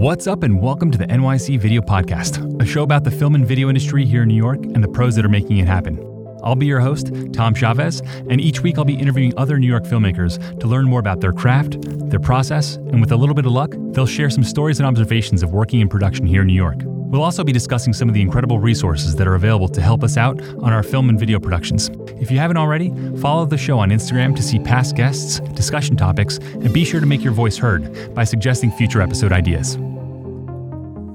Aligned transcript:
What's 0.00 0.26
up, 0.26 0.44
and 0.44 0.62
welcome 0.62 0.90
to 0.92 0.96
the 0.96 1.06
NYC 1.08 1.58
Video 1.60 1.82
Podcast, 1.82 2.62
a 2.62 2.64
show 2.64 2.82
about 2.82 3.04
the 3.04 3.10
film 3.10 3.34
and 3.34 3.46
video 3.46 3.68
industry 3.68 4.06
here 4.06 4.22
in 4.22 4.28
New 4.28 4.34
York 4.34 4.64
and 4.64 4.82
the 4.82 4.88
pros 4.88 5.14
that 5.16 5.26
are 5.26 5.28
making 5.28 5.58
it 5.58 5.66
happen. 5.66 5.98
I'll 6.42 6.56
be 6.56 6.64
your 6.64 6.80
host, 6.80 7.12
Tom 7.34 7.52
Chavez, 7.52 8.00
and 8.30 8.40
each 8.40 8.62
week 8.62 8.78
I'll 8.78 8.86
be 8.86 8.94
interviewing 8.94 9.34
other 9.36 9.58
New 9.58 9.66
York 9.66 9.84
filmmakers 9.84 10.58
to 10.58 10.66
learn 10.66 10.86
more 10.86 11.00
about 11.00 11.20
their 11.20 11.34
craft, 11.34 11.82
their 12.08 12.18
process, 12.18 12.76
and 12.76 13.02
with 13.02 13.12
a 13.12 13.16
little 13.16 13.34
bit 13.34 13.44
of 13.44 13.52
luck, 13.52 13.74
they'll 13.92 14.06
share 14.06 14.30
some 14.30 14.42
stories 14.42 14.80
and 14.80 14.86
observations 14.86 15.42
of 15.42 15.52
working 15.52 15.80
in 15.80 15.88
production 15.90 16.24
here 16.24 16.40
in 16.40 16.46
New 16.46 16.54
York. 16.54 16.80
We'll 17.10 17.24
also 17.24 17.42
be 17.42 17.50
discussing 17.50 17.92
some 17.92 18.08
of 18.08 18.14
the 18.14 18.20
incredible 18.20 18.60
resources 18.60 19.16
that 19.16 19.26
are 19.26 19.34
available 19.34 19.66
to 19.66 19.80
help 19.80 20.04
us 20.04 20.16
out 20.16 20.40
on 20.62 20.72
our 20.72 20.84
film 20.84 21.08
and 21.08 21.18
video 21.18 21.40
productions. 21.40 21.90
If 22.20 22.30
you 22.30 22.38
haven't 22.38 22.56
already, 22.56 22.90
follow 23.16 23.44
the 23.46 23.58
show 23.58 23.80
on 23.80 23.90
Instagram 23.90 24.36
to 24.36 24.42
see 24.44 24.60
past 24.60 24.94
guests, 24.94 25.40
discussion 25.40 25.96
topics, 25.96 26.36
and 26.36 26.72
be 26.72 26.84
sure 26.84 27.00
to 27.00 27.06
make 27.06 27.24
your 27.24 27.32
voice 27.32 27.58
heard 27.58 28.14
by 28.14 28.22
suggesting 28.22 28.70
future 28.70 29.02
episode 29.02 29.32
ideas. 29.32 29.74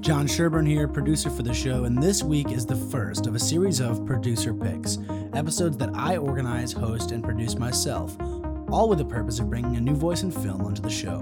John 0.01 0.27
Sherburne 0.27 0.67
here, 0.67 0.89
producer 0.89 1.29
for 1.29 1.43
the 1.43 1.53
show, 1.53 1.85
and 1.85 2.03
this 2.03 2.21
week 2.21 2.51
is 2.51 2.65
the 2.65 2.75
first 2.75 3.25
of 3.25 3.33
a 3.33 3.39
series 3.39 3.79
of 3.79 4.05
producer 4.05 4.53
picks, 4.53 4.97
episodes 5.33 5.77
that 5.77 5.91
I 5.95 6.17
organize, 6.17 6.73
host, 6.73 7.13
and 7.13 7.23
produce 7.23 7.55
myself, 7.55 8.17
all 8.69 8.89
with 8.89 8.97
the 8.97 9.05
purpose 9.05 9.39
of 9.39 9.49
bringing 9.49 9.77
a 9.77 9.81
new 9.81 9.95
voice 9.95 10.23
in 10.23 10.31
film 10.31 10.65
onto 10.65 10.81
the 10.81 10.89
show. 10.89 11.21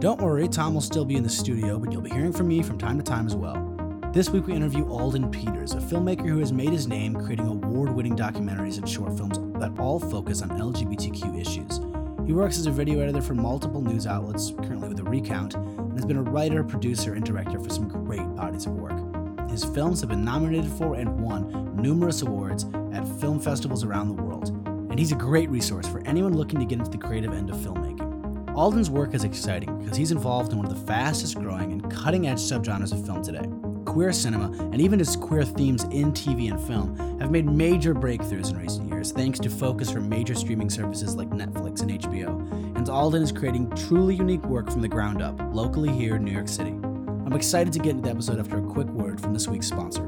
Don't 0.00 0.20
worry, 0.20 0.48
Tom 0.48 0.74
will 0.74 0.80
still 0.80 1.04
be 1.04 1.14
in 1.14 1.22
the 1.22 1.28
studio, 1.28 1.78
but 1.78 1.92
you'll 1.92 2.02
be 2.02 2.10
hearing 2.10 2.32
from 2.32 2.48
me 2.48 2.60
from 2.60 2.76
time 2.76 2.98
to 2.98 3.04
time 3.04 3.26
as 3.26 3.36
well. 3.36 3.69
This 4.12 4.28
week 4.28 4.48
we 4.48 4.54
interview 4.54 4.90
Alden 4.90 5.30
Peters, 5.30 5.74
a 5.74 5.76
filmmaker 5.76 6.26
who 6.26 6.40
has 6.40 6.52
made 6.52 6.70
his 6.70 6.88
name 6.88 7.14
creating 7.14 7.46
award 7.46 7.92
winning 7.92 8.16
documentaries 8.16 8.76
and 8.76 8.88
short 8.88 9.16
films 9.16 9.38
that 9.60 9.78
all 9.78 10.00
focus 10.00 10.42
on 10.42 10.48
LGBTQ 10.48 11.40
issues. 11.40 11.78
He 12.26 12.32
works 12.32 12.58
as 12.58 12.66
a 12.66 12.72
video 12.72 12.98
editor 12.98 13.22
for 13.22 13.34
multiple 13.34 13.80
news 13.80 14.08
outlets, 14.08 14.50
currently 14.64 14.88
with 14.88 14.98
a 14.98 15.04
recount, 15.04 15.54
and 15.54 15.92
has 15.92 16.04
been 16.04 16.16
a 16.16 16.22
writer, 16.22 16.64
producer, 16.64 17.14
and 17.14 17.24
director 17.24 17.60
for 17.60 17.70
some 17.70 17.86
great 17.86 18.26
bodies 18.34 18.66
of 18.66 18.72
work. 18.72 18.98
His 19.48 19.64
films 19.64 20.00
have 20.00 20.10
been 20.10 20.24
nominated 20.24 20.72
for 20.72 20.96
and 20.96 21.20
won 21.20 21.76
numerous 21.80 22.22
awards 22.22 22.66
at 22.92 23.06
film 23.20 23.38
festivals 23.38 23.84
around 23.84 24.08
the 24.08 24.20
world, 24.20 24.48
and 24.66 24.98
he's 24.98 25.12
a 25.12 25.14
great 25.14 25.48
resource 25.50 25.86
for 25.86 26.04
anyone 26.04 26.36
looking 26.36 26.58
to 26.58 26.66
get 26.66 26.80
into 26.80 26.90
the 26.90 26.98
creative 26.98 27.32
end 27.32 27.48
of 27.48 27.54
filmmaking. 27.58 28.56
Alden's 28.56 28.90
work 28.90 29.14
is 29.14 29.22
exciting 29.22 29.78
because 29.78 29.96
he's 29.96 30.10
involved 30.10 30.50
in 30.50 30.58
one 30.58 30.66
of 30.66 30.76
the 30.76 30.84
fastest 30.84 31.36
growing 31.36 31.70
and 31.70 31.88
cutting 31.92 32.26
edge 32.26 32.40
subgenres 32.40 32.92
of 32.92 33.06
film 33.06 33.22
today. 33.22 33.48
Queer 33.90 34.12
cinema, 34.12 34.52
and 34.70 34.80
even 34.80 35.00
its 35.00 35.16
queer 35.16 35.42
themes 35.42 35.82
in 35.90 36.12
TV 36.12 36.48
and 36.48 36.64
film, 36.64 36.96
have 37.18 37.32
made 37.32 37.44
major 37.44 37.92
breakthroughs 37.92 38.52
in 38.52 38.56
recent 38.56 38.88
years 38.88 39.10
thanks 39.10 39.40
to 39.40 39.50
focus 39.50 39.90
from 39.90 40.08
major 40.08 40.36
streaming 40.36 40.70
services 40.70 41.16
like 41.16 41.28
Netflix 41.30 41.82
and 41.82 41.90
HBO. 42.00 42.76
And 42.76 42.88
Alden 42.88 43.20
is 43.20 43.32
creating 43.32 43.68
truly 43.70 44.14
unique 44.14 44.44
work 44.44 44.70
from 44.70 44.80
the 44.80 44.86
ground 44.86 45.20
up, 45.20 45.36
locally 45.52 45.90
here 45.90 46.14
in 46.14 46.24
New 46.24 46.30
York 46.30 46.46
City. 46.46 46.70
I'm 46.70 47.32
excited 47.32 47.72
to 47.72 47.80
get 47.80 47.90
into 47.90 48.02
the 48.02 48.10
episode 48.10 48.38
after 48.38 48.58
a 48.58 48.62
quick 48.62 48.86
word 48.86 49.20
from 49.20 49.34
this 49.34 49.48
week's 49.48 49.66
sponsor. 49.66 50.04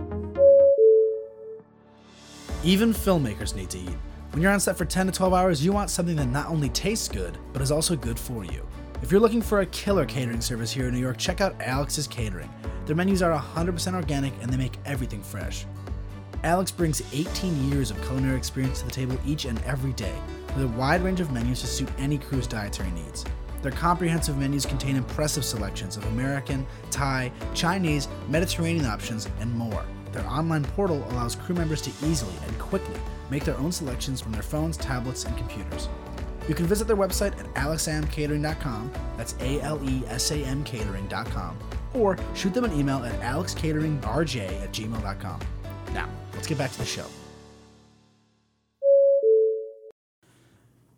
Even 2.63 2.93
filmmakers 2.93 3.57
need 3.57 3.71
to 3.71 3.81
eat. 3.81 3.97
When 4.31 4.43
you're 4.43 4.53
on 4.53 4.61
set 4.61 4.79
for 4.79 4.85
10 4.85 5.07
to 5.07 5.13
12 5.13 5.35
hours, 5.35 5.65
you 5.65 5.73
want 5.73 5.91
something 5.91 6.15
that 6.15 6.27
not 6.27 6.47
only 6.47 6.69
tastes 6.69 7.09
good, 7.09 7.37
but 7.53 7.61
is 7.61 7.73
also 7.73 7.97
good 7.97 8.17
for 8.17 8.45
you. 8.45 8.65
If 9.03 9.11
you're 9.11 9.21
looking 9.21 9.43
for 9.43 9.63
a 9.63 9.67
killer 9.67 10.07
catering 10.07 10.41
service 10.41 10.71
here 10.71 10.87
in 10.87 10.95
New 10.95 11.01
York, 11.01 11.19
check 11.19 11.41
out 11.41 11.61
Alex's 11.61 12.07
Catering. 12.07 12.49
Their 12.87 12.97
menus 12.97 13.23
are 13.23 13.39
100% 13.39 13.95
organic 13.95 14.33
and 14.43 14.53
they 14.53 14.57
make 14.57 14.79
everything 14.85 15.23
fresh. 15.23 15.67
Alex 16.45 16.73
brings 16.73 17.03
18 17.13 17.71
years 17.71 17.91
of 17.91 18.03
culinary 18.03 18.37
experience 18.37 18.81
to 18.81 18.87
the 18.87 18.91
table 18.91 19.17
each 19.25 19.45
and 19.45 19.63
every 19.63 19.93
day, 19.93 20.15
with 20.57 20.65
a 20.65 20.69
wide 20.69 21.03
range 21.03 21.21
of 21.21 21.31
menus 21.31 21.61
to 21.61 21.69
suit 21.69 21.89
any 21.99 22.19
crew's 22.19 22.49
dietary 22.49 22.91
needs. 22.91 23.25
Their 23.63 23.71
comprehensive 23.71 24.37
menus 24.37 24.67
contain 24.67 24.97
impressive 24.97 25.45
selections 25.45 25.97
of 25.97 26.05
American, 26.07 26.67
Thai, 26.91 27.31
Chinese, 27.55 28.09
Mediterranean 28.29 28.87
options, 28.87 29.29
and 29.39 29.55
more. 29.55 29.85
Their 30.11 30.27
online 30.27 30.65
portal 30.65 31.07
allows 31.11 31.37
crew 31.37 31.55
members 31.55 31.81
to 31.83 31.91
easily 32.05 32.35
and 32.45 32.59
quickly 32.59 33.01
make 33.31 33.45
their 33.45 33.57
own 33.59 33.71
selections 33.71 34.21
from 34.21 34.33
their 34.33 34.43
phones, 34.43 34.77
tablets, 34.77 35.25
and 35.25 35.37
computers. 35.39 35.89
You 36.49 36.57
can 36.57 36.67
visit 36.67 36.89
their 36.89 36.97
website 36.97 37.39
at 37.39 37.47
alexamcatering.com, 37.55 38.93
that's 39.17 39.37
A 39.39 39.61
L 39.61 39.81
E 39.89 40.03
S 40.09 40.33
A 40.33 40.39
M 40.39 40.65
catering.com, 40.65 41.57
or 41.95 42.19
shoot 42.35 42.55
them 42.55 42.65
an 42.65 42.73
email 42.73 43.05
at 43.05 43.19
alexcateringrj 43.21 44.63
at 44.63 44.73
gmail.com. 44.73 45.41
Now, 45.93 46.09
let's 46.35 46.47
get 46.47 46.59
back 46.59 46.73
to 46.73 46.79
the 46.79 46.85
show. 46.85 47.07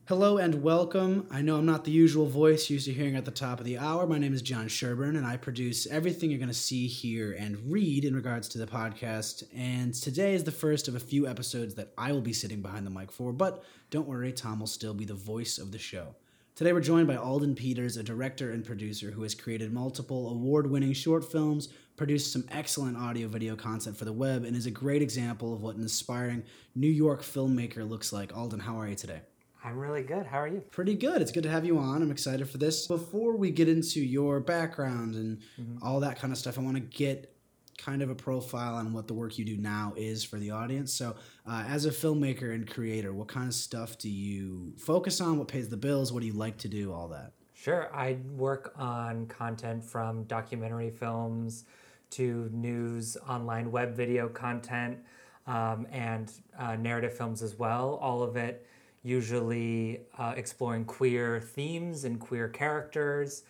Hello 0.07 0.37
and 0.37 0.63
welcome. 0.63 1.27
I 1.31 1.41
know 1.41 1.57
I'm 1.57 1.65
not 1.65 1.85
the 1.85 1.91
usual 1.91 2.27
voice 2.27 2.69
used 2.69 2.85
to 2.85 2.93
hearing 2.93 3.17
at 3.17 3.25
the 3.25 3.31
top 3.31 3.59
of 3.59 3.65
the 3.65 3.79
hour. 3.79 4.07
My 4.07 4.19
name 4.19 4.35
is 4.35 4.43
John 4.43 4.69
Sherburne, 4.69 5.17
and 5.17 5.25
I 5.25 5.39
produce 5.39 5.87
everything 5.87 6.29
you're 6.29 6.39
going 6.39 6.49
to 6.51 6.55
see, 6.55 6.87
hear, 6.87 7.33
and 7.33 7.57
read 7.73 8.05
in 8.05 8.15
regards 8.15 8.47
to 8.51 8.59
the 8.59 8.67
podcast. 8.67 9.45
And 9.57 9.95
today 9.95 10.35
is 10.35 10.45
the 10.45 10.53
first 10.53 10.89
of 10.89 10.95
a 10.95 11.01
few 11.01 11.27
episodes 11.27 11.75
that 11.77 11.95
I 11.97 12.13
will 12.13 12.21
be 12.21 12.35
sitting 12.35 12.61
behind 12.61 12.87
the 12.87 12.91
mic 12.91 13.11
for, 13.11 13.33
but 13.33 13.65
don't 13.89 14.07
worry, 14.07 14.31
Tom 14.31 14.61
will 14.61 14.67
still 14.67 14.93
be 14.93 15.07
the 15.07 15.15
voice 15.15 15.57
of 15.57 15.73
the 15.73 15.79
show. 15.79 16.15
Today 16.57 16.73
we're 16.73 16.81
joined 16.81 17.09
by 17.09 17.17
Alden 17.17 17.57
Peters, 17.57 17.97
a 17.97 18.03
director 18.05 18.53
and 18.53 18.65
producer 18.65 19.11
who 19.11 19.25
has 19.25 19.35
created 19.35 19.73
multiple 19.73 20.31
award 20.31 20.71
winning 20.71 20.93
short 20.93 21.25
films, 21.25 21.69
produced 21.97 22.33
some 22.33 22.45
excellent 22.53 22.97
audio 22.97 23.27
video 23.27 23.57
content 23.57 23.97
for 23.97 24.05
the 24.05 24.13
web, 24.13 24.45
and 24.45 24.55
is 24.55 24.65
a 24.65 24.71
great 24.71 25.03
example 25.03 25.53
of 25.53 25.63
what 25.63 25.75
an 25.75 25.83
inspiring 25.83 26.45
New 26.77 26.87
York 26.87 27.23
filmmaker 27.23 27.89
looks 27.89 28.13
like. 28.13 28.37
Alden, 28.37 28.61
how 28.61 28.79
are 28.79 28.87
you 28.87 28.95
today? 28.95 29.23
I'm 29.65 29.77
really 29.77 30.05
good. 30.05 30.27
How 30.27 30.39
are 30.39 30.47
you? 30.47 30.61
Pretty 30.71 30.95
good. 30.95 31.21
It's 31.21 31.33
good 31.33 31.43
to 31.43 31.51
have 31.51 31.65
you 31.65 31.77
on. 31.77 32.03
I'm 32.03 32.13
excited 32.13 32.49
for 32.49 32.59
this. 32.59 32.87
Before 32.87 33.37
we 33.37 33.51
get 33.51 33.69
into 33.69 34.01
your 34.01 34.39
background 34.39 35.17
and 35.17 35.39
mm-hmm. 35.61 35.85
all 35.85 35.99
that 36.01 36.21
kind 36.21 36.33
of 36.33 36.39
stuff, 36.39 36.57
I 36.57 36.63
want 36.63 36.77
to 36.77 36.83
get 36.83 37.34
kind 37.79 38.03
of 38.03 38.11
a 38.11 38.15
profile 38.15 38.75
on 38.75 38.93
what 38.93 39.09
the 39.09 39.15
work 39.15 39.39
you 39.39 39.45
do 39.45 39.57
now 39.57 39.93
is 39.97 40.25
for 40.25 40.39
the 40.39 40.51
audience. 40.51 40.93
So, 40.93 41.17
uh, 41.47 41.65
as 41.69 41.87
a 41.87 41.91
filmmaker 41.91 42.55
and 42.55 42.69
creator, 42.69 43.13
what 43.13 43.29
kind 43.29 43.49
of 43.49 43.55
stuff 43.55 43.99
do 43.99 44.09
you 44.09 44.73
focus 44.79 45.21
on? 45.21 45.39
What 45.39 45.49
pays 45.49 45.69
the 45.69 45.77
bills? 45.77 46.13
What 46.13 46.21
do 46.21 46.27
you 46.27 46.33
like 46.33 46.59
to 46.59 46.69
do? 46.69 46.93
All 46.93 47.09
that. 47.09 47.33
Sure. 47.53 47.95
I 47.95 48.19
work 48.37 48.75
on 48.77 49.27
content 49.27 49.85
from 49.85 50.25
documentary 50.25 50.91
films 50.91 51.65
to 52.11 52.51
news, 52.53 53.17
online 53.29 53.71
web 53.71 53.95
video 53.95 54.29
content, 54.29 54.99
um, 55.47 55.87
and 55.91 56.33
uh, 56.59 56.77
narrative 56.77 57.17
films 57.17 57.43
as 57.43 57.59
well. 57.59 57.99
All 58.01 58.23
of 58.23 58.37
it 58.37 58.67
usually 59.03 60.01
uh, 60.19 60.35
exploring 60.37 60.85
queer 60.85 61.41
themes 61.41 62.05
and 62.05 62.19
queer 62.19 62.49
characters. 62.49 63.45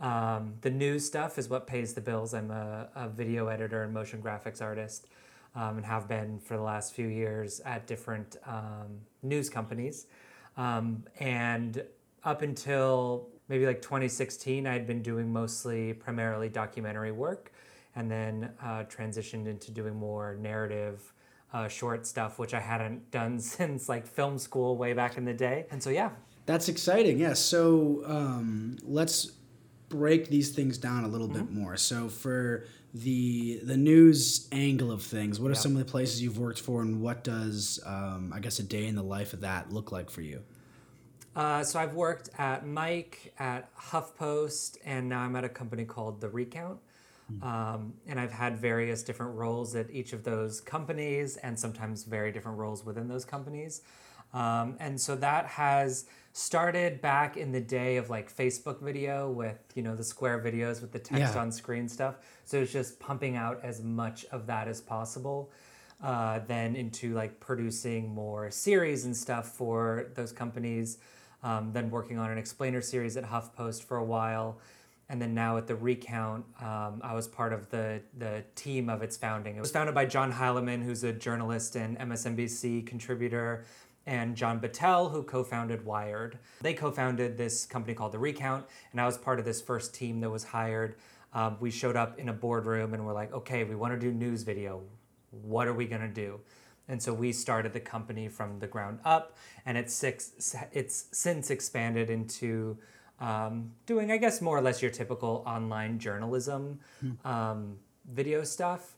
Um, 0.00 0.54
the 0.60 0.70
news 0.70 1.06
stuff 1.06 1.38
is 1.38 1.48
what 1.48 1.66
pays 1.66 1.94
the 1.94 2.00
bills. 2.00 2.34
I'm 2.34 2.50
a, 2.50 2.88
a 2.94 3.08
video 3.08 3.48
editor 3.48 3.84
and 3.84 3.92
motion 3.92 4.20
graphics 4.20 4.60
artist 4.60 5.06
um, 5.54 5.76
and 5.76 5.86
have 5.86 6.08
been 6.08 6.38
for 6.40 6.56
the 6.56 6.62
last 6.62 6.94
few 6.94 7.06
years 7.06 7.60
at 7.64 7.86
different 7.86 8.36
um, 8.46 9.00
news 9.22 9.48
companies. 9.48 10.06
Um, 10.56 11.04
and 11.20 11.84
up 12.24 12.42
until 12.42 13.28
maybe 13.48 13.66
like 13.66 13.82
2016, 13.82 14.66
I 14.66 14.72
had 14.72 14.86
been 14.86 15.02
doing 15.02 15.32
mostly 15.32 15.92
primarily 15.92 16.48
documentary 16.48 17.12
work 17.12 17.52
and 17.96 18.10
then 18.10 18.50
uh, 18.62 18.84
transitioned 18.84 19.46
into 19.46 19.70
doing 19.70 19.94
more 19.94 20.36
narrative 20.40 21.12
uh, 21.52 21.68
short 21.68 22.06
stuff, 22.06 22.38
which 22.38 22.52
I 22.52 22.60
hadn't 22.60 23.10
done 23.10 23.38
since 23.40 23.88
like 23.88 24.06
film 24.06 24.38
school 24.38 24.76
way 24.76 24.92
back 24.92 25.16
in 25.16 25.24
the 25.24 25.34
day. 25.34 25.66
And 25.70 25.82
so, 25.82 25.90
yeah. 25.90 26.10
That's 26.46 26.68
exciting. 26.68 27.18
Yeah. 27.18 27.32
So 27.34 28.02
um, 28.06 28.76
let's 28.82 29.32
break 29.88 30.28
these 30.28 30.50
things 30.50 30.78
down 30.78 31.04
a 31.04 31.08
little 31.08 31.28
mm-hmm. 31.28 31.46
bit 31.46 31.50
more. 31.52 31.76
So 31.76 32.08
for 32.08 32.64
the 32.92 33.60
the 33.62 33.76
news 33.76 34.48
angle 34.52 34.90
of 34.90 35.02
things, 35.02 35.40
what 35.40 35.48
are 35.50 35.54
yeah. 35.54 35.60
some 35.60 35.72
of 35.72 35.78
the 35.78 35.84
places 35.84 36.22
you've 36.22 36.38
worked 36.38 36.60
for, 36.60 36.82
and 36.82 37.00
what 37.00 37.24
does 37.24 37.80
um, 37.84 38.32
I 38.34 38.40
guess 38.40 38.58
a 38.58 38.62
day 38.62 38.86
in 38.86 38.94
the 38.94 39.02
life 39.02 39.32
of 39.32 39.40
that 39.40 39.72
look 39.72 39.92
like 39.92 40.10
for 40.10 40.20
you? 40.20 40.42
Uh, 41.36 41.64
so 41.64 41.80
I've 41.80 41.94
worked 41.94 42.30
at 42.38 42.64
Mic, 42.64 43.34
at 43.38 43.74
HuffPost, 43.76 44.78
and 44.84 45.08
now 45.08 45.20
I'm 45.20 45.34
at 45.34 45.42
a 45.42 45.48
company 45.48 45.84
called 45.84 46.20
The 46.20 46.28
Recount. 46.28 46.78
Um, 47.42 47.94
and 48.06 48.20
I've 48.20 48.32
had 48.32 48.58
various 48.58 49.02
different 49.02 49.34
roles 49.34 49.74
at 49.74 49.90
each 49.90 50.12
of 50.12 50.24
those 50.24 50.60
companies 50.60 51.36
and 51.38 51.58
sometimes 51.58 52.04
very 52.04 52.30
different 52.30 52.58
roles 52.58 52.84
within 52.84 53.08
those 53.08 53.24
companies. 53.24 53.82
Um, 54.34 54.76
and 54.78 55.00
so 55.00 55.16
that 55.16 55.46
has 55.46 56.06
started 56.36 57.00
back 57.00 57.36
in 57.36 57.52
the 57.52 57.60
day 57.60 57.96
of 57.96 58.10
like 58.10 58.34
Facebook 58.34 58.82
video 58.82 59.30
with, 59.30 59.56
you 59.76 59.84
know, 59.84 59.94
the 59.94 60.02
square 60.02 60.40
videos 60.40 60.80
with 60.80 60.90
the 60.90 60.98
text 60.98 61.34
yeah. 61.34 61.40
on 61.40 61.52
screen 61.52 61.88
stuff. 61.88 62.16
So 62.44 62.60
it's 62.60 62.72
just 62.72 62.98
pumping 62.98 63.36
out 63.36 63.60
as 63.62 63.80
much 63.80 64.24
of 64.32 64.48
that 64.48 64.66
as 64.66 64.80
possible. 64.80 65.52
Uh, 66.02 66.40
then 66.48 66.74
into 66.74 67.14
like 67.14 67.38
producing 67.38 68.12
more 68.12 68.50
series 68.50 69.04
and 69.04 69.16
stuff 69.16 69.52
for 69.52 70.10
those 70.16 70.32
companies. 70.32 70.98
Um, 71.44 71.72
then 71.72 71.88
working 71.88 72.18
on 72.18 72.32
an 72.32 72.36
explainer 72.36 72.80
series 72.80 73.16
at 73.16 73.24
HuffPost 73.24 73.84
for 73.84 73.98
a 73.98 74.04
while 74.04 74.58
and 75.08 75.20
then 75.20 75.34
now 75.34 75.56
at 75.58 75.66
the 75.66 75.76
recount, 75.76 76.44
um, 76.60 77.00
I 77.02 77.14
was 77.14 77.28
part 77.28 77.52
of 77.52 77.68
the 77.70 78.00
the 78.16 78.42
team 78.54 78.88
of 78.88 79.02
its 79.02 79.16
founding. 79.16 79.56
It 79.56 79.60
was 79.60 79.70
founded 79.70 79.94
by 79.94 80.06
John 80.06 80.32
Heilemann, 80.32 80.82
who's 80.82 81.04
a 81.04 81.12
journalist 81.12 81.76
and 81.76 81.98
MSNBC 81.98 82.86
contributor, 82.86 83.64
and 84.06 84.36
John 84.36 84.60
Battelle, 84.60 85.10
who 85.10 85.22
co-founded 85.22 85.84
Wired. 85.84 86.38
They 86.60 86.74
co-founded 86.74 87.36
this 87.36 87.66
company 87.66 87.94
called 87.94 88.12
The 88.12 88.18
Recount, 88.18 88.66
and 88.92 89.00
I 89.00 89.06
was 89.06 89.16
part 89.18 89.38
of 89.38 89.44
this 89.44 89.60
first 89.62 89.94
team 89.94 90.20
that 90.20 90.30
was 90.30 90.44
hired 90.44 90.96
Um, 91.34 91.56
we 91.60 91.70
showed 91.70 91.96
up 91.96 92.18
in 92.18 92.28
a 92.28 92.32
boardroom 92.32 92.94
and 92.94 93.04
we're 93.04 93.12
like, 93.12 93.32
okay, 93.32 93.64
we 93.64 93.74
want 93.74 93.92
to 93.92 93.98
do 93.98 94.12
news 94.12 94.42
video. 94.42 94.82
What 95.30 95.66
are 95.66 95.74
we 95.74 95.86
going 95.86 96.02
to 96.02 96.08
do? 96.08 96.40
And 96.86 97.02
so 97.02 97.12
we 97.12 97.32
started 97.32 97.72
the 97.72 97.80
company 97.80 98.28
from 98.28 98.58
the 98.58 98.66
ground 98.66 99.00
up, 99.04 99.36
and 99.64 99.78
it's 99.78 99.94
six, 99.94 100.54
it's 100.70 101.06
since 101.12 101.50
expanded 101.50 102.10
into 102.10 102.76
um, 103.20 103.72
doing, 103.86 104.12
I 104.12 104.18
guess, 104.18 104.42
more 104.42 104.58
or 104.58 104.60
less 104.60 104.82
your 104.82 104.90
typical 104.90 105.42
online 105.46 105.98
journalism 105.98 106.78
um, 107.24 107.78
video 108.12 108.44
stuff. 108.44 108.96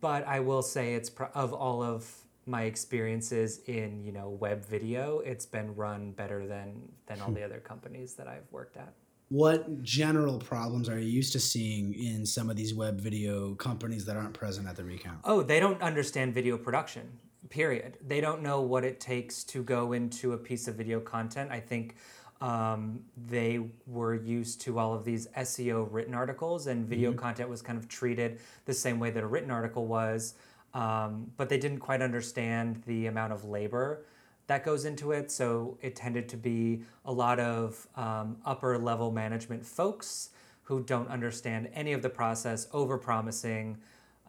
But 0.00 0.26
I 0.26 0.40
will 0.40 0.62
say 0.62 0.94
it's 0.94 1.08
pro- 1.08 1.30
of 1.34 1.54
all 1.54 1.82
of 1.82 2.21
my 2.46 2.62
experiences 2.62 3.60
in 3.66 4.02
you 4.04 4.12
know 4.12 4.30
web 4.30 4.64
video, 4.64 5.20
it's 5.20 5.46
been 5.46 5.74
run 5.74 6.12
better 6.12 6.46
than 6.46 6.82
than 7.06 7.20
all 7.20 7.30
the 7.30 7.42
other 7.42 7.60
companies 7.60 8.14
that 8.14 8.28
I've 8.28 8.50
worked 8.50 8.76
at. 8.76 8.92
What 9.28 9.82
general 9.82 10.38
problems 10.38 10.90
are 10.90 10.98
you 10.98 11.08
used 11.08 11.32
to 11.32 11.40
seeing 11.40 11.94
in 11.94 12.26
some 12.26 12.50
of 12.50 12.56
these 12.56 12.74
web 12.74 13.00
video 13.00 13.54
companies 13.54 14.04
that 14.04 14.16
aren't 14.16 14.34
present 14.34 14.68
at 14.68 14.76
the 14.76 14.84
recount? 14.84 15.20
Oh, 15.24 15.42
they 15.42 15.58
don't 15.58 15.80
understand 15.80 16.34
video 16.34 16.58
production, 16.58 17.18
period. 17.48 17.96
They 18.06 18.20
don't 18.20 18.42
know 18.42 18.60
what 18.60 18.84
it 18.84 19.00
takes 19.00 19.42
to 19.44 19.62
go 19.62 19.92
into 19.92 20.34
a 20.34 20.36
piece 20.36 20.68
of 20.68 20.74
video 20.74 21.00
content. 21.00 21.50
I 21.50 21.60
think 21.60 21.96
um, 22.42 23.00
they 23.16 23.60
were 23.86 24.14
used 24.14 24.60
to 24.62 24.78
all 24.78 24.92
of 24.92 25.04
these 25.04 25.28
SEO 25.28 25.86
written 25.90 26.12
articles, 26.12 26.66
and 26.66 26.84
video 26.84 27.12
content 27.12 27.48
was 27.48 27.62
kind 27.62 27.78
of 27.78 27.88
treated 27.88 28.40
the 28.66 28.74
same 28.74 28.98
way 28.98 29.10
that 29.12 29.22
a 29.22 29.26
written 29.26 29.50
article 29.50 29.86
was. 29.86 30.34
Um, 30.74 31.30
but 31.36 31.48
they 31.48 31.58
didn't 31.58 31.80
quite 31.80 32.00
understand 32.00 32.82
the 32.86 33.06
amount 33.06 33.32
of 33.32 33.44
labor 33.44 34.04
that 34.46 34.64
goes 34.64 34.84
into 34.84 35.12
it. 35.12 35.30
So 35.30 35.78
it 35.80 35.96
tended 35.96 36.28
to 36.30 36.36
be 36.36 36.82
a 37.04 37.12
lot 37.12 37.38
of 37.38 37.86
um, 37.96 38.36
upper 38.44 38.78
level 38.78 39.10
management 39.10 39.64
folks 39.64 40.30
who 40.64 40.82
don't 40.82 41.08
understand 41.08 41.68
any 41.74 41.92
of 41.92 42.02
the 42.02 42.10
process, 42.10 42.68
over 42.72 42.98
promising. 42.98 43.78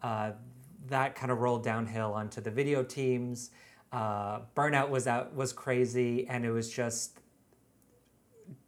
Uh, 0.02 0.32
that 0.88 1.14
kind 1.14 1.32
of 1.32 1.40
rolled 1.40 1.64
downhill 1.64 2.12
onto 2.12 2.40
the 2.40 2.50
video 2.50 2.82
teams. 2.82 3.50
Uh, 3.92 4.40
burnout 4.56 4.90
was 4.90 5.06
out 5.06 5.34
was 5.34 5.52
crazy, 5.52 6.26
and 6.26 6.44
it 6.44 6.50
was 6.50 6.70
just 6.70 7.20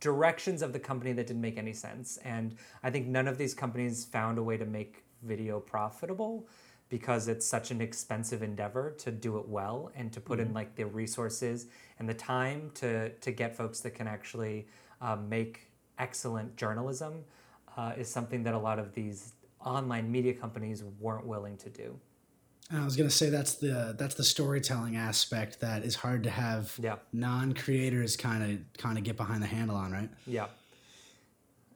directions 0.00 0.62
of 0.62 0.72
the 0.72 0.78
company 0.78 1.12
that 1.12 1.26
didn't 1.26 1.42
make 1.42 1.58
any 1.58 1.72
sense. 1.72 2.18
And 2.18 2.54
I 2.82 2.90
think 2.90 3.06
none 3.06 3.28
of 3.28 3.36
these 3.36 3.54
companies 3.54 4.04
found 4.04 4.38
a 4.38 4.42
way 4.42 4.56
to 4.56 4.64
make 4.64 5.04
video 5.22 5.58
profitable 5.58 6.46
because 6.88 7.26
it's 7.28 7.44
such 7.46 7.70
an 7.70 7.80
expensive 7.80 8.42
endeavor 8.42 8.92
to 8.98 9.10
do 9.10 9.38
it 9.38 9.48
well 9.48 9.90
and 9.96 10.12
to 10.12 10.20
put 10.20 10.38
in 10.38 10.52
like 10.52 10.74
the 10.76 10.84
resources 10.86 11.66
and 11.98 12.08
the 12.08 12.14
time 12.14 12.70
to 12.74 13.10
to 13.10 13.32
get 13.32 13.56
folks 13.56 13.80
that 13.80 13.90
can 13.94 14.06
actually 14.06 14.66
uh, 15.00 15.16
make 15.16 15.70
excellent 15.98 16.56
journalism 16.56 17.24
uh, 17.76 17.92
is 17.96 18.08
something 18.08 18.42
that 18.42 18.54
a 18.54 18.58
lot 18.58 18.78
of 18.78 18.94
these 18.94 19.32
online 19.64 20.10
media 20.10 20.32
companies 20.32 20.84
weren't 21.00 21.26
willing 21.26 21.56
to 21.56 21.68
do. 21.70 21.98
I 22.70 22.84
was 22.84 22.96
gonna 22.96 23.10
say 23.10 23.30
that's 23.30 23.54
the 23.54 23.94
that's 23.98 24.14
the 24.14 24.24
storytelling 24.24 24.96
aspect 24.96 25.60
that 25.60 25.84
is 25.84 25.94
hard 25.96 26.22
to 26.24 26.30
have 26.30 26.72
Yeah. 26.82 26.96
non-creators 27.12 28.16
kind 28.16 28.42
of 28.42 28.78
kind 28.78 28.98
of 28.98 29.04
get 29.04 29.16
behind 29.16 29.42
the 29.42 29.46
handle 29.46 29.76
on, 29.76 29.92
right? 29.92 30.10
Yeah, 30.26 30.46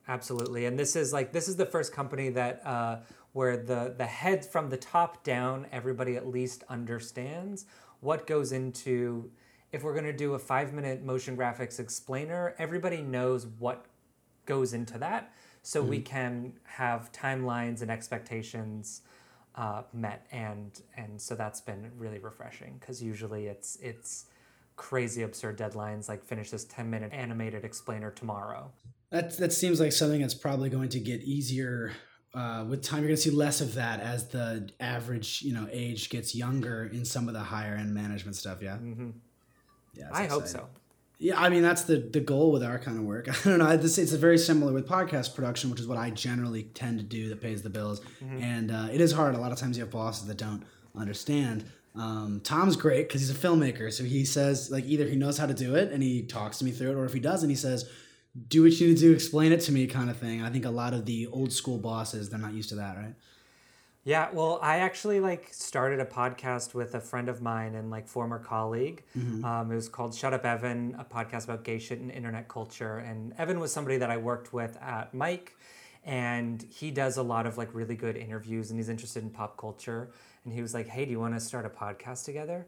absolutely. 0.07 0.65
And 0.65 0.77
this 0.77 0.95
is 0.95 1.13
like 1.13 1.31
this 1.31 1.47
is 1.47 1.55
the 1.55 1.65
first 1.65 1.93
company 1.93 2.29
that 2.29 2.61
uh, 2.65 2.97
where 3.33 3.57
the 3.57 3.93
the 3.97 4.05
head 4.05 4.45
from 4.45 4.69
the 4.69 4.77
top 4.77 5.23
down, 5.23 5.67
everybody 5.71 6.15
at 6.15 6.27
least 6.27 6.63
understands 6.69 7.65
what 7.99 8.27
goes 8.27 8.51
into. 8.51 9.31
If 9.71 9.83
we're 9.83 9.93
going 9.93 10.05
to 10.05 10.13
do 10.13 10.33
a 10.33 10.39
five 10.39 10.73
minute 10.73 11.03
motion 11.03 11.37
graphics 11.37 11.79
explainer, 11.79 12.55
everybody 12.57 13.01
knows 13.01 13.47
what 13.47 13.85
goes 14.45 14.73
into 14.73 14.97
that, 14.97 15.33
so 15.61 15.81
we 15.81 16.01
can 16.01 16.53
have 16.63 17.11
timelines 17.13 17.81
and 17.81 17.89
expectations 17.89 19.01
uh, 19.55 19.83
met, 19.93 20.27
and 20.31 20.81
and 20.97 21.21
so 21.21 21.35
that's 21.35 21.61
been 21.61 21.91
really 21.97 22.19
refreshing 22.19 22.77
because 22.79 23.01
usually 23.01 23.47
it's 23.47 23.77
it's 23.81 24.25
crazy 24.77 25.21
absurd 25.21 25.57
deadlines 25.57 26.09
like 26.09 26.23
finish 26.23 26.49
this 26.49 26.63
10 26.63 26.89
minute 26.89 27.11
animated 27.13 27.63
explainer 27.63 28.09
tomorrow 28.09 28.71
That 29.11 29.37
that 29.37 29.53
seems 29.53 29.79
like 29.79 29.91
something 29.91 30.21
that's 30.21 30.33
probably 30.33 30.69
going 30.69 30.89
to 30.89 30.99
get 30.99 31.21
easier 31.21 31.91
uh, 32.33 32.65
with 32.69 32.81
time. 32.83 32.99
You're 32.99 33.09
going 33.09 33.15
to 33.17 33.21
see 33.21 33.29
less 33.31 33.61
of 33.61 33.73
that 33.75 33.99
as 33.99 34.27
the 34.29 34.69
average 34.79 35.41
you 35.41 35.53
know 35.53 35.67
age 35.71 36.09
gets 36.09 36.33
younger 36.35 36.85
in 36.91 37.05
some 37.05 37.27
of 37.27 37.33
the 37.33 37.41
higher 37.41 37.75
end 37.75 37.93
management 37.93 38.35
stuff. 38.35 38.59
Yeah, 38.61 38.77
Mm-hmm. 38.77 39.09
yeah. 39.95 40.09
i 40.11 40.25
hope 40.27 40.47
so 40.47 40.67
Yeah, 41.19 41.39
I 41.39 41.49
mean 41.49 41.61
that's 41.61 41.83
the 41.83 41.97
the 41.97 42.19
goal 42.21 42.51
with 42.51 42.63
our 42.63 42.79
kind 42.79 42.97
of 42.97 43.03
work. 43.03 43.27
I 43.45 43.49
don't 43.49 43.59
know. 43.59 43.69
It's, 43.69 43.97
it's 43.97 44.13
very 44.13 44.37
similar 44.37 44.73
with 44.73 44.87
podcast 44.87 45.35
production, 45.35 45.69
which 45.69 45.79
is 45.79 45.87
what 45.87 45.97
I 45.97 46.09
generally 46.09 46.63
tend 46.73 46.97
to 46.99 47.03
do 47.05 47.29
that 47.29 47.41
pays 47.41 47.61
the 47.61 47.69
bills. 47.69 48.01
And 48.39 48.71
uh, 48.71 48.87
it 48.91 49.01
is 49.01 49.11
hard. 49.11 49.35
A 49.35 49.37
lot 49.37 49.51
of 49.51 49.57
times 49.59 49.77
you 49.77 49.83
have 49.83 49.91
bosses 49.91 50.25
that 50.27 50.37
don't 50.37 50.63
understand. 50.95 51.65
Um, 51.93 52.39
Tom's 52.43 52.77
great 52.77 53.07
because 53.09 53.19
he's 53.21 53.29
a 53.31 53.33
filmmaker, 53.47 53.91
so 53.91 54.03
he 54.05 54.23
says 54.23 54.71
like 54.71 54.85
either 54.85 55.05
he 55.05 55.17
knows 55.17 55.37
how 55.37 55.45
to 55.45 55.53
do 55.53 55.75
it 55.75 55.91
and 55.91 56.01
he 56.01 56.21
talks 56.23 56.57
to 56.59 56.65
me 56.65 56.71
through 56.71 56.91
it, 56.91 56.95
or 56.95 57.03
if 57.05 57.11
he 57.13 57.19
doesn't, 57.19 57.49
he 57.49 57.55
says, 57.55 57.89
"Do 58.47 58.63
what 58.63 58.71
you 58.73 58.87
need 58.87 58.97
to 58.97 59.01
do, 59.01 59.13
explain 59.13 59.51
it 59.51 59.61
to 59.61 59.71
me," 59.71 59.87
kind 59.87 60.09
of 60.09 60.17
thing. 60.17 60.41
I 60.41 60.49
think 60.49 60.65
a 60.65 60.69
lot 60.69 60.93
of 60.93 61.05
the 61.05 61.27
old 61.27 61.51
school 61.51 61.77
bosses 61.77 62.29
they're 62.29 62.39
not 62.39 62.53
used 62.53 62.69
to 62.69 62.75
that, 62.75 62.97
right? 62.97 63.15
yeah 64.03 64.29
well 64.33 64.57
i 64.61 64.79
actually 64.79 65.19
like 65.19 65.49
started 65.51 65.99
a 65.99 66.05
podcast 66.05 66.73
with 66.73 66.95
a 66.95 66.99
friend 66.99 67.29
of 67.29 67.41
mine 67.41 67.75
and 67.75 67.91
like 67.91 68.07
former 68.07 68.39
colleague 68.39 69.03
um, 69.45 69.71
it 69.71 69.75
was 69.75 69.87
called 69.87 70.15
shut 70.15 70.33
up 70.33 70.45
evan 70.45 70.95
a 70.97 71.05
podcast 71.05 71.43
about 71.43 71.63
gay 71.63 71.77
shit 71.77 71.99
and 71.99 72.09
internet 72.11 72.47
culture 72.47 72.97
and 72.97 73.33
evan 73.37 73.59
was 73.59 73.71
somebody 73.71 73.97
that 73.97 74.09
i 74.09 74.17
worked 74.17 74.53
with 74.53 74.77
at 74.81 75.13
Mic 75.13 75.55
and 76.03 76.63
he 76.63 76.89
does 76.89 77.17
a 77.17 77.23
lot 77.23 77.45
of 77.45 77.57
like 77.59 77.69
really 77.73 77.95
good 77.95 78.17
interviews 78.17 78.71
and 78.71 78.79
he's 78.79 78.89
interested 78.89 79.21
in 79.21 79.29
pop 79.29 79.55
culture 79.55 80.09
and 80.45 80.53
he 80.53 80.61
was 80.61 80.73
like 80.73 80.87
hey 80.87 81.05
do 81.05 81.11
you 81.11 81.19
want 81.19 81.35
to 81.35 81.39
start 81.39 81.65
a 81.65 81.69
podcast 81.69 82.25
together 82.25 82.65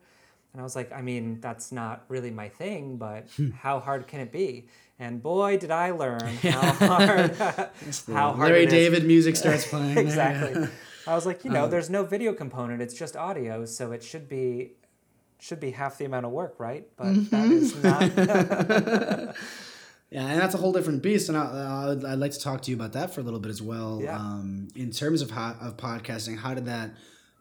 and 0.53 0.61
I 0.61 0.63
was 0.63 0.75
like, 0.75 0.91
I 0.91 1.01
mean, 1.01 1.41
that's 1.41 1.71
not 1.71 2.05
really 2.09 2.29
my 2.29 2.47
thing, 2.47 2.97
but 2.97 3.27
how 3.55 3.79
hard 3.79 4.05
can 4.07 4.19
it 4.19 4.31
be? 4.31 4.67
And 4.99 5.21
boy, 5.21 5.57
did 5.57 5.71
I 5.71 5.91
learn 5.91 6.35
how 6.41 6.71
hard, 6.73 7.35
how 7.35 8.31
hard 8.31 8.39
Larry 8.39 8.63
it 8.63 8.67
is. 8.67 8.71
David 8.73 9.05
music 9.05 9.35
starts 9.43 9.67
playing. 9.67 9.95
there, 9.95 10.03
yeah. 10.03 10.09
exactly. 10.09 10.67
I 11.05 11.15
was 11.15 11.25
like, 11.25 11.43
you 11.43 11.51
know, 11.51 11.67
there's 11.67 11.89
no 11.89 12.03
video 12.03 12.33
component; 12.33 12.81
it's 12.81 12.93
just 12.93 13.17
audio, 13.17 13.65
so 13.65 13.91
it 13.91 14.03
should 14.03 14.29
be 14.29 14.73
should 15.39 15.59
be 15.59 15.71
half 15.71 15.97
the 15.97 16.05
amount 16.05 16.25
of 16.25 16.31
work, 16.31 16.55
right? 16.59 16.87
But 16.95 17.29
that 17.31 17.45
is 17.47 17.83
not. 17.83 19.35
Yeah, 20.13 20.27
and 20.27 20.39
that's 20.39 20.53
a 20.53 20.59
whole 20.59 20.71
different 20.71 21.01
beast, 21.01 21.27
and 21.27 21.35
I, 21.35 21.89
I'd, 21.89 22.05
I'd 22.05 22.19
like 22.19 22.33
to 22.33 22.39
talk 22.39 22.61
to 22.61 22.69
you 22.69 22.77
about 22.77 22.93
that 22.93 23.11
for 23.11 23.21
a 23.21 23.23
little 23.23 23.39
bit 23.39 23.49
as 23.49 23.63
well. 23.63 23.99
Yeah. 23.99 24.15
Um, 24.15 24.67
in 24.75 24.91
terms 24.91 25.23
of 25.23 25.31
how, 25.31 25.55
of 25.59 25.75
podcasting, 25.75 26.37
how 26.37 26.53
did 26.53 26.65
that 26.65 26.91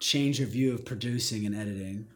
change 0.01 0.39
your 0.41 0.49
view 0.49 0.73
of 0.73 0.87
producing 0.87 1.45
and 1.45 1.55
editing? 1.55 2.07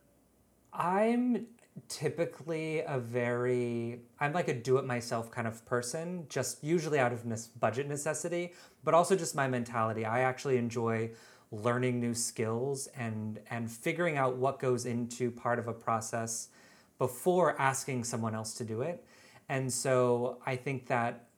I'm 0.72 1.46
typically 1.88 2.80
a 2.80 2.98
very 2.98 4.00
I'm 4.20 4.32
like 4.32 4.48
a 4.48 4.54
do 4.54 4.78
it 4.78 4.84
myself 4.84 5.30
kind 5.30 5.46
of 5.46 5.64
person, 5.66 6.26
just 6.28 6.62
usually 6.64 6.98
out 6.98 7.12
of 7.12 7.24
budget 7.60 7.88
necessity, 7.88 8.54
but 8.84 8.94
also 8.94 9.16
just 9.16 9.34
my 9.34 9.48
mentality. 9.48 10.04
I 10.04 10.20
actually 10.20 10.56
enjoy 10.56 11.10
learning 11.52 12.00
new 12.00 12.14
skills 12.14 12.88
and 12.96 13.40
and 13.50 13.70
figuring 13.70 14.16
out 14.16 14.36
what 14.36 14.58
goes 14.58 14.86
into 14.86 15.30
part 15.30 15.58
of 15.58 15.68
a 15.68 15.72
process 15.72 16.48
before 16.98 17.60
asking 17.60 18.04
someone 18.04 18.34
else 18.34 18.54
to 18.54 18.64
do 18.64 18.82
it. 18.82 19.04
And 19.48 19.72
so 19.72 20.38
I 20.44 20.56
think 20.56 20.86
that 20.88 21.28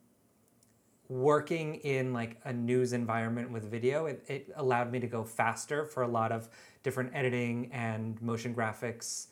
working 1.09 1.77
in 1.77 2.13
like 2.13 2.37
a 2.45 2.53
news 2.53 2.93
environment 2.93 3.51
with 3.51 3.65
video, 3.65 4.07
it, 4.07 4.25
it 4.29 4.53
allowed 4.57 4.93
me 4.93 5.01
to 5.01 5.07
go 5.07 5.25
faster 5.25 5.85
for 5.85 6.03
a 6.03 6.09
lot 6.09 6.33
of 6.33 6.49
different 6.83 7.11
editing 7.15 7.71
and 7.73 8.21
motion 8.23 8.55
graphics 8.55 9.29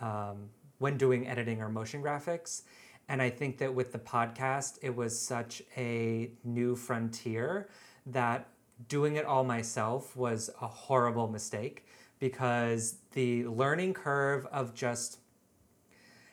um, 0.00 0.48
when 0.78 0.96
doing 0.96 1.26
editing 1.26 1.60
or 1.60 1.68
motion 1.68 2.02
graphics. 2.02 2.62
And 3.08 3.22
I 3.22 3.30
think 3.30 3.58
that 3.58 3.72
with 3.72 3.92
the 3.92 3.98
podcast, 3.98 4.78
it 4.82 4.94
was 4.94 5.18
such 5.18 5.62
a 5.76 6.30
new 6.44 6.74
frontier 6.74 7.68
that 8.06 8.48
doing 8.88 9.16
it 9.16 9.24
all 9.24 9.44
myself 9.44 10.16
was 10.16 10.50
a 10.60 10.66
horrible 10.66 11.28
mistake 11.28 11.86
because 12.18 12.96
the 13.12 13.46
learning 13.46 13.94
curve 13.94 14.46
of 14.46 14.74
just 14.74 15.18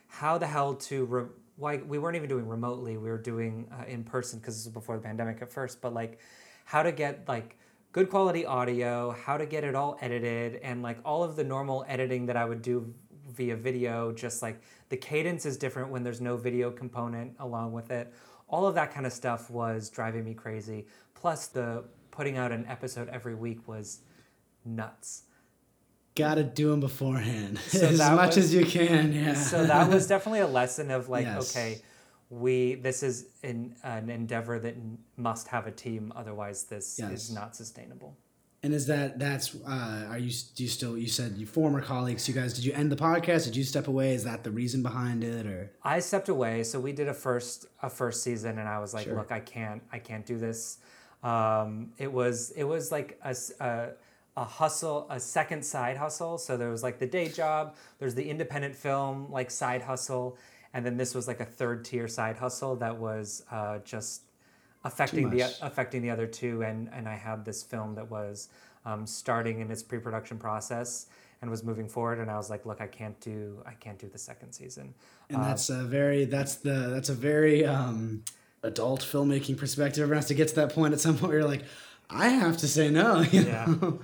how 0.07 0.37
the 0.37 0.47
hell 0.47 0.73
to 0.75 1.05
re- 1.05 1.25
why 1.55 1.77
we 1.77 1.97
weren't 1.97 2.15
even 2.15 2.29
doing 2.29 2.47
remotely 2.47 2.97
we 2.97 3.09
were 3.09 3.17
doing 3.17 3.67
uh, 3.71 3.83
in 3.87 4.03
person 4.03 4.39
because 4.39 4.55
this 4.55 4.65
was 4.65 4.73
before 4.73 4.95
the 4.97 5.03
pandemic 5.03 5.41
at 5.41 5.51
first 5.51 5.81
but 5.81 5.93
like 5.93 6.19
how 6.65 6.83
to 6.83 6.91
get 6.91 7.27
like 7.27 7.57
good 7.91 8.09
quality 8.09 8.45
audio 8.45 9.11
how 9.11 9.37
to 9.37 9.45
get 9.45 9.63
it 9.63 9.75
all 9.75 9.97
edited 10.01 10.55
and 10.57 10.81
like 10.81 10.97
all 11.05 11.23
of 11.23 11.35
the 11.35 11.43
normal 11.43 11.85
editing 11.87 12.25
that 12.25 12.37
i 12.37 12.45
would 12.45 12.61
do 12.61 12.93
via 13.33 13.55
video 13.55 14.11
just 14.11 14.41
like 14.41 14.61
the 14.89 14.97
cadence 14.97 15.45
is 15.45 15.57
different 15.57 15.89
when 15.89 16.03
there's 16.03 16.21
no 16.21 16.37
video 16.37 16.69
component 16.71 17.33
along 17.39 17.71
with 17.73 17.91
it 17.91 18.13
all 18.47 18.65
of 18.67 18.75
that 18.75 18.93
kind 18.93 19.05
of 19.05 19.13
stuff 19.13 19.49
was 19.49 19.89
driving 19.89 20.23
me 20.23 20.33
crazy 20.33 20.85
plus 21.15 21.47
the 21.47 21.83
putting 22.11 22.37
out 22.37 22.51
an 22.51 22.65
episode 22.67 23.09
every 23.09 23.35
week 23.35 23.67
was 23.67 23.99
nuts 24.65 25.23
Got 26.15 26.35
to 26.35 26.43
do 26.43 26.69
them 26.69 26.79
beforehand 26.79 27.57
So 27.57 27.87
as 27.87 27.97
much 27.97 28.35
was- 28.35 28.45
as 28.45 28.53
you 28.53 28.65
can. 28.65 29.13
Yeah. 29.13 29.33
so 29.33 29.65
that 29.65 29.89
was 29.89 30.05
definitely 30.07 30.41
a 30.41 30.47
lesson 30.47 30.91
of 30.91 31.09
like 31.09 31.25
Yes. 31.25 31.51
okay 31.55 31.81
we 32.29 32.75
this 32.75 33.03
is 33.03 33.25
an, 33.43 33.75
an 33.83 34.09
endeavor 34.09 34.59
that 34.59 34.75
must 35.17 35.47
have 35.47 35.65
a 35.67 35.71
team 35.71 36.13
otherwise 36.15 36.63
this 36.65 36.97
Yes. 36.99 37.11
is 37.11 37.31
not 37.33 37.55
sustainable 37.55 38.15
And 38.63 38.73
is 38.73 38.87
that 38.87 39.19
that's 39.19 39.53
uh, 39.67 40.05
are 40.09 40.17
you 40.17 40.31
do 40.55 40.63
you 40.63 40.69
still 40.69 40.97
you 40.97 41.07
said 41.07 41.37
you 41.37 41.45
former 41.45 41.81
colleagues 41.81 42.29
you 42.29 42.33
guys 42.33 42.53
did 42.53 42.63
you 42.63 42.71
end 42.71 42.89
the 42.89 42.95
podcast? 42.95 43.43
Did 43.43 43.57
you 43.57 43.63
step 43.65 43.89
away? 43.89 44.13
Is 44.15 44.23
that 44.23 44.43
the 44.45 44.51
reason 44.51 44.81
behind 44.81 45.21
it 45.23 45.45
or? 45.45 45.69
I 45.83 45.99
stepped 45.99 46.29
away. 46.29 46.63
So 46.63 46.79
we 46.79 46.93
did 46.93 47.09
a 47.09 47.13
first 47.13 47.65
a 47.81 47.89
first 47.89 48.23
season 48.23 48.57
and 48.59 48.69
i 48.69 48.79
was 48.79 48.93
like 48.93 49.03
Sure. 49.05 49.15
look 49.17 49.31
i 49.33 49.41
can't 49.41 49.83
i 49.91 49.99
can't 49.99 50.25
do 50.25 50.37
this. 50.37 50.77
Um, 51.23 51.91
it 51.97 52.11
was 52.11 52.51
it 52.55 52.63
was 52.63 52.89
like 52.91 53.19
a 53.21 53.35
a 54.37 54.43
hustle 54.45 55.07
a 55.09 55.19
second 55.19 55.63
side 55.65 55.97
hustle. 55.97 56.37
So 56.37 56.55
there 56.55 56.69
was 56.69 56.83
like 56.83 56.99
the 56.99 57.05
day 57.05 57.27
job 57.27 57.75
there's 57.99 58.15
the 58.15 58.29
independent 58.29 58.75
film 58.75 59.29
like 59.29 59.51
side 59.51 59.81
hustle 59.81 60.37
and 60.73 60.85
then 60.85 60.95
this 60.95 61.13
was 61.13 61.27
like 61.27 61.41
a 61.41 61.45
third 61.45 61.83
tier 61.83 62.07
side 62.07 62.37
hustle 62.37 62.77
that 62.77 62.97
was 62.97 63.43
uh, 63.51 63.79
just 63.79 64.21
affecting 64.83 65.29
the 65.29 65.41
affecting 65.61 66.01
the 66.01 66.09
other 66.09 66.27
two 66.27 66.61
and 66.63 66.89
and 66.93 67.07
I 67.07 67.15
had 67.15 67.45
this 67.45 67.63
film 67.63 67.95
that 67.95 68.09
was 68.09 68.49
um, 68.85 69.05
starting 69.07 69.59
in 69.61 69.71
its 69.71 69.81
pre-production 69.81 70.37
process 70.37 71.07
and 71.41 71.49
was 71.49 71.63
moving 71.63 71.87
forward 71.87 72.19
and 72.19 72.29
I 72.29 72.37
was 72.37 72.49
like 72.49 72.65
look 72.65 72.81
I 72.81 72.87
can't 72.87 73.19
do 73.19 73.61
I 73.65 73.73
can't 73.73 73.97
do 73.99 74.07
the 74.07 74.17
second 74.17 74.53
season. 74.53 74.93
And 75.29 75.43
that's 75.43 75.69
a 75.69 75.83
very 75.83 76.25
that's 76.25 76.55
the 76.55 76.89
that's 76.93 77.09
a 77.09 77.13
very 77.15 77.65
um 77.65 78.23
adult 78.63 79.01
filmmaking 79.01 79.57
perspective. 79.57 80.03
Everyone 80.03 80.17
has 80.17 80.27
to 80.27 80.33
get 80.35 80.47
to 80.49 80.55
that 80.55 80.73
point 80.73 80.93
at 80.93 80.99
some 80.99 81.17
point 81.17 81.29
where 81.31 81.39
you're 81.39 81.47
like 81.47 81.63
i 82.09 82.27
have 82.27 82.57
to 82.57 82.67
say 82.67 82.89
no 82.89 83.21
Yeah. 83.31 83.65
uh, 83.71 83.95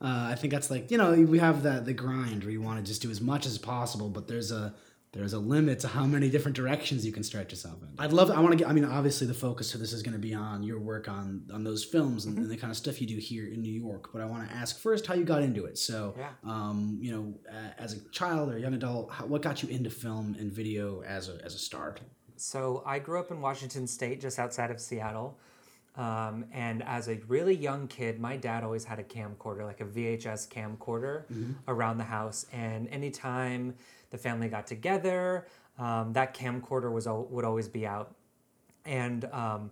i 0.00 0.34
think 0.34 0.52
that's 0.52 0.70
like 0.70 0.90
you 0.90 0.98
know 0.98 1.12
we 1.14 1.38
have 1.38 1.62
that 1.62 1.84
the 1.84 1.92
grind 1.92 2.44
where 2.44 2.52
you 2.52 2.60
want 2.60 2.78
to 2.78 2.84
just 2.84 3.02
do 3.02 3.10
as 3.10 3.20
much 3.20 3.46
as 3.46 3.58
possible 3.58 4.08
but 4.08 4.28
there's 4.28 4.52
a 4.52 4.74
there's 5.16 5.32
a 5.32 5.38
limit 5.38 5.80
to 5.80 5.88
how 5.88 6.04
many 6.06 6.28
different 6.30 6.56
directions 6.56 7.04
you 7.06 7.12
can 7.12 7.22
stretch 7.22 7.50
yourself 7.50 7.82
in. 7.82 7.88
I'd 7.98 8.12
love. 8.12 8.30
I 8.30 8.40
want 8.40 8.52
to 8.52 8.56
get. 8.58 8.68
I 8.68 8.72
mean, 8.72 8.84
obviously, 8.84 9.26
the 9.26 9.34
focus 9.34 9.74
of 9.74 9.80
this 9.80 9.92
is 9.92 10.02
going 10.02 10.12
to 10.12 10.18
be 10.20 10.34
on 10.34 10.62
your 10.62 10.78
work 10.78 11.08
on 11.08 11.42
on 11.52 11.64
those 11.64 11.84
films 11.84 12.26
and, 12.26 12.36
and 12.38 12.50
the 12.50 12.56
kind 12.56 12.70
of 12.70 12.76
stuff 12.76 13.00
you 13.00 13.06
do 13.06 13.16
here 13.16 13.46
in 13.46 13.62
New 13.62 13.72
York. 13.72 14.10
But 14.12 14.22
I 14.22 14.26
want 14.26 14.48
to 14.48 14.54
ask 14.54 14.78
first 14.78 15.06
how 15.06 15.14
you 15.14 15.24
got 15.24 15.42
into 15.42 15.64
it. 15.64 15.78
So, 15.78 16.14
Yeah. 16.18 16.30
um, 16.44 16.98
you 17.00 17.12
know, 17.12 17.34
uh, 17.50 17.70
as 17.78 17.94
a 17.94 18.00
child 18.10 18.52
or 18.52 18.58
young 18.58 18.74
adult, 18.74 19.10
how, 19.10 19.26
what 19.26 19.42
got 19.42 19.62
you 19.62 19.68
into 19.70 19.90
film 19.90 20.36
and 20.38 20.52
video 20.52 21.02
as 21.02 21.28
a 21.28 21.38
as 21.44 21.54
a 21.54 21.58
start? 21.58 22.00
So 22.36 22.82
I 22.84 22.98
grew 22.98 23.18
up 23.18 23.30
in 23.30 23.40
Washington 23.40 23.86
State, 23.86 24.20
just 24.20 24.38
outside 24.38 24.70
of 24.70 24.80
Seattle. 24.80 25.38
Um, 25.96 26.44
and 26.52 26.82
as 26.82 27.08
a 27.08 27.14
really 27.26 27.54
young 27.54 27.88
kid, 27.88 28.20
my 28.20 28.36
dad 28.36 28.62
always 28.62 28.84
had 28.84 28.98
a 28.98 29.02
camcorder, 29.02 29.64
like 29.64 29.80
a 29.80 29.86
VHS 29.86 30.46
camcorder, 30.46 31.22
around 31.68 31.96
the 31.96 32.04
house. 32.04 32.44
And 32.52 32.86
anytime 32.88 33.74
the 34.16 34.22
family 34.22 34.48
got 34.48 34.66
together, 34.66 35.46
um, 35.78 36.12
that 36.14 36.34
camcorder 36.34 36.90
was 36.92 37.06
al- 37.06 37.24
would 37.30 37.44
always 37.44 37.68
be 37.68 37.86
out. 37.86 38.14
And 38.84 39.24
um, 39.26 39.70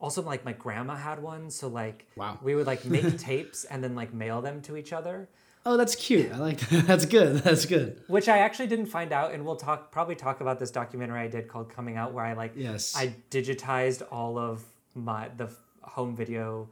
also, 0.00 0.22
like 0.22 0.44
my 0.44 0.52
grandma 0.52 0.94
had 0.96 1.22
one, 1.22 1.50
so 1.50 1.68
like 1.68 2.06
Wow. 2.16 2.38
we 2.42 2.54
would 2.54 2.66
like 2.66 2.84
make 2.84 3.18
tapes 3.28 3.64
and 3.64 3.82
then 3.82 3.94
like 3.94 4.12
mail 4.12 4.40
them 4.42 4.60
to 4.62 4.76
each 4.76 4.92
other. 4.92 5.28
Oh, 5.66 5.76
that's 5.76 5.94
cute. 5.96 6.32
I 6.32 6.38
like 6.38 6.60
that. 6.70 6.86
That's 6.86 7.04
good. 7.04 7.36
That's 7.38 7.66
good. 7.66 8.00
which 8.06 8.26
I 8.28 8.38
actually 8.38 8.68
didn't 8.68 8.86
find 8.86 9.12
out, 9.12 9.32
and 9.32 9.44
we'll 9.44 9.56
talk 9.56 9.90
probably 9.90 10.14
talk 10.14 10.40
about 10.40 10.58
this 10.58 10.70
documentary 10.70 11.20
I 11.20 11.28
did 11.28 11.46
called 11.48 11.68
Coming 11.68 11.96
Out, 11.96 12.12
where 12.14 12.24
I 12.24 12.32
like 12.34 12.52
Yes. 12.56 12.94
I 12.96 13.14
digitized 13.30 14.02
all 14.10 14.38
of 14.38 14.64
my 14.94 15.28
the 15.36 15.50
home 15.82 16.14
video 16.16 16.68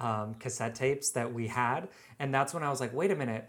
um, 0.00 0.34
cassette 0.34 0.74
tapes 0.74 1.10
that 1.10 1.32
we 1.32 1.46
had, 1.48 1.88
and 2.18 2.34
that's 2.34 2.52
when 2.54 2.62
I 2.64 2.70
was 2.70 2.80
like, 2.80 2.92
wait 2.92 3.10
a 3.10 3.16
minute. 3.16 3.48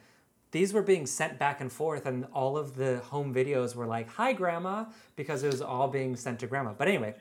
These 0.51 0.73
were 0.73 0.81
being 0.81 1.05
sent 1.05 1.39
back 1.39 1.61
and 1.61 1.71
forth, 1.71 2.05
and 2.05 2.25
all 2.33 2.57
of 2.57 2.75
the 2.75 2.99
home 2.99 3.33
videos 3.33 3.75
were 3.75 3.87
like, 3.87 4.09
"Hi, 4.09 4.33
Grandma," 4.33 4.85
because 5.15 5.43
it 5.43 5.47
was 5.47 5.61
all 5.61 5.87
being 5.87 6.15
sent 6.15 6.39
to 6.41 6.47
Grandma. 6.47 6.73
But 6.73 6.87
anyway, 6.87 7.15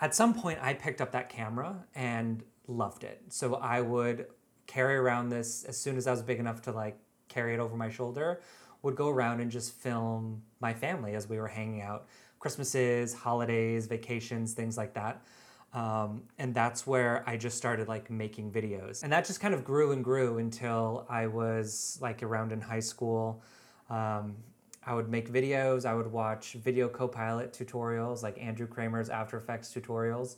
at 0.00 0.14
some 0.14 0.34
point 0.34 0.58
I 0.62 0.74
picked 0.74 1.00
up 1.00 1.12
that 1.12 1.28
camera 1.28 1.84
and 1.94 2.42
loved 2.66 3.04
it. 3.04 3.22
So 3.28 3.56
I 3.56 3.80
would 3.80 4.26
carry 4.66 4.96
around 4.96 5.28
this 5.28 5.64
as 5.64 5.76
soon 5.78 5.96
as 5.96 6.06
I 6.06 6.10
was 6.10 6.22
big 6.22 6.40
enough 6.40 6.62
to 6.62 6.72
like 6.72 6.98
carry 7.28 7.54
it 7.54 7.60
over 7.60 7.76
my 7.76 7.88
shoulder, 7.90 8.40
would 8.82 8.96
go 8.96 9.08
around 9.08 9.40
and 9.40 9.50
just 9.50 9.72
film 9.72 10.42
my 10.60 10.72
family 10.72 11.14
as 11.14 11.28
we 11.28 11.38
were 11.38 11.48
hanging 11.48 11.82
out. 11.82 12.06
Christmases, 12.38 13.14
holidays, 13.14 13.86
vacations, 13.86 14.52
things 14.52 14.76
like 14.76 14.94
that. 14.94 15.22
Um, 15.76 16.22
and 16.38 16.54
that's 16.54 16.86
where 16.86 17.22
I 17.26 17.36
just 17.36 17.58
started 17.58 17.86
like 17.86 18.10
making 18.10 18.50
videos. 18.50 19.02
And 19.02 19.12
that 19.12 19.26
just 19.26 19.40
kind 19.40 19.52
of 19.52 19.62
grew 19.62 19.92
and 19.92 20.02
grew 20.02 20.38
until 20.38 21.04
I 21.06 21.26
was 21.26 21.98
like 22.00 22.22
around 22.22 22.50
in 22.50 22.62
high 22.62 22.80
school. 22.80 23.42
Um, 23.90 24.36
I 24.86 24.94
would 24.94 25.10
make 25.10 25.30
videos. 25.30 25.84
I 25.84 25.92
would 25.92 26.10
watch 26.10 26.54
video 26.54 26.88
copilot 26.88 27.52
tutorials 27.52 28.22
like 28.22 28.42
Andrew 28.42 28.66
Kramer's 28.66 29.10
After 29.10 29.36
Effects 29.36 29.70
tutorials 29.70 30.36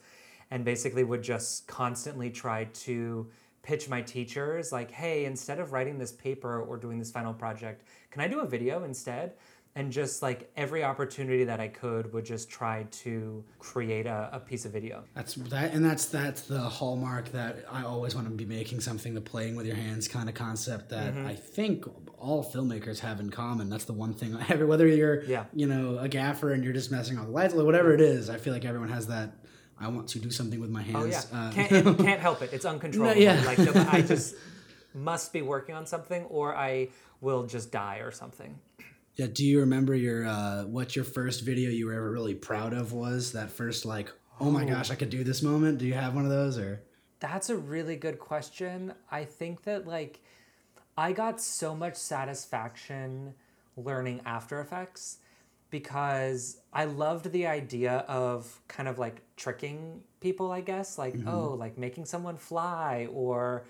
and 0.50 0.64
basically 0.64 1.04
would 1.04 1.23
just 1.23 1.68
constantly 1.68 2.30
try 2.30 2.64
to 2.64 3.28
pitch 3.62 3.88
my 3.88 4.02
teachers 4.02 4.73
like, 4.73 4.90
hey, 4.90 5.25
instead 5.25 5.61
of 5.61 5.73
writing 5.73 5.99
this 5.99 6.11
paper 6.11 6.62
or 6.62 6.76
doing 6.76 6.99
this 6.99 7.12
final 7.12 7.33
project, 7.33 7.85
can 8.11 8.23
I 8.23 8.26
do 8.26 8.40
a 8.40 8.47
video 8.47 8.83
instead? 8.83 9.35
And 9.78 9.92
just 9.92 10.23
like 10.23 10.50
every 10.56 10.82
opportunity 10.82 11.44
that 11.44 11.61
I 11.61 11.68
could 11.68 12.12
would 12.12 12.25
just 12.25 12.50
try 12.50 12.87
to 13.04 13.44
create 13.61 14.06
a, 14.06 14.28
a 14.32 14.40
piece 14.40 14.64
of 14.64 14.73
video. 14.73 15.04
That's 15.14 15.35
that, 15.37 15.73
and 15.73 15.85
that's 15.85 16.06
that's 16.06 16.42
the 16.42 16.58
hallmark 16.58 17.30
that 17.32 17.64
I 17.70 17.85
always 17.85 18.14
want 18.16 18.26
to 18.28 18.35
be 18.35 18.44
making 18.44 18.80
something 18.80 19.14
the 19.14 19.20
playing 19.20 19.54
with 19.54 19.66
your 19.66 19.76
hands 19.76 20.08
kind 20.08 20.28
of 20.28 20.35
concept 20.35 20.88
that 20.90 21.14
Mm-hmm. 21.14 21.26
I 21.28 21.35
think 21.35 21.85
all 22.18 22.42
filmmakers 22.44 22.99
have 23.00 23.20
in 23.20 23.30
common. 23.30 23.70
That's 23.70 23.85
the 23.85 23.92
one 23.92 24.12
thing. 24.14 24.37
Every 24.49 24.66
whether 24.73 24.87
you're 24.87 25.23
Yeah. 25.25 25.44
you 25.54 25.66
know 25.66 25.99
a 25.99 26.08
gaffer 26.08 26.52
and 26.52 26.64
you're 26.64 26.73
just 26.73 26.90
messing 26.90 27.16
with 27.16 27.26
the 27.26 27.32
lights, 27.32 27.54
or 27.54 27.64
whatever 27.64 27.94
it 27.94 28.00
is, 28.00 28.28
I 28.28 28.37
feel 28.38 28.52
like 28.52 28.64
everyone 28.64 28.88
has 28.90 29.06
that. 29.06 29.37
I 29.80 29.87
want 29.87 30.08
to 30.08 30.18
do 30.18 30.30
something 30.32 30.61
with 30.61 30.70
my 30.70 30.82
hands. 30.82 30.99
Oh 30.99 31.06
yeah, 31.37 31.40
uh, 31.40 31.52
can't, 31.52 31.99
can't 32.08 32.20
help 32.20 32.42
it. 32.42 32.52
It's 32.52 32.64
uncontrollable. 32.64 33.20
yeah. 33.23 33.40
Like 33.47 33.58
no, 33.61 33.73
I 33.92 34.02
just 34.12 34.35
must 34.92 35.32
be 35.32 35.40
working 35.42 35.76
on 35.76 35.87
something, 35.87 36.25
or 36.25 36.52
I 36.56 36.88
will 37.20 37.47
just 37.47 37.70
die 37.70 37.99
or 37.99 38.11
something. 38.11 38.58
Yeah. 39.18 39.26
Do 39.26 39.44
you 39.44 39.60
remember 39.60 39.96
your 39.96 40.26
uh, 40.26 40.62
what 40.62 40.94
your 40.94 41.04
first 41.04 41.42
video 41.42 41.70
you 41.70 41.87
were 41.87 41.92
ever 41.92 42.10
really 42.10 42.34
proud 42.34 42.72
of 42.72 42.92
was? 42.92 43.32
That 43.32 43.50
first 43.50 43.84
like, 43.84 44.10
oh 44.40 44.50
my 44.50 44.64
gosh, 44.64 44.90
I 44.90 44.94
could 44.94 45.10
do 45.10 45.25
this 45.25 45.42
moment. 45.42 45.78
Do 45.78 45.87
you 45.87 45.94
have 45.94 46.14
one 46.14 46.25
of 46.25 46.30
those 46.30 46.56
or? 46.56 46.82
That's 47.20 47.50
a 47.50 47.56
really 47.56 47.96
good 47.96 48.20
question. 48.20 48.94
I 49.10 49.25
think 49.25 49.64
that 49.64 49.88
like 49.88 50.20
I 50.96 51.12
got 51.12 51.40
so 51.40 51.75
much 51.75 51.96
satisfaction 51.96 53.34
learning 53.76 54.20
After 54.25 54.60
Effects 54.60 55.18
because 55.70 56.60
I 56.72 56.84
loved 56.84 57.32
the 57.32 57.48
idea 57.48 58.04
of 58.08 58.60
kind 58.68 58.88
of 58.88 59.00
like 59.00 59.22
tricking 59.37 60.00
people, 60.20 60.52
I 60.52 60.60
guess, 60.60 60.96
like 60.96 61.16
oh, 61.26 61.56
like 61.58 61.76
making 61.76 62.04
someone 62.04 62.37
fly 62.37 63.08
or 63.12 63.64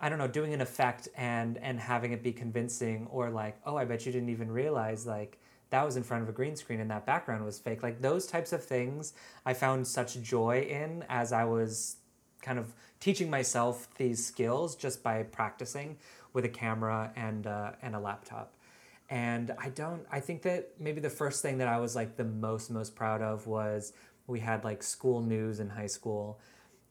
I 0.00 0.08
don't 0.08 0.18
know, 0.18 0.28
doing 0.28 0.54
an 0.54 0.60
effect 0.60 1.08
and 1.16 1.58
and 1.58 1.78
having 1.78 2.12
it 2.12 2.22
be 2.22 2.32
convincing 2.32 3.06
or 3.10 3.30
like, 3.30 3.60
oh, 3.66 3.76
I 3.76 3.84
bet 3.84 4.06
you 4.06 4.12
didn't 4.12 4.30
even 4.30 4.50
realize 4.50 5.06
like 5.06 5.38
that 5.70 5.84
was 5.84 5.96
in 5.96 6.02
front 6.02 6.22
of 6.22 6.28
a 6.28 6.32
green 6.32 6.56
screen 6.56 6.80
and 6.80 6.90
that 6.90 7.06
background 7.06 7.44
was 7.44 7.58
fake. 7.58 7.82
Like 7.82 8.00
those 8.00 8.26
types 8.26 8.52
of 8.52 8.64
things 8.64 9.12
I 9.46 9.54
found 9.54 9.86
such 9.86 10.20
joy 10.20 10.66
in 10.68 11.04
as 11.08 11.32
I 11.32 11.44
was 11.44 11.96
kind 12.42 12.58
of 12.58 12.72
teaching 12.98 13.30
myself 13.30 13.88
these 13.96 14.24
skills 14.24 14.74
just 14.74 15.02
by 15.02 15.22
practicing 15.22 15.96
with 16.32 16.44
a 16.44 16.48
camera 16.48 17.12
and 17.16 17.46
uh, 17.46 17.72
and 17.82 17.94
a 17.94 18.00
laptop. 18.00 18.54
And 19.08 19.52
I 19.58 19.68
don't 19.70 20.06
I 20.10 20.20
think 20.20 20.42
that 20.42 20.70
maybe 20.78 21.00
the 21.00 21.10
first 21.10 21.42
thing 21.42 21.58
that 21.58 21.68
I 21.68 21.78
was 21.78 21.94
like 21.94 22.16
the 22.16 22.24
most 22.24 22.70
most 22.70 22.94
proud 22.94 23.22
of 23.22 23.46
was 23.46 23.92
we 24.26 24.40
had 24.40 24.64
like 24.64 24.82
school 24.82 25.20
news 25.20 25.60
in 25.60 25.68
high 25.68 25.88
school 25.88 26.40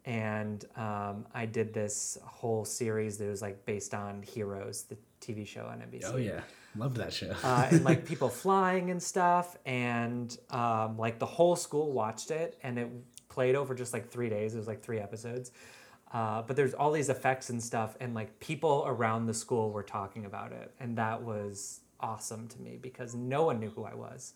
and 0.10 0.66
um, 0.76 1.28
I 1.36 1.46
did 1.46 1.72
this 1.72 2.18
whole 2.24 2.66
series 2.66 3.20
that 3.20 3.30
was 3.30 3.44
like 3.44 3.64
based 3.68 3.94
on 3.94 4.24
Heroes, 4.24 4.86
the 4.90 4.98
TV 5.22 5.46
show 5.46 5.68
on 5.68 5.82
NBC. 5.82 6.12
Oh 6.12 6.18
yeah, 6.18 6.42
love 6.76 6.96
that 6.96 7.14
show. 7.14 7.36
Uh, 7.44 7.68
and 7.70 7.84
like 7.84 8.06
people 8.06 8.28
flying 8.44 8.90
and 8.90 9.02
stuff, 9.02 9.56
and 9.68 10.36
um, 10.50 10.98
like 10.98 11.20
the 11.20 11.28
whole 11.28 11.56
school 11.56 11.92
watched 11.92 12.32
it, 12.32 12.58
and 12.64 12.80
it 12.80 12.90
played 13.30 13.54
over 13.54 13.76
just 13.76 13.94
like 13.94 14.10
three 14.10 14.30
days. 14.30 14.56
It 14.56 14.58
was 14.58 14.66
like 14.66 14.82
three 14.82 14.98
episodes. 14.98 15.52
Uh, 16.12 16.42
but 16.42 16.56
there's 16.56 16.74
all 16.74 16.92
these 16.92 17.10
effects 17.10 17.52
and 17.52 17.62
stuff, 17.62 17.96
and 18.00 18.16
like 18.16 18.40
people 18.40 18.86
around 18.88 19.28
the 19.28 19.34
school 19.36 19.70
were 19.70 19.84
talking 19.84 20.26
about 20.26 20.52
it, 20.52 20.74
and 20.80 20.98
that 20.98 21.22
was 21.22 21.82
awesome 22.00 22.48
to 22.48 22.60
me 22.60 22.80
because 22.82 23.14
no 23.14 23.44
one 23.44 23.60
knew 23.60 23.70
who 23.70 23.84
I 23.84 23.94
was, 23.94 24.34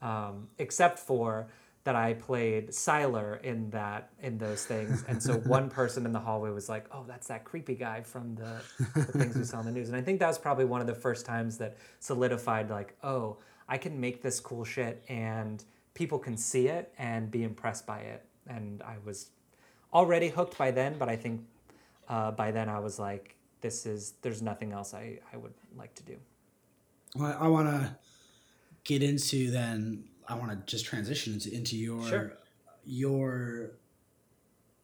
um, 0.00 0.48
except 0.56 0.98
for 0.98 1.48
that 1.84 1.96
I 1.96 2.14
played 2.14 2.68
Sylar 2.68 3.42
in 3.42 3.70
that 3.70 4.10
in 4.22 4.38
those 4.38 4.64
things, 4.64 5.04
and 5.08 5.22
so 5.22 5.34
one 5.46 5.70
person 5.70 6.04
in 6.04 6.12
the 6.12 6.18
hallway 6.18 6.50
was 6.50 6.68
like, 6.68 6.86
"Oh, 6.92 7.04
that's 7.06 7.28
that 7.28 7.44
creepy 7.44 7.74
guy 7.74 8.02
from 8.02 8.34
the, 8.34 8.60
the 8.94 9.04
things 9.04 9.36
we 9.36 9.44
saw 9.44 9.58
on 9.58 9.64
the 9.64 9.72
news," 9.72 9.88
and 9.88 9.96
I 9.96 10.02
think 10.02 10.20
that 10.20 10.28
was 10.28 10.38
probably 10.38 10.66
one 10.66 10.80
of 10.80 10.86
the 10.86 10.94
first 10.94 11.24
times 11.24 11.58
that 11.58 11.76
solidified 12.00 12.68
like, 12.70 12.96
"Oh, 13.02 13.38
I 13.68 13.78
can 13.78 13.98
make 13.98 14.22
this 14.22 14.40
cool 14.40 14.64
shit, 14.64 15.02
and 15.08 15.64
people 15.94 16.18
can 16.18 16.36
see 16.36 16.68
it 16.68 16.92
and 16.98 17.30
be 17.30 17.44
impressed 17.44 17.86
by 17.86 18.00
it," 18.00 18.24
and 18.46 18.82
I 18.82 18.96
was 19.04 19.30
already 19.92 20.28
hooked 20.28 20.58
by 20.58 20.70
then, 20.70 20.96
but 20.98 21.08
I 21.08 21.16
think 21.16 21.42
uh, 22.08 22.30
by 22.32 22.50
then 22.50 22.68
I 22.68 22.78
was 22.78 22.98
like, 22.98 23.36
"This 23.62 23.86
is 23.86 24.14
there's 24.20 24.42
nothing 24.42 24.72
else 24.72 24.92
I 24.92 25.18
I 25.32 25.38
would 25.38 25.54
like 25.76 25.94
to 25.94 26.02
do." 26.02 26.16
Well, 27.16 27.36
I 27.40 27.48
want 27.48 27.68
to 27.68 27.96
get 28.84 29.02
into 29.02 29.50
then. 29.50 30.04
I 30.30 30.34
want 30.36 30.50
to 30.50 30.56
just 30.70 30.84
transition 30.84 31.34
into, 31.34 31.52
into 31.52 31.76
your 31.76 32.06
Sure. 32.08 32.32
your 32.84 33.72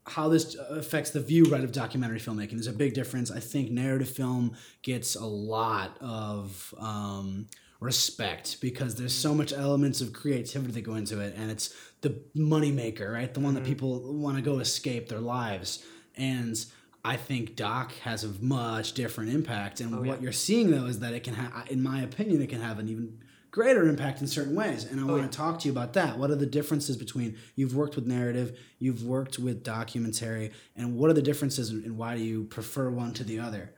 how 0.07 0.29
this 0.29 0.55
affects 0.71 1.11
the 1.11 1.21
view 1.21 1.45
right 1.45 1.65
of 1.65 1.73
documentary 1.73 2.21
filmmaking. 2.21 2.53
There's 2.53 2.69
a 2.69 2.73
big 2.73 2.95
difference. 2.95 3.31
I 3.31 3.41
think 3.41 3.71
narrative 3.71 4.09
film 4.09 4.57
gets 4.83 5.17
a 5.17 5.27
lot 5.27 5.97
of 6.01 6.73
um, 6.79 7.49
respect 7.81 8.61
because 8.61 8.95
there's 8.95 9.15
so 9.15 9.35
much 9.35 9.53
elements 9.53 10.01
of 10.01 10.13
creativity 10.13 10.73
that 10.73 10.83
go 10.83 10.95
into 10.95 11.21
it, 11.21 11.35
and 11.37 11.51
it's 11.51 11.75
the 12.03 12.21
money 12.35 12.71
maker, 12.71 13.11
right? 13.11 13.33
The 13.33 13.41
one 13.41 13.55
that 13.55 13.65
people 13.65 14.13
want 14.13 14.37
to 14.37 14.43
go 14.43 14.61
escape 14.61 15.09
their 15.09 15.21
lives, 15.21 15.85
and 16.17 16.57
I 17.05 17.17
think 17.17 17.55
doc 17.55 17.93
has 18.03 18.25
a 18.25 18.29
much 18.41 18.93
different 18.93 19.31
impact. 19.31 19.81
And 19.81 19.97
what 20.07 20.19
yeah. 20.19 20.23
you're 20.23 20.33
seeing 20.33 20.71
though 20.73 20.87
is 20.87 20.99
that 21.01 21.15
it 21.15 21.23
can 21.23 21.35
have, 21.35 21.69
in 21.71 21.83
my 21.83 22.03
opinion, 22.03 22.43
it 22.43 22.49
can 22.49 22.61
have 22.61 22.79
an 22.79 22.89
even 22.89 23.19
greater 23.57 23.89
impact 23.89 24.21
in 24.21 24.27
certain 24.27 24.55
ways. 24.55 24.85
And 24.85 25.01
I 25.01 25.05
oh, 25.05 25.07
want 25.07 25.23
yeah. 25.23 25.29
to 25.29 25.35
talk 25.35 25.59
to 25.61 25.67
you 25.67 25.73
about 25.73 25.95
that. 25.95 26.19
What 26.19 26.31
are 26.31 26.37
the 26.37 26.45
differences 26.45 26.95
between 26.95 27.39
you've 27.55 27.75
worked 27.75 27.97
with 27.97 28.07
narrative, 28.07 28.59
you've 28.79 29.03
worked 29.03 29.39
with 29.39 29.65
documentary, 29.65 30.53
and 30.77 30.95
what 30.95 31.09
are 31.09 31.15
the 31.15 31.23
differences 31.23 31.71
and 31.71 31.83
and 31.83 31.97
why 31.97 32.17
do 32.17 32.23
you 32.23 32.45
prefer 32.45 32.91
one 32.91 33.15
to 33.15 33.25
the 33.25 33.39
other? 33.39 33.73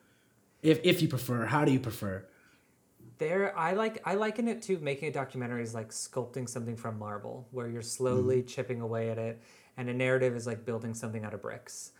If, 0.62 0.80
if 0.82 1.00
you 1.00 1.06
prefer, 1.06 1.44
how 1.44 1.64
do 1.64 1.70
you 1.70 1.78
prefer? 1.78 2.26
There, 3.18 3.56
I 3.56 3.74
like 3.74 4.02
I 4.04 4.14
liken 4.14 4.48
it 4.48 4.62
to 4.62 4.78
making 4.78 5.10
a 5.10 5.12
documentary 5.12 5.62
is 5.62 5.74
like 5.74 5.90
sculpting 5.90 6.48
something 6.48 6.76
from 6.76 6.98
marble, 6.98 7.46
where 7.52 7.68
you're 7.68 7.80
slowly 7.80 8.38
mm-hmm. 8.38 8.48
chipping 8.48 8.80
away 8.80 9.10
at 9.10 9.18
it, 9.18 9.40
and 9.76 9.88
a 9.88 9.94
narrative 9.94 10.34
is 10.34 10.44
like 10.44 10.64
building 10.64 10.92
something 10.92 11.24
out 11.24 11.34
of 11.34 11.40
bricks, 11.40 11.92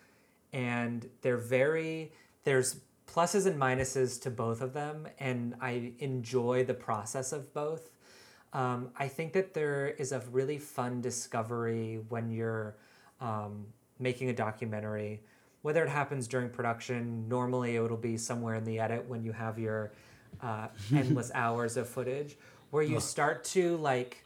and 0.53 1.09
they're 1.23 1.37
very 1.61 2.11
there's 2.43 2.81
pluses 3.13 3.47
and 3.47 3.61
minuses 3.61 4.21
to 4.23 4.31
both 4.31 4.61
of 4.61 4.73
them, 4.73 5.09
and 5.19 5.55
I 5.61 5.93
enjoy 5.99 6.65
the 6.65 6.75
process 6.75 7.33
of 7.33 7.53
both. 7.55 7.91
Um, 8.53 8.91
I 8.97 9.09
think 9.09 9.33
that 9.33 9.55
there 9.55 9.89
is 9.89 10.13
a 10.13 10.21
really 10.31 10.59
fun 10.59 11.01
discovery 11.01 12.01
when 12.09 12.31
you're 12.31 12.77
um, 13.21 13.67
making 13.99 14.31
a 14.31 14.33
documentary, 14.33 15.21
whether 15.63 15.83
it 15.83 15.89
happens 15.89 16.29
during 16.29 16.49
production. 16.51 17.29
Normally, 17.29 17.77
it'll 17.77 17.97
be 17.97 18.17
somewhere 18.17 18.55
in 18.55 18.65
the 18.65 18.79
edit 18.79 19.07
when 19.09 19.23
you 19.23 19.33
have 19.33 19.59
your 19.59 19.93
uh, 20.43 20.69
endless 20.95 21.31
hours 21.35 21.77
of 21.77 21.89
footage, 21.89 22.37
where 22.71 22.83
you 22.83 23.01
start 23.01 23.45
to 23.45 23.77
like 23.79 24.23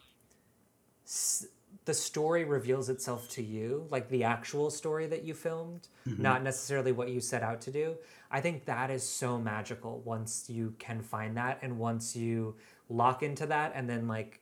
s- 1.06 1.46
the 1.84 1.94
story 1.94 2.44
reveals 2.44 2.88
itself 2.88 3.28
to 3.30 3.42
you, 3.42 3.86
like 3.90 4.08
the 4.08 4.24
actual 4.24 4.70
story 4.70 5.06
that 5.06 5.24
you 5.24 5.34
filmed, 5.34 5.88
not 6.18 6.42
necessarily 6.42 6.92
what 6.92 7.08
you 7.08 7.20
set 7.20 7.42
out 7.42 7.60
to 7.62 7.72
do. 7.72 7.96
I 8.30 8.40
think 8.40 8.64
that 8.66 8.90
is 8.90 9.06
so 9.06 9.38
magical 9.38 10.00
once 10.04 10.48
you 10.48 10.74
can 10.78 11.02
find 11.02 11.36
that 11.36 11.58
and 11.62 11.78
once 11.78 12.14
you 12.14 12.54
lock 12.88 13.22
into 13.22 13.46
that 13.46 13.72
and 13.74 13.88
then 13.88 14.06
like 14.06 14.40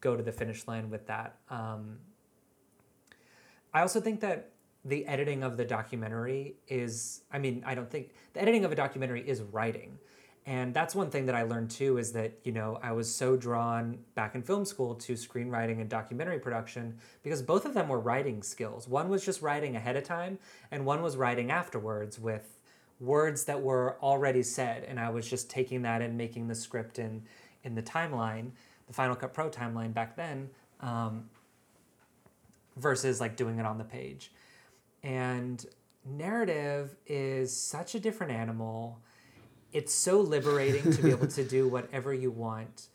go 0.00 0.16
to 0.16 0.22
the 0.22 0.32
finish 0.32 0.66
line 0.66 0.90
with 0.90 1.06
that. 1.06 1.36
Um, 1.50 1.98
I 3.74 3.80
also 3.80 4.00
think 4.00 4.20
that 4.20 4.50
the 4.84 5.06
editing 5.06 5.42
of 5.42 5.56
the 5.56 5.64
documentary 5.64 6.56
is, 6.68 7.22
I 7.30 7.38
mean, 7.38 7.62
I 7.66 7.74
don't 7.74 7.90
think 7.90 8.10
the 8.32 8.42
editing 8.42 8.64
of 8.64 8.72
a 8.72 8.74
documentary 8.74 9.26
is 9.28 9.42
writing. 9.42 9.98
And 10.44 10.74
that's 10.74 10.94
one 10.94 11.08
thing 11.08 11.26
that 11.26 11.36
I 11.36 11.44
learned 11.44 11.70
too 11.70 11.98
is 11.98 12.12
that, 12.12 12.32
you 12.42 12.50
know, 12.50 12.78
I 12.82 12.90
was 12.92 13.12
so 13.12 13.36
drawn 13.36 13.98
back 14.16 14.34
in 14.34 14.42
film 14.42 14.64
school 14.64 14.96
to 14.96 15.12
screenwriting 15.12 15.80
and 15.80 15.88
documentary 15.88 16.40
production 16.40 16.98
because 17.22 17.42
both 17.42 17.64
of 17.64 17.74
them 17.74 17.88
were 17.88 18.00
writing 18.00 18.42
skills. 18.42 18.88
One 18.88 19.08
was 19.08 19.24
just 19.24 19.40
writing 19.40 19.76
ahead 19.76 19.96
of 19.96 20.02
time, 20.02 20.40
and 20.72 20.84
one 20.84 21.00
was 21.00 21.16
writing 21.16 21.52
afterwards 21.52 22.18
with 22.18 22.58
words 22.98 23.44
that 23.44 23.62
were 23.62 23.96
already 24.02 24.42
said. 24.42 24.84
And 24.84 24.98
I 24.98 25.10
was 25.10 25.30
just 25.30 25.48
taking 25.48 25.82
that 25.82 26.02
and 26.02 26.18
making 26.18 26.48
the 26.48 26.56
script 26.56 26.98
in, 26.98 27.22
in 27.62 27.76
the 27.76 27.82
timeline, 27.82 28.50
the 28.88 28.92
Final 28.92 29.14
Cut 29.14 29.32
Pro 29.32 29.48
timeline 29.48 29.94
back 29.94 30.16
then, 30.16 30.50
um, 30.80 31.30
versus 32.76 33.20
like 33.20 33.36
doing 33.36 33.60
it 33.60 33.66
on 33.66 33.78
the 33.78 33.84
page. 33.84 34.32
And 35.04 35.64
narrative 36.04 36.96
is 37.06 37.56
such 37.56 37.94
a 37.94 38.00
different 38.00 38.32
animal 38.32 38.98
it's 39.72 39.92
so 39.94 40.20
liberating 40.20 40.90
to 40.92 41.02
be 41.02 41.10
able 41.10 41.26
to 41.26 41.44
do 41.44 41.66
whatever 41.76 42.12
you 42.12 42.30
want 42.30 42.88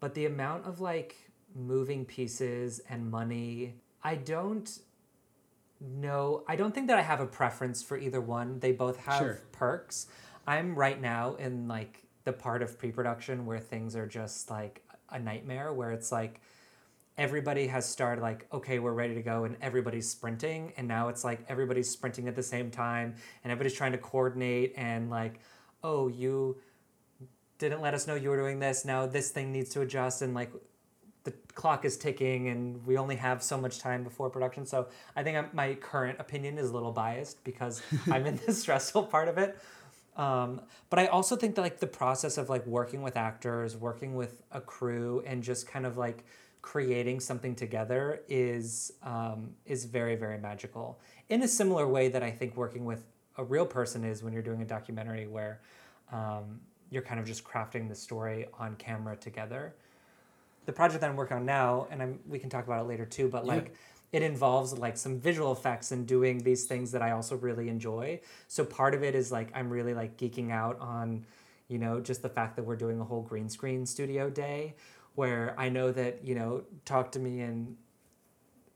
but 0.00 0.14
the 0.14 0.26
amount 0.26 0.66
of 0.66 0.80
like 0.80 1.16
moving 1.54 2.04
pieces 2.04 2.80
and 2.88 3.10
money 3.10 3.74
i 4.02 4.14
don't 4.14 4.80
know. 5.80 6.42
I 6.48 6.56
don't 6.56 6.74
think 6.74 6.86
that 6.88 6.98
i 6.98 7.02
have 7.02 7.20
a 7.20 7.26
preference 7.26 7.82
for 7.82 7.98
either 7.98 8.20
one. 8.20 8.58
They 8.60 8.72
both 8.72 8.96
have 9.00 9.18
Sure. 9.18 9.40
perks. 9.52 10.06
I'm 10.46 10.74
right 10.74 11.00
now 11.00 11.34
in 11.34 11.68
like 11.68 12.02
the 12.24 12.32
part 12.32 12.62
of 12.62 12.78
pre-production 12.78 13.44
where 13.44 13.58
things 13.58 13.94
are 13.96 14.06
just 14.06 14.50
like 14.50 14.82
a 15.10 15.18
nightmare 15.18 15.72
where 15.72 15.90
it's 15.92 16.10
like 16.10 16.40
everybody 17.18 17.66
has 17.66 17.86
started 17.88 18.22
like 18.22 18.46
okay 18.52 18.78
we're 18.78 18.92
ready 18.92 19.14
to 19.14 19.22
go 19.22 19.44
and 19.44 19.56
everybody's 19.60 20.08
sprinting 20.08 20.72
and 20.76 20.88
now 20.88 21.08
it's 21.08 21.22
like 21.22 21.44
everybody's 21.48 21.88
sprinting 21.90 22.28
at 22.28 22.34
the 22.34 22.42
same 22.42 22.70
time 22.70 23.14
and 23.42 23.52
everybody's 23.52 23.76
trying 23.76 23.92
to 23.92 23.98
coordinate 23.98 24.72
and 24.76 25.10
like 25.10 25.38
oh 25.84 26.08
you 26.08 26.56
didn't 27.58 27.80
let 27.80 27.94
us 27.94 28.08
know 28.08 28.16
you 28.16 28.30
were 28.30 28.36
doing 28.36 28.58
this 28.58 28.84
now 28.84 29.06
this 29.06 29.30
thing 29.30 29.52
needs 29.52 29.70
to 29.70 29.82
adjust 29.82 30.22
and 30.22 30.34
like 30.34 30.50
the 31.24 31.32
clock 31.54 31.84
is 31.84 31.96
ticking 31.96 32.48
and 32.48 32.86
we 32.86 32.96
only 32.98 33.16
have 33.16 33.42
so 33.42 33.56
much 33.56 33.78
time 33.78 34.04
before 34.04 34.30
production. 34.30 34.64
So 34.66 34.88
i 35.16 35.22
think 35.22 35.36
I'm, 35.36 35.48
my 35.52 35.74
current 35.74 36.20
opinion 36.20 36.58
is 36.58 36.70
a 36.70 36.72
little 36.72 36.92
biased 36.92 37.42
because 37.44 37.82
i'm 38.10 38.26
in 38.26 38.38
the 38.46 38.52
stressful 38.52 39.04
part 39.04 39.28
of 39.28 39.38
it. 39.38 39.58
Um, 40.16 40.60
but 40.90 40.98
i 40.98 41.06
also 41.06 41.34
think 41.34 41.56
that 41.56 41.62
like 41.62 41.80
the 41.80 41.86
process 41.86 42.38
of 42.38 42.48
like 42.48 42.64
working 42.66 43.02
with 43.02 43.16
actors 43.16 43.76
working 43.76 44.14
with 44.14 44.42
a 44.52 44.60
crew 44.60 45.22
and 45.26 45.42
just 45.42 45.66
kind 45.66 45.86
of 45.86 45.96
like 45.96 46.24
creating 46.62 47.20
something 47.20 47.54
together 47.54 48.20
is 48.28 48.92
um, 49.02 49.50
is 49.66 49.86
very 49.86 50.16
very 50.16 50.38
magical. 50.38 51.00
In 51.28 51.42
a 51.42 51.48
similar 51.48 51.88
way 51.88 52.08
that 52.08 52.22
i 52.22 52.30
think 52.30 52.56
working 52.56 52.84
with 52.84 53.04
a 53.36 53.44
real 53.44 53.66
person 53.66 54.04
is 54.04 54.22
when 54.22 54.32
you're 54.32 54.42
doing 54.42 54.62
a 54.62 54.66
documentary 54.66 55.26
where 55.26 55.60
um, 56.12 56.60
you're 56.90 57.02
kind 57.02 57.18
of 57.18 57.26
just 57.26 57.44
crafting 57.44 57.88
the 57.88 57.94
story 57.94 58.46
on 58.58 58.76
camera 58.76 59.16
together 59.16 59.74
the 60.66 60.72
project 60.72 61.00
that 61.00 61.10
I'm 61.10 61.16
working 61.16 61.36
on 61.36 61.44
now, 61.44 61.86
and 61.90 62.02
I'm, 62.02 62.20
we 62.28 62.38
can 62.38 62.48
talk 62.48 62.64
about 62.66 62.84
it 62.84 62.88
later 62.88 63.04
too, 63.04 63.28
but 63.28 63.46
like 63.46 63.74
it 64.12 64.22
involves 64.22 64.76
like 64.78 64.96
some 64.96 65.18
visual 65.18 65.52
effects 65.52 65.92
and 65.92 66.06
doing 66.06 66.38
these 66.38 66.64
things 66.64 66.92
that 66.92 67.02
I 67.02 67.10
also 67.10 67.36
really 67.36 67.68
enjoy. 67.68 68.20
So 68.48 68.64
part 68.64 68.94
of 68.94 69.02
it 69.02 69.14
is 69.14 69.32
like 69.32 69.48
I'm 69.54 69.68
really 69.68 69.92
like 69.92 70.16
geeking 70.16 70.50
out 70.50 70.78
on, 70.80 71.26
you 71.68 71.78
know, 71.78 72.00
just 72.00 72.22
the 72.22 72.28
fact 72.28 72.56
that 72.56 72.64
we're 72.64 72.76
doing 72.76 73.00
a 73.00 73.04
whole 73.04 73.22
green 73.22 73.48
screen 73.48 73.84
studio 73.84 74.30
day 74.30 74.74
where 75.16 75.54
I 75.58 75.68
know 75.68 75.92
that, 75.92 76.24
you 76.24 76.34
know, 76.34 76.62
talk 76.84 77.12
to 77.12 77.18
me 77.18 77.40
in 77.40 77.76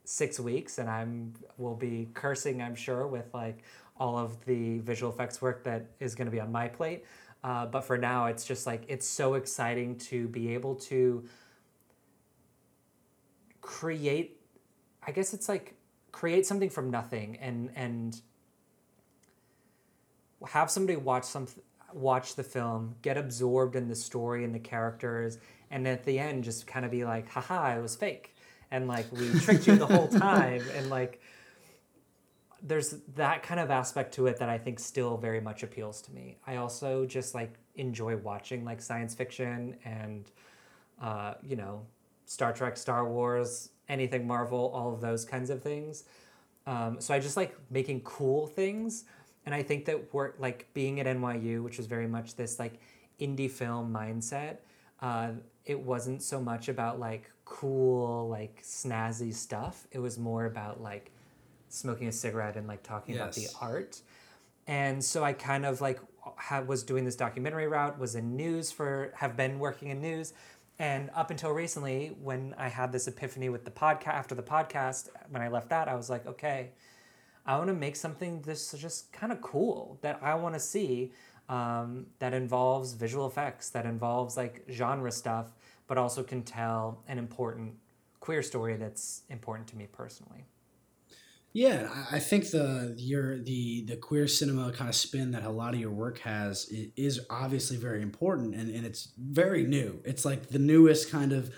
six 0.04 0.40
weeks 0.40 0.78
and 0.78 0.88
I'm 0.88 1.34
will 1.56 1.76
be 1.76 2.08
cursing, 2.14 2.60
I'm 2.60 2.74
sure, 2.74 3.06
with 3.06 3.32
like 3.32 3.58
all 3.98 4.16
of 4.16 4.44
the 4.44 4.78
visual 4.78 5.12
effects 5.12 5.42
work 5.42 5.64
that 5.64 5.86
is 6.00 6.14
going 6.14 6.26
to 6.26 6.32
be 6.32 6.40
on 6.40 6.52
my 6.52 6.68
plate. 6.68 7.04
Uh, 7.44 7.66
but 7.66 7.82
for 7.82 7.96
now, 7.96 8.26
it's 8.26 8.44
just 8.44 8.66
like 8.66 8.82
it's 8.88 9.06
so 9.06 9.34
exciting 9.34 9.96
to 9.96 10.28
be 10.28 10.54
able 10.54 10.74
to 10.74 11.24
create 13.68 14.40
i 15.06 15.10
guess 15.10 15.34
it's 15.34 15.46
like 15.46 15.74
create 16.10 16.46
something 16.46 16.70
from 16.70 16.90
nothing 16.90 17.36
and 17.36 17.70
and 17.74 18.22
have 20.46 20.70
somebody 20.70 20.96
watch 20.96 21.24
some 21.24 21.46
watch 21.92 22.34
the 22.34 22.42
film 22.42 22.94
get 23.02 23.18
absorbed 23.18 23.76
in 23.76 23.88
the 23.88 23.94
story 23.94 24.42
and 24.42 24.54
the 24.54 24.58
characters 24.58 25.36
and 25.70 25.86
at 25.86 26.02
the 26.04 26.18
end 26.18 26.44
just 26.44 26.66
kind 26.66 26.86
of 26.86 26.90
be 26.90 27.04
like 27.04 27.28
haha 27.28 27.76
it 27.76 27.82
was 27.82 27.94
fake 27.94 28.34
and 28.70 28.88
like 28.88 29.04
we 29.12 29.38
tricked 29.40 29.66
you 29.66 29.76
the 29.76 29.86
whole 29.86 30.08
time 30.18 30.62
and 30.74 30.88
like 30.88 31.20
there's 32.62 32.96
that 33.14 33.42
kind 33.42 33.60
of 33.60 33.70
aspect 33.70 34.14
to 34.14 34.26
it 34.26 34.38
that 34.38 34.48
I 34.48 34.58
think 34.58 34.80
still 34.80 35.16
very 35.16 35.40
much 35.40 35.62
appeals 35.62 36.02
to 36.02 36.12
me. 36.12 36.38
I 36.46 36.56
also 36.56 37.06
just 37.06 37.34
like 37.34 37.54
enjoy 37.76 38.16
watching 38.16 38.64
like 38.64 38.80
science 38.80 39.14
fiction 39.14 39.76
and 39.84 40.30
uh, 41.00 41.34
you 41.42 41.56
know 41.56 41.86
Star 42.26 42.52
Trek, 42.52 42.76
Star 42.76 43.08
Wars, 43.08 43.70
anything 43.88 44.26
Marvel, 44.26 44.70
all 44.74 44.92
of 44.92 45.00
those 45.00 45.24
kinds 45.24 45.50
of 45.50 45.62
things. 45.62 46.04
Um, 46.66 47.00
so 47.00 47.14
I 47.14 47.20
just 47.20 47.36
like 47.36 47.56
making 47.70 48.02
cool 48.02 48.46
things, 48.46 49.04
and 49.46 49.54
I 49.54 49.62
think 49.62 49.84
that 49.86 50.12
we're 50.12 50.32
like 50.38 50.66
being 50.74 51.00
at 51.00 51.06
NYU, 51.06 51.62
which 51.62 51.78
was 51.78 51.86
very 51.86 52.06
much 52.06 52.34
this 52.34 52.58
like 52.58 52.80
indie 53.20 53.50
film 53.50 53.92
mindset. 53.92 54.58
Uh, 55.00 55.30
it 55.64 55.78
wasn't 55.78 56.22
so 56.22 56.40
much 56.40 56.68
about 56.68 56.98
like 56.98 57.30
cool, 57.44 58.28
like 58.28 58.62
snazzy 58.62 59.32
stuff. 59.32 59.86
It 59.92 60.00
was 60.00 60.18
more 60.18 60.46
about 60.46 60.82
like 60.82 61.12
smoking 61.68 62.08
a 62.08 62.12
cigarette 62.12 62.56
and 62.56 62.66
like 62.66 62.82
talking 62.82 63.16
about 63.16 63.34
the 63.34 63.46
art. 63.60 64.00
And 64.66 65.02
so 65.02 65.24
I 65.24 65.32
kind 65.32 65.64
of 65.64 65.80
like 65.80 66.00
ha 66.36 66.60
was 66.60 66.82
doing 66.82 67.04
this 67.04 67.16
documentary 67.16 67.68
route, 67.68 67.98
was 67.98 68.14
in 68.14 68.36
news 68.36 68.70
for, 68.70 69.12
have 69.16 69.36
been 69.36 69.58
working 69.58 69.88
in 69.88 70.00
news. 70.00 70.34
And 70.78 71.10
up 71.14 71.30
until 71.30 71.50
recently, 71.50 72.16
when 72.22 72.54
I 72.56 72.68
had 72.68 72.92
this 72.92 73.08
epiphany 73.08 73.48
with 73.48 73.64
the 73.64 73.70
podcast, 73.70 74.08
after 74.08 74.34
the 74.34 74.42
podcast, 74.42 75.08
when 75.30 75.42
I 75.42 75.48
left 75.48 75.70
that, 75.70 75.88
I 75.88 75.94
was 75.94 76.08
like, 76.08 76.26
okay, 76.26 76.70
I 77.46 77.56
want 77.56 77.68
to 77.68 77.74
make 77.74 77.96
something 77.96 78.42
that's 78.42 78.72
just 78.72 79.10
kind 79.12 79.32
of 79.32 79.40
cool 79.40 79.98
that 80.02 80.20
I 80.22 80.34
want 80.34 80.54
to 80.54 80.60
see 80.60 81.12
um, 81.48 82.06
that 82.18 82.34
involves 82.34 82.92
visual 82.92 83.26
effects, 83.26 83.70
that 83.70 83.86
involves 83.86 84.36
like 84.36 84.64
genre 84.70 85.10
stuff, 85.10 85.54
but 85.86 85.98
also 85.98 86.22
can 86.22 86.42
tell 86.42 87.02
an 87.08 87.18
important 87.18 87.74
queer 88.20 88.42
story 88.42 88.76
that's 88.76 89.22
important 89.30 89.66
to 89.68 89.76
me 89.76 89.86
personally. 89.90 90.44
Yeah, 91.58 91.90
I- 92.12 92.20
think 92.20 92.50
the 92.50 92.94
your 92.96 93.38
the 93.40 93.84
the 93.84 93.96
queer 93.96 94.28
cinema 94.28 94.70
kind 94.70 94.88
of 94.88 94.94
spin 94.94 95.32
that 95.32 95.42
a 95.44 95.50
lot 95.50 95.74
of 95.74 95.80
your 95.80 95.90
work 95.90 96.18
has 96.20 96.68
is 96.96 97.20
obviously 97.28 97.76
very 97.76 98.00
important, 98.00 98.54
and, 98.54 98.72
and 98.72 98.86
it's 98.86 99.08
very 99.18 99.64
new. 99.64 100.00
It's 100.04 100.24
like 100.24 100.50
the 100.50 100.60
newest 100.60 101.10
kind 101.10 101.32
of 101.32 101.50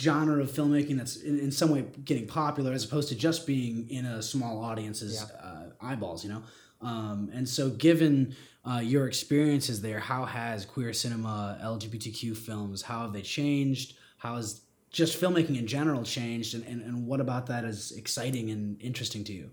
genre 0.00 0.42
of 0.42 0.50
filmmaking 0.50 0.96
that's 0.96 1.14
in, 1.16 1.38
in 1.38 1.52
some 1.52 1.70
way 1.70 1.84
getting 2.04 2.26
popular, 2.26 2.72
as 2.72 2.84
opposed 2.84 3.08
to 3.10 3.14
just 3.14 3.46
being 3.46 3.88
in 3.88 4.04
a 4.04 4.20
small 4.20 4.64
audience's 4.64 5.22
uh, 5.22 5.70
eyeballs. 5.80 6.24
You 6.24 6.30
know, 6.30 6.42
um, 6.80 7.30
and 7.32 7.48
so 7.48 7.70
given 7.70 8.34
uh, 8.68 8.80
your 8.82 9.06
experiences 9.06 9.80
there, 9.80 10.00
how 10.00 10.24
has 10.24 10.64
queer 10.64 10.92
cinema, 10.92 11.56
LGBTQ 11.62 12.36
films, 12.36 12.82
how 12.82 13.02
have 13.02 13.12
they 13.12 13.22
changed? 13.22 13.94
How 14.18 14.34
has 14.36 14.62
just 14.96 15.20
filmmaking 15.20 15.58
in 15.58 15.66
general 15.66 16.02
changed 16.02 16.54
and, 16.54 16.64
and, 16.64 16.82
and 16.82 17.06
what 17.06 17.20
about 17.20 17.46
that 17.46 17.64
is 17.64 17.92
exciting 17.92 18.50
and 18.50 18.80
interesting 18.80 19.22
to 19.24 19.32
you 19.32 19.50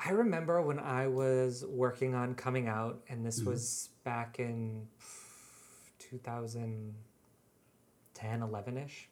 I 0.00 0.10
remember 0.10 0.62
when 0.62 0.78
I 0.78 1.08
was 1.08 1.64
working 1.66 2.14
on 2.14 2.36
coming 2.36 2.68
out, 2.68 3.00
and 3.08 3.26
this 3.26 3.42
was 3.42 3.88
back 4.04 4.38
in 4.38 4.86
2010, 5.98 8.42
11 8.42 8.76
ish. 8.78 9.08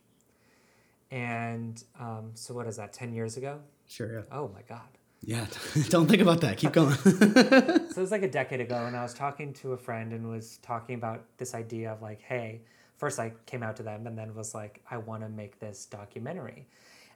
And 1.10 1.82
um, 1.98 2.30
so, 2.34 2.54
what 2.54 2.68
is 2.68 2.76
that, 2.76 2.92
10 2.92 3.12
years 3.12 3.36
ago? 3.36 3.58
sure 3.88 4.12
yeah 4.12 4.22
Oh 4.32 4.48
my 4.52 4.62
God. 4.68 4.88
yeah 5.22 5.46
don't 5.88 6.08
think 6.08 6.20
about 6.22 6.40
that 6.40 6.56
keep 6.56 6.72
going 6.72 6.94
So, 6.96 7.10
it 7.14 7.96
was 7.96 8.10
like 8.10 8.22
a 8.24 8.30
decade 8.30 8.60
ago, 8.60 8.86
and 8.86 8.96
I 8.96 9.02
was 9.02 9.14
talking 9.14 9.52
to 9.54 9.72
a 9.72 9.76
friend 9.76 10.12
and 10.12 10.28
was 10.28 10.58
talking 10.62 10.94
about 10.96 11.24
this 11.38 11.54
idea 11.54 11.92
of 11.92 12.02
like, 12.02 12.20
hey, 12.22 12.62
first 12.96 13.18
I 13.18 13.32
came 13.46 13.62
out 13.62 13.76
to 13.76 13.82
them 13.82 14.06
and 14.06 14.16
then 14.16 14.34
was 14.34 14.54
like, 14.54 14.82
I 14.90 14.96
want 14.98 15.22
to 15.22 15.28
make 15.28 15.58
this 15.58 15.86
documentary. 15.86 16.66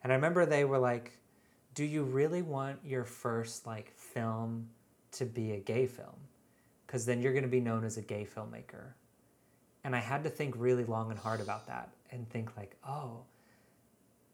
And 0.03 0.13
I 0.13 0.17
remember 0.17 0.47
they 0.47 0.65
were 0.65 0.79
like, 0.79 1.13
do 1.75 1.85
you 1.85 2.03
really 2.03 2.43
want 2.43 2.79
your 2.85 3.05
first 3.05 3.67
like 3.67 3.95
film 3.97 4.69
to 5.13 5.25
be 5.25 5.53
a 5.53 5.59
gay 5.59 5.87
film? 5.87 6.17
Because 6.87 7.07
then 7.07 7.23
you're 7.23 7.33
going 7.33 7.45
to 7.45 7.49
be 7.49 7.61
known 7.61 7.85
as 7.85 7.97
a 7.97 8.03
gay 8.03 8.27
filmmaker. 8.27 8.95
And 9.85 9.95
I 9.97 10.01
had 10.01 10.25
to 10.25 10.31
think 10.31 10.55
really 10.57 10.85
long 10.85 11.11
and 11.11 11.19
hard 11.19 11.41
about 11.41 11.67
that 11.69 11.91
and 12.11 12.29
think 12.29 12.57
like, 12.57 12.77
oh, 12.87 13.21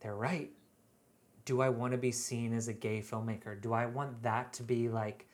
they're 0.00 0.16
right. 0.16 0.50
Do 1.44 1.60
I 1.60 1.68
want 1.68 1.92
to 1.92 1.98
be 1.98 2.10
seen 2.10 2.52
as 2.52 2.68
a 2.68 2.72
gay 2.72 3.00
filmmaker? 3.00 3.60
Do 3.60 3.72
I 3.72 3.86
want 3.86 4.22
that 4.22 4.52
to 4.54 4.62
be 4.62 4.88
like 4.88 5.26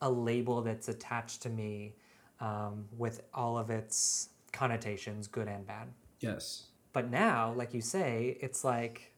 a 0.00 0.10
label 0.10 0.62
that's 0.62 0.88
attached 0.88 1.42
to 1.42 1.50
me 1.50 1.94
um, 2.40 2.86
with 2.96 3.22
all 3.34 3.58
of 3.58 3.70
its 3.70 4.30
connotations, 4.52 5.26
good 5.26 5.48
and 5.48 5.66
bad? 5.66 5.88
yes 6.20 6.64
But 6.92 7.10
now, 7.10 7.52
like 7.56 7.72
you 7.74 7.80
say, 7.80 8.36
it's 8.40 8.64
like 8.64 9.12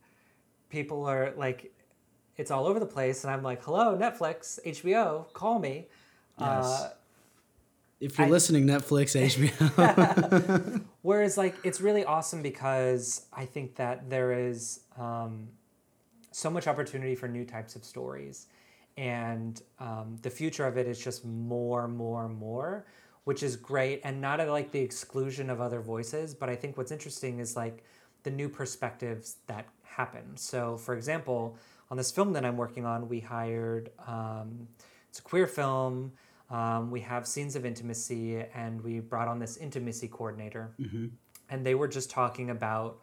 people 0.68 1.04
are 1.06 1.32
like, 1.36 1.72
it's 2.36 2.50
all 2.50 2.66
over 2.66 2.78
the 2.80 2.86
place, 2.86 3.24
and 3.24 3.32
I'm 3.32 3.42
like, 3.42 3.62
hello, 3.64 3.96
Netflix, 3.96 4.58
HBO, 4.66 5.32
call 5.32 5.58
me. 5.58 5.88
Yes. 6.38 6.64
Uh, 6.64 6.90
if 8.00 8.18
you're 8.18 8.26
I- 8.26 8.30
listening 8.30 8.66
netflix 8.66 9.14
hbo 9.38 10.82
Whereas, 11.02 11.36
like, 11.38 11.54
it's 11.64 11.80
really 11.80 12.04
awesome 12.04 12.42
because 12.42 13.26
I 13.32 13.44
think 13.44 13.76
that 13.76 14.08
there 14.10 14.32
is 14.32 14.80
um, 14.98 15.48
so 16.30 16.50
much 16.50 16.66
opportunity 16.66 17.14
for 17.14 17.28
new 17.28 17.44
types 17.44 17.76
of 17.76 17.84
stories. 17.84 18.46
And 18.96 19.60
um, 19.78 20.16
the 20.22 20.30
future 20.30 20.66
of 20.66 20.76
it 20.76 20.86
is 20.86 20.98
just 21.02 21.24
more, 21.24 21.88
more, 21.88 22.28
more, 22.28 22.86
which 23.24 23.42
is 23.42 23.56
great. 23.56 24.00
And 24.04 24.20
not 24.20 24.40
at 24.40 24.48
like 24.48 24.72
the 24.72 24.80
exclusion 24.80 25.50
of 25.50 25.60
other 25.60 25.80
voices, 25.80 26.34
but 26.34 26.48
I 26.48 26.56
think 26.56 26.76
what's 26.76 26.92
interesting 26.92 27.38
is 27.38 27.56
like 27.56 27.84
the 28.22 28.30
new 28.30 28.48
perspectives 28.48 29.36
that 29.46 29.66
happen. 29.84 30.36
So, 30.36 30.76
for 30.76 30.94
example, 30.94 31.56
on 31.90 31.96
this 31.96 32.10
film 32.10 32.32
that 32.32 32.44
I'm 32.44 32.56
working 32.56 32.86
on, 32.86 33.08
we 33.08 33.20
hired, 33.20 33.90
um, 34.06 34.66
it's 35.08 35.18
a 35.18 35.22
queer 35.22 35.46
film. 35.46 36.12
Um, 36.50 36.90
we 36.90 37.00
have 37.00 37.26
scenes 37.26 37.56
of 37.56 37.64
intimacy, 37.64 38.44
and 38.54 38.82
we 38.82 39.00
brought 39.00 39.28
on 39.28 39.38
this 39.38 39.56
intimacy 39.56 40.08
coordinator. 40.08 40.74
And 41.48 41.64
they 41.66 41.74
were 41.74 41.88
just 41.88 42.10
talking 42.10 42.50
about 42.50 43.02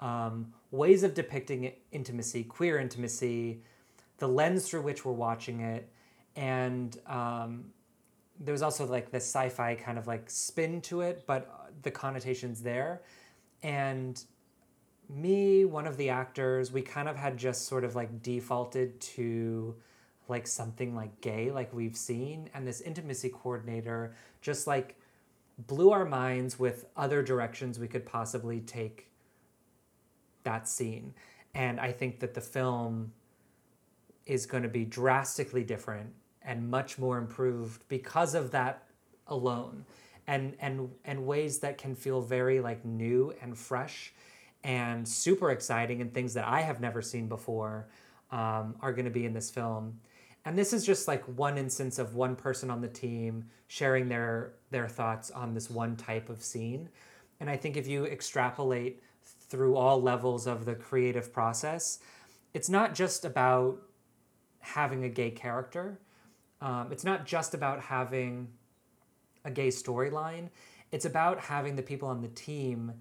um, 0.00 0.52
ways 0.70 1.02
of 1.02 1.14
depicting 1.14 1.72
intimacy, 1.92 2.44
queer 2.44 2.78
intimacy, 2.78 3.62
the 4.18 4.28
lens 4.28 4.68
through 4.68 4.82
which 4.82 5.04
we're 5.04 5.12
watching 5.12 5.60
it. 5.60 5.90
And 6.36 6.96
um, 7.06 7.66
there 8.40 8.52
was 8.52 8.62
also 8.62 8.86
like 8.86 9.10
the 9.10 9.18
sci 9.18 9.48
fi 9.48 9.74
kind 9.74 9.98
of 9.98 10.06
like 10.06 10.28
spin 10.28 10.80
to 10.82 11.00
it, 11.00 11.24
but 11.26 11.48
uh, 11.48 11.70
the 11.82 11.90
connotations 11.90 12.62
there. 12.62 13.02
And 13.62 14.22
me, 15.08 15.64
one 15.64 15.86
of 15.86 15.96
the 15.96 16.10
actors, 16.10 16.72
we 16.72 16.82
kind 16.82 17.08
of 17.08 17.16
had 17.16 17.36
just 17.36 17.66
sort 17.66 17.84
of 17.84 17.94
like 17.94 18.22
defaulted 18.22 19.00
to 19.00 19.74
like 20.28 20.46
something 20.46 20.94
like 20.94 21.20
gay, 21.20 21.50
like 21.50 21.72
we've 21.72 21.96
seen. 21.96 22.50
And 22.54 22.66
this 22.66 22.80
intimacy 22.80 23.30
coordinator 23.30 24.14
just 24.40 24.66
like 24.66 24.96
blew 25.58 25.90
our 25.90 26.04
minds 26.04 26.58
with 26.58 26.86
other 26.96 27.22
directions 27.22 27.78
we 27.78 27.88
could 27.88 28.04
possibly 28.04 28.60
take 28.60 29.08
that 30.42 30.68
scene. 30.68 31.14
And 31.54 31.80
I 31.80 31.92
think 31.92 32.20
that 32.20 32.34
the 32.34 32.40
film 32.40 33.12
is 34.26 34.44
going 34.44 34.64
to 34.64 34.68
be 34.68 34.84
drastically 34.84 35.64
different 35.64 36.12
and 36.46 36.70
much 36.70 36.98
more 36.98 37.18
improved 37.18 37.86
because 37.88 38.34
of 38.34 38.52
that 38.52 38.84
alone 39.26 39.84
and 40.26 40.54
and 40.60 40.90
and 41.04 41.26
ways 41.26 41.58
that 41.58 41.78
can 41.78 41.94
feel 41.94 42.20
very 42.20 42.60
like 42.60 42.84
new 42.84 43.32
and 43.42 43.56
fresh 43.56 44.12
and 44.64 45.06
super 45.06 45.50
exciting 45.50 46.00
and 46.00 46.12
things 46.12 46.34
that 46.34 46.46
I 46.46 46.60
have 46.62 46.80
never 46.80 47.02
seen 47.02 47.28
before 47.28 47.88
um, 48.30 48.74
are 48.80 48.92
going 48.92 49.04
to 49.04 49.10
be 49.10 49.24
in 49.24 49.32
this 49.32 49.50
film. 49.50 50.00
And 50.44 50.58
this 50.58 50.72
is 50.72 50.84
just 50.84 51.06
like 51.06 51.24
one 51.24 51.58
instance 51.58 51.98
of 51.98 52.14
one 52.14 52.34
person 52.34 52.70
on 52.70 52.80
the 52.80 52.88
team 52.88 53.44
sharing 53.68 54.08
their 54.08 54.54
their 54.70 54.88
thoughts 54.88 55.30
on 55.30 55.54
this 55.54 55.70
one 55.70 55.96
type 55.96 56.28
of 56.28 56.42
scene. 56.42 56.88
And 57.40 57.50
I 57.50 57.56
think 57.56 57.76
if 57.76 57.86
you 57.86 58.06
extrapolate 58.06 59.02
through 59.48 59.76
all 59.76 60.00
levels 60.00 60.46
of 60.46 60.64
the 60.64 60.74
creative 60.74 61.32
process, 61.32 61.98
it's 62.54 62.68
not 62.68 62.94
just 62.94 63.24
about 63.24 63.78
having 64.60 65.04
a 65.04 65.08
gay 65.08 65.30
character. 65.30 66.00
Um, 66.60 66.88
it's 66.90 67.04
not 67.04 67.26
just 67.26 67.54
about 67.54 67.80
having 67.80 68.48
a 69.44 69.50
gay 69.50 69.68
storyline. 69.68 70.48
It's 70.92 71.04
about 71.04 71.38
having 71.38 71.76
the 71.76 71.82
people 71.82 72.08
on 72.08 72.20
the 72.20 72.28
team 72.28 72.92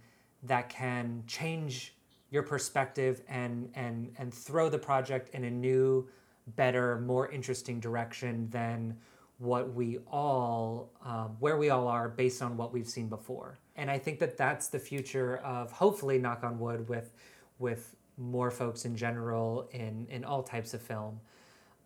that 0.44 0.70
can 0.70 1.24
change 1.28 1.96
your 2.32 2.44
perspective 2.44 3.22
and 3.28 3.70
and 3.76 4.12
and 4.18 4.34
throw 4.34 4.70
the 4.70 4.78
project 4.78 5.34
in 5.34 5.44
a 5.46 5.52
new, 5.52 6.08
better, 6.56 7.00
more 7.00 7.30
interesting 7.32 7.80
direction 7.80 8.50
than 8.50 8.98
what 9.38 9.74
we 9.74 9.98
all 10.12 10.91
um, 11.04 11.36
where 11.39 11.58
we 11.58 11.70
all 11.70 11.88
are 11.88 12.10
based 12.10 12.41
on 12.41 12.58
what 12.58 12.74
we've 12.74 12.88
seen 12.88 13.08
before. 13.08 13.58
And 13.76 13.91
I 13.91 13.98
think 14.00 14.20
that 14.20 14.38
that's 14.38 14.68
the 14.68 14.80
future 14.80 15.38
of 15.38 15.72
hopefully 15.72 16.18
knock 16.18 16.44
on 16.44 16.60
wood 16.60 16.88
with 16.88 17.12
with 17.60 17.96
more 18.18 18.50
folks 18.52 18.86
in 18.86 18.96
general 18.96 19.70
in 19.72 20.08
in 20.10 20.24
all 20.24 20.44
types 20.44 20.74
of 20.74 20.82
film. 20.82 21.20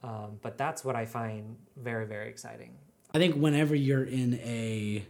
Um, 0.04 0.40
but 0.42 0.58
that's 0.58 0.86
what 0.86 0.96
I 0.96 1.06
find 1.06 1.58
very 1.78 2.06
very 2.06 2.30
exciting. 2.30 2.76
I 3.14 3.18
think 3.18 3.36
whenever 3.36 3.76
you're 3.76 4.04
in 4.04 4.36
a, 4.36 5.04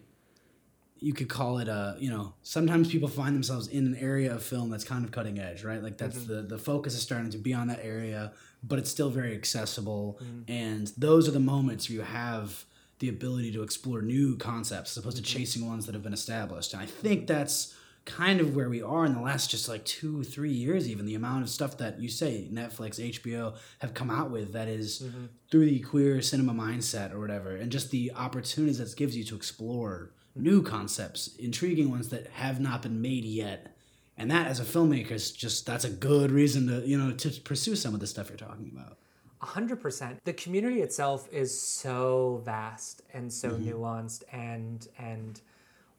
you 1.00 1.14
could 1.14 1.28
call 1.28 1.60
it 1.60 1.68
a, 1.68 1.98
you 2.00 2.10
know, 2.10 2.34
sometimes 2.44 2.90
people 2.90 3.10
find 3.10 3.36
themselves 3.36 3.68
in 3.68 3.86
an 3.86 3.96
area 3.96 4.34
of 4.34 4.42
film 4.42 4.70
that's 4.70 4.86
kind 4.86 5.04
of 5.04 5.12
cutting 5.12 5.38
edge, 5.38 5.64
right? 5.64 5.84
Like 5.84 5.98
that's 5.98 6.18
mm-hmm. 6.18 6.34
the 6.34 6.42
the 6.44 6.58
focus 6.58 6.94
is 6.96 7.02
starting 7.02 7.30
to 7.32 7.38
be 7.38 7.54
on 7.54 7.68
that 7.68 7.80
area, 7.84 8.32
but 8.64 8.80
it's 8.80 8.90
still 8.90 9.10
very 9.10 9.36
accessible, 9.36 10.20
mm-hmm. 10.24 10.52
and 10.52 10.88
those 10.98 11.28
are 11.28 11.32
the 11.32 11.40
moments 11.40 11.90
where 11.90 11.98
you 11.98 12.02
have 12.04 12.66
the 13.00 13.10
ability 13.10 13.52
to 13.54 13.64
explore 13.64 14.02
new 14.02 14.36
concepts 14.38 14.92
as 14.92 14.98
opposed 14.98 15.18
to 15.18 15.24
mm-hmm. 15.24 15.40
chasing 15.40 15.68
ones 15.68 15.86
that 15.86 15.96
have 15.96 16.04
been 16.04 16.14
established. 16.14 16.74
And 16.74 16.82
I 16.82 16.86
think 16.86 17.28
that's 17.28 17.74
kind 18.06 18.42
of 18.42 18.56
where 18.56 18.70
we 18.70 18.82
are 18.82 19.06
in 19.06 19.14
the 19.14 19.22
last 19.22 19.52
just 19.52 19.70
like 19.70 19.86
two 19.86 20.24
three 20.24 20.52
years 20.52 20.90
even 20.90 21.06
the 21.06 21.16
amount 21.16 21.44
of 21.44 21.50
stuff 21.50 21.78
that 21.78 22.00
you 22.00 22.10
say 22.10 22.48
netflix 22.52 23.00
hbo 23.00 23.56
have 23.80 23.94
come 23.94 24.10
out 24.10 24.32
with 24.32 24.54
that 24.54 24.68
is 24.68 25.04
mm-hmm. 25.04 25.26
through 25.52 25.66
the 25.66 25.80
queer 25.80 26.22
cinema 26.22 26.54
mindset 26.54 27.14
or 27.14 27.20
whatever 27.20 27.56
and 27.56 27.72
just 27.72 27.92
the 27.92 28.12
opportunities 28.16 28.80
that 28.80 28.96
gives 28.96 29.16
you 29.16 29.24
to 29.24 29.36
explore 29.36 30.12
mm-hmm. 30.32 30.44
new 30.44 30.64
concepts 30.64 31.36
intriguing 31.38 31.90
ones 31.90 32.10
that 32.10 32.28
have 32.28 32.60
not 32.60 32.82
been 32.82 33.02
made 33.02 33.26
yet. 33.26 33.76
And 34.18 34.30
that 34.32 34.48
as 34.48 34.60
a 34.60 34.64
filmmaker 34.64 35.12
is 35.12 35.32
just 35.32 35.66
that's 35.66 35.86
a 35.86 35.90
good 35.90 36.32
reason 36.32 36.68
to 36.68 36.86
you 36.86 36.98
know 36.98 37.12
to 37.12 37.30
pursue 37.42 37.76
some 37.76 37.94
of 37.94 38.00
the 38.00 38.08
stuff 38.08 38.30
you're 38.30 38.38
talking 38.38 38.70
about. 38.74 38.98
A 39.42 39.46
hundred 39.46 39.80
percent. 39.82 40.20
The 40.26 40.34
community 40.34 40.82
itself 40.82 41.30
is 41.32 41.58
so 41.58 42.42
vast 42.44 43.02
and 43.14 43.32
so 43.32 43.52
mm-hmm. 43.52 43.70
nuanced, 43.70 44.24
and 44.34 44.86
and 44.98 45.40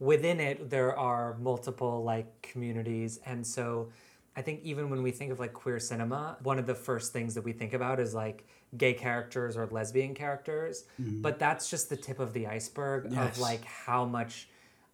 within 0.00 0.40
it 0.40 0.68
there 0.70 0.98
are 0.98 1.36
multiple 1.38 2.02
like 2.02 2.26
communities, 2.42 3.20
and 3.24 3.46
so 3.46 3.90
I 4.36 4.42
think 4.42 4.62
even 4.64 4.90
when 4.90 5.02
we 5.02 5.10
think 5.12 5.30
of 5.30 5.38
like 5.38 5.52
queer 5.52 5.78
cinema, 5.78 6.36
one 6.42 6.58
of 6.58 6.66
the 6.66 6.74
first 6.74 7.12
things 7.12 7.34
that 7.34 7.44
we 7.44 7.52
think 7.52 7.74
about 7.74 8.00
is 8.00 8.14
like 8.14 8.46
gay 8.76 8.94
characters 8.94 9.56
or 9.56 9.66
lesbian 9.66 10.14
characters, 10.14 10.84
but 10.98 11.38
that's 11.38 11.68
just 11.68 11.88
the 11.90 11.96
tip 11.96 12.18
of 12.20 12.32
the 12.32 12.46
iceberg 12.46 13.08
Yes. 13.10 13.36
of 13.36 13.40
like 13.40 13.64
how 13.64 14.04
much 14.04 14.48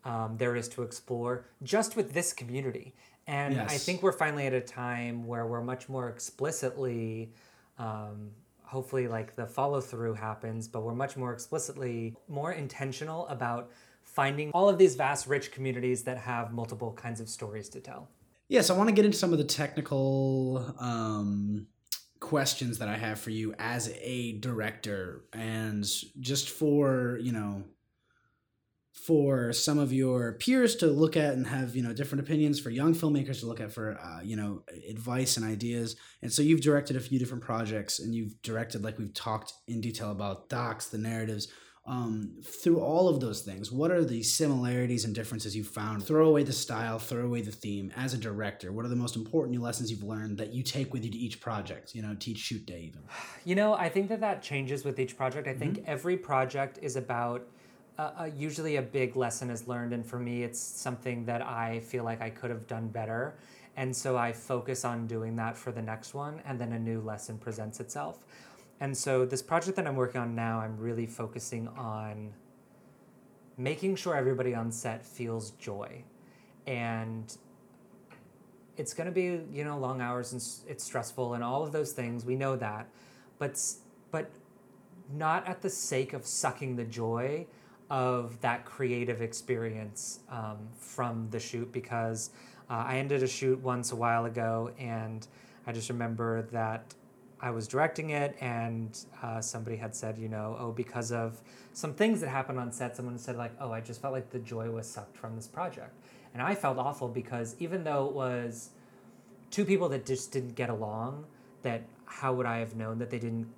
um, 0.05 0.37
there 0.39 0.57
is 0.57 0.69
to 0.71 0.83
explore 0.83 1.45
just 1.63 1.97
with 1.97 2.13
this 2.13 2.33
community. 2.33 2.95
And 3.27 3.61
I 3.61 3.77
think 3.77 4.03
we're 4.03 4.13
finally 4.13 4.47
at 4.47 4.55
a 4.55 4.61
time 4.61 5.27
where 5.27 5.47
we're 5.47 5.61
much 5.61 5.89
more 5.89 6.09
explicitly, 6.09 7.33
um, 7.79 8.31
hopefully, 8.63 9.09
like 9.09 9.35
the 9.37 9.47
follow 9.47 9.81
through 9.81 10.15
happens, 10.15 10.69
but 10.69 10.83
we're 10.83 10.95
much 10.95 11.17
more 11.17 11.33
explicitly 11.33 12.15
more 12.29 12.53
intentional 12.53 13.27
about 13.29 13.71
finding 14.17 14.51
all 14.53 14.69
of 14.69 14.79
these 14.79 14.97
vast, 14.97 15.27
rich 15.27 15.53
communities 15.53 16.03
that 16.05 16.17
have 16.17 16.51
multiple 16.51 16.93
kinds 16.95 17.21
of 17.21 17.29
stories 17.29 17.69
to 17.69 17.81
tell. 17.81 18.09
Yes, 18.49 18.71
I 18.71 18.77
want 18.77 18.89
to 18.89 18.95
get 18.95 19.05
into 19.05 19.19
some 19.19 19.33
of 19.33 19.39
the 19.39 19.45
technical 19.45 20.75
um, 20.81 21.67
questions 22.19 22.79
that 22.79 22.89
I 22.89 22.97
have 22.97 23.21
for 23.21 23.31
you 23.31 23.55
as 23.59 23.93
a 24.01 24.39
director, 24.39 25.25
and 25.35 25.85
just 26.19 26.49
for 26.49 27.19
you 27.21 27.33
know, 27.33 27.65
for 28.93 29.53
some 29.53 29.79
of 29.79 29.93
your 29.93 30.33
peers 30.35 30.77
to 30.77 30.87
look 30.87 31.17
at 31.17 31.35
and 31.35 31.47
have 31.49 31.77
you 31.77 31.83
know 31.83 31.93
different 31.93 32.25
opinions, 32.25 32.59
for 32.59 32.71
young 32.71 32.95
filmmakers 32.95 33.41
to 33.41 33.47
look 33.47 33.61
at 33.61 33.73
for 33.73 33.99
uh, 34.01 34.23
you 34.23 34.37
know 34.37 34.63
advice 34.89 35.37
and 35.37 35.45
ideas. 35.45 35.97
And 36.23 36.33
so 36.33 36.41
you've 36.41 36.63
directed 36.63 36.97
a 36.97 37.01
few 37.01 37.19
different 37.19 37.43
projects, 37.43 37.99
and 37.99 38.15
you've 38.15 38.41
directed 38.41 38.83
like 38.83 38.99
we've 38.99 39.13
talked 39.13 39.53
in 39.69 39.83
detail 39.83 40.11
about 40.11 40.49
docs, 40.49 40.87
the 40.87 40.99
narratives 40.99 41.49
um, 41.87 42.33
through 42.43 42.81
all 42.81 43.09
of 43.09 43.21
those 43.21 43.43
things, 43.43 43.71
what 43.71 43.91
are 43.91 44.05
the 44.05 44.23
similarities 44.23 45.05
and 45.05 45.15
differences 45.15 45.55
you 45.55 45.63
found? 45.63 46.05
Throw 46.05 46.27
away 46.29 46.43
the 46.43 46.53
style, 46.53 46.99
throw 46.99 47.25
away 47.25 47.43
the 47.43 47.53
theme. 47.53 47.93
As 47.97 48.13
a 48.13 48.19
director, 48.19 48.73
what 48.73 48.85
are 48.85 48.89
the 48.89 48.97
most 48.97 49.15
important 49.15 49.57
new 49.57 49.63
lessons 49.63 49.91
you've 49.91 50.03
learned 50.03 50.39
that 50.39 50.53
you 50.53 50.63
take 50.63 50.93
with 50.93 51.05
you 51.05 51.11
to 51.11 51.19
each 51.19 51.41
project? 51.41 51.95
You 51.95 52.03
know, 52.03 52.15
to 52.15 52.31
each 52.33 52.39
shoot 52.39 52.67
day, 52.67 52.81
even. 52.89 53.03
You 53.45 53.55
know, 53.55 53.75
I 53.75 53.89
think 53.89 54.09
that 54.09 54.21
that 54.21 54.43
changes 54.43 54.85
with 54.85 54.99
each 54.99 55.17
project. 55.17 55.47
I 55.47 55.55
think 55.55 55.85
every 55.87 56.17
project 56.17 56.79
is 56.83 56.97
about 56.97 57.47
uh, 57.99 58.11
uh, 58.21 58.31
usually 58.37 58.77
a 58.77 58.83
big 58.83 59.17
lesson 59.17 59.49
is 59.49 59.67
learned, 59.69 59.93
and 59.93 60.05
for 60.05 60.19
me, 60.19 60.43
it's 60.43 60.61
something 60.61 61.25
that 61.25 61.41
I 61.41 61.81
feel 61.81 62.05
like 62.05 62.21
I 62.21 62.31
could 62.31 62.51
have 62.51 62.67
done 62.67 62.89
better. 62.89 63.37
And 63.77 63.95
so 63.95 64.17
I 64.17 64.33
focus 64.33 64.85
on 64.85 65.07
doing 65.07 65.37
that 65.37 65.57
for 65.57 65.71
the 65.71 65.83
next 65.83 66.15
one, 66.15 66.41
and 66.47 66.59
then 66.59 66.73
a 66.73 66.79
new 66.79 67.01
lesson 67.01 67.39
presents 67.39 67.79
itself. 67.81 68.25
And 68.81 68.97
so, 68.97 69.25
this 69.25 69.43
project 69.43 69.77
that 69.77 69.87
I'm 69.87 69.97
working 69.97 70.21
on 70.21 70.35
now, 70.35 70.61
I'm 70.61 70.77
really 70.77 71.07
focusing 71.07 71.69
on 71.69 72.35
making 73.57 73.97
sure 73.97 74.15
everybody 74.15 74.55
on 74.55 74.71
set 74.71 75.05
feels 75.05 75.53
joy. 75.53 76.05
And 76.67 77.35
it's 78.77 78.93
going 78.93 79.07
to 79.07 79.13
be, 79.13 79.41
you 79.53 79.65
know, 79.65 79.79
long 79.79 80.01
hours 80.01 80.33
and 80.33 80.43
it's 80.71 80.85
stressful 80.85 81.35
and 81.35 81.43
all 81.43 81.63
of 81.63 81.73
those 81.73 81.93
things. 81.93 82.25
We 82.25 82.37
know 82.37 82.57
that. 82.57 82.89
But, 83.39 83.63
but 84.11 84.31
not 85.13 85.47
at 85.47 85.63
the 85.63 85.71
sake 85.71 86.13
of 86.13 86.27
sucking 86.27 86.77
the 86.77 86.85
joy 86.85 87.47
of 87.89 88.41
that 88.41 88.65
creative 88.65 89.23
experience 89.23 90.21
um, 90.29 90.59
from 90.77 91.29
the 91.31 91.39
shoot 91.39 91.71
because 91.73 92.31
uh, 92.69 92.85
I 92.87 92.99
ended 92.99 93.23
a 93.23 93.29
shoot 93.29 93.61
once 93.61 93.93
a 93.93 93.97
while 93.97 94.25
ago 94.25 94.73
and 94.79 95.27
I 95.67 95.73
just 95.73 95.89
remember 95.89 96.43
that 96.53 96.95
I 97.41 97.51
was 97.51 97.69
directing 97.69 98.11
it 98.11 98.37
and 98.41 98.99
uh, 99.23 99.41
somebody 99.41 99.77
had 99.77 99.95
said, 99.95 100.17
you 100.19 100.29
know, 100.29 100.57
oh, 100.59 100.73
because 100.73 101.13
of 101.13 101.43
some 101.73 101.93
things 101.93 102.21
that 102.21 102.29
happened 102.29 102.59
on 102.59 102.73
set, 102.73 102.97
someone 102.97 103.19
said, 103.19 103.37
like, 103.37 103.53
oh, 103.61 103.73
I 103.73 103.81
just 103.81 104.01
felt 104.01 104.15
like 104.15 104.31
the 104.31 104.39
joy 104.39 104.71
was 104.71 104.89
sucked 104.89 105.17
from 105.17 105.37
this 105.37 105.47
project. 105.47 105.95
And 106.33 106.43
I 106.43 106.55
felt 106.55 106.79
awful 106.79 107.09
because 107.09 107.55
even 107.59 107.85
though 107.85 108.07
it 108.07 108.13
was 108.15 108.71
two 109.51 109.65
people 109.65 109.89
that 109.91 110.07
just 110.07 110.33
didn't 110.33 110.55
get 110.55 110.71
along, 110.71 111.27
that 111.63 111.83
how 112.07 112.33
would 112.33 112.47
I 112.47 112.59
have 112.59 112.75
known 112.75 112.99
that 112.99 113.11
they 113.11 113.19
didn't, 113.19 113.49